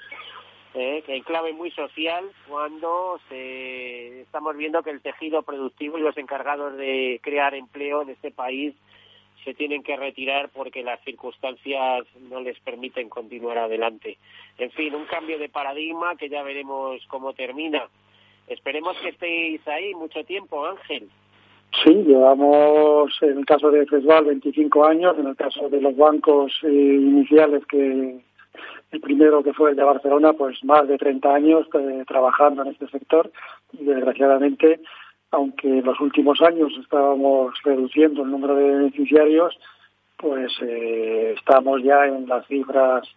¿eh? 0.74 1.04
que 1.06 1.14
hay 1.14 1.22
clave 1.22 1.54
muy 1.54 1.72
social 1.72 2.26
cuando 2.48 3.20
se, 3.30 4.22
estamos 4.22 4.58
viendo 4.58 4.84
que 4.84 4.92
el 4.92 5.02
tejido 5.02 5.44
productivo 5.44 5.98
y 5.98 6.02
los 6.02 6.18
encargados 6.18 6.76
de 6.78 7.20
crear 7.24 7.54
empleo 7.54 8.02
en 8.02 8.10
este 8.10 8.32
país 8.32 8.74
se 9.44 9.54
tienen 9.54 9.84
que 9.84 9.98
retirar 9.98 10.50
porque 10.50 10.84
las 10.84 11.02
circunstancias 11.04 12.06
no 12.30 12.40
les 12.40 12.60
permiten 12.62 13.10
continuar 13.10 13.58
adelante. 13.58 14.18
En 14.58 14.72
fin, 14.72 14.96
un 14.96 15.06
cambio 15.06 15.38
de 15.38 15.50
paradigma 15.50 16.16
que 16.16 16.30
ya 16.30 16.44
veremos 16.44 17.06
cómo 17.08 17.34
termina. 17.34 17.88
Esperemos 18.48 18.96
que 18.98 19.10
estéis 19.10 19.66
ahí 19.68 19.94
mucho 19.96 20.24
tiempo, 20.24 20.66
Ángel. 20.66 21.10
Sí, 21.82 21.92
llevamos 22.06 23.12
en 23.22 23.40
el 23.40 23.46
caso 23.46 23.72
de 23.72 23.86
FESVAL 23.88 24.26
25 24.26 24.86
años, 24.86 25.18
en 25.18 25.28
el 25.28 25.36
caso 25.36 25.70
de 25.70 25.82
los 25.82 25.96
bancos 25.98 26.52
eh, 26.64 26.68
iniciales 26.70 27.66
que 27.66 28.22
el 28.92 29.02
primero 29.02 29.42
que 29.42 29.54
fue 29.54 29.72
el 29.72 29.76
de 29.76 29.84
Barcelona, 29.84 30.34
pues 30.34 30.64
más 30.64 30.88
de 30.88 31.00
30 31.00 31.34
años 31.34 31.68
eh, 31.74 32.04
trabajando 32.08 32.62
en 32.62 32.70
este 32.70 32.88
sector. 32.90 33.32
Y 33.72 33.86
desgraciadamente 33.86 34.82
aunque 35.32 35.68
en 35.68 35.84
los 35.84 36.00
últimos 36.00 36.40
años 36.44 36.72
estábamos 36.80 37.56
reduciendo 37.64 38.22
el 38.22 38.30
número 38.30 38.54
de 38.54 38.70
beneficiarios, 38.70 39.58
pues 40.16 40.52
eh, 40.62 41.34
estamos 41.36 41.82
ya 41.82 42.06
en 42.06 42.28
las 42.28 42.46
cifras 42.46 43.08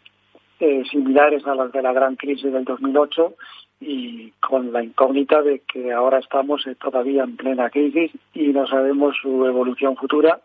similares 0.90 1.46
a 1.46 1.54
las 1.54 1.70
de 1.72 1.82
la 1.82 1.92
gran 1.92 2.16
crisis 2.16 2.50
del 2.50 2.64
2008 2.64 3.34
y 3.80 4.30
con 4.40 4.72
la 4.72 4.82
incógnita 4.82 5.42
de 5.42 5.60
que 5.60 5.92
ahora 5.92 6.18
estamos 6.18 6.66
eh, 6.66 6.74
todavía 6.76 7.24
en 7.24 7.36
plena 7.36 7.70
crisis 7.70 8.10
y 8.34 8.48
no 8.48 8.66
sabemos 8.66 9.16
su 9.20 9.44
evolución 9.46 9.96
futura 9.96 10.40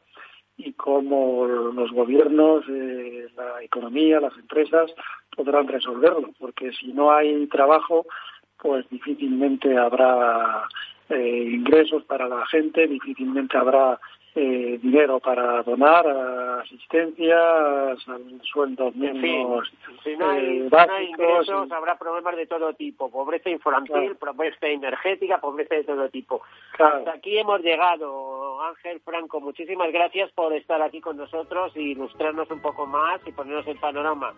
y 0.58 0.74
cómo 0.74 1.48
los 1.48 1.92
gobiernos, 1.92 2.68
la 2.68 3.64
economía, 3.64 4.20
las 4.20 4.38
empresas 4.38 4.92
podrán 5.36 5.68
resolverlo, 5.68 6.30
porque 6.40 6.72
si 6.74 6.94
no 6.94 7.12
hay 7.12 7.48
trabajo, 7.48 8.06
pues 8.58 8.88
difícilmente 8.90 9.76
habrá 9.78 10.68
eh, 11.10 11.50
ingresos 11.52 12.04
para 12.04 12.28
la 12.28 12.46
gente, 12.46 12.88
difícilmente 12.88 13.58
habrá 13.58 14.00
eh, 14.36 14.80
dinero 14.82 15.20
para 15.20 15.62
donar 15.64 16.08
asistencia, 16.62 17.96
sueldos 18.44 18.96
mínimos 18.96 19.72
si 20.04 20.16
no 20.16 20.30
hay, 20.30 20.70
eh, 20.72 21.04
ingresos, 21.10 21.72
habrá 21.72 21.98
problemas 21.98 22.36
de 22.36 22.48
todo 22.48 22.74
tipo, 22.74 23.10
pobreza 23.10 23.50
infantil, 23.50 24.16
pobreza 24.16 24.68
energética, 24.68 25.40
pobreza 25.40 25.76
de 25.76 25.84
todo 25.84 26.10
tipo. 26.10 26.42
Hasta 26.80 27.12
aquí 27.12 27.38
hemos 27.38 27.62
llegado, 27.62 28.62
Ángel 28.62 29.00
Franco, 29.02 29.40
muchísimas 29.40 29.92
gracias 29.92 30.32
por 30.32 30.54
estar 30.54 30.82
aquí 30.82 31.02
con 31.02 31.18
nosotros 31.18 31.76
y 31.76 31.92
ilustrarnos 31.92 32.50
un 32.52 32.62
poco 32.62 32.86
más 32.86 33.22
y 33.28 33.32
ponernos 33.32 33.68
el 33.68 33.80
panorama. 33.80 34.34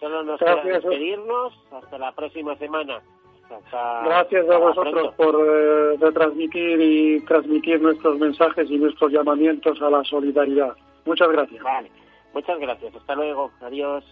Solo 0.00 0.22
nos 0.22 0.38
queda 0.38 0.62
despedirnos, 0.62 1.52
hasta 1.72 1.98
la 1.98 2.12
próxima 2.12 2.56
semana. 2.56 3.02
Gracias 4.04 4.48
a 4.48 4.58
vosotros 4.58 5.14
por 5.14 5.34
eh, 5.34 5.96
retransmitir 6.00 6.80
y 6.80 7.20
transmitir 7.20 7.80
nuestros 7.80 8.18
mensajes 8.18 8.70
y 8.70 8.78
nuestros 8.78 9.12
llamamientos 9.12 9.80
a 9.82 9.90
la 9.90 10.02
solidaridad. 10.04 10.74
Muchas 11.04 11.28
gracias. 11.28 11.62
Vale, 11.62 11.90
muchas 12.32 12.58
gracias. 12.58 12.94
Hasta 12.94 13.14
luego. 13.14 13.50
Adiós. 13.60 14.04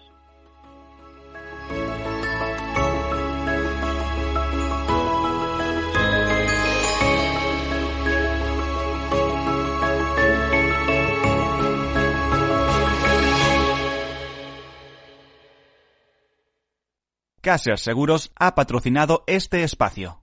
Caser 17.43 17.77
Seguros 17.81 18.31
ha 18.37 18.55
patrocinado 18.55 19.25
este 19.27 19.65
espacio. 19.65 20.21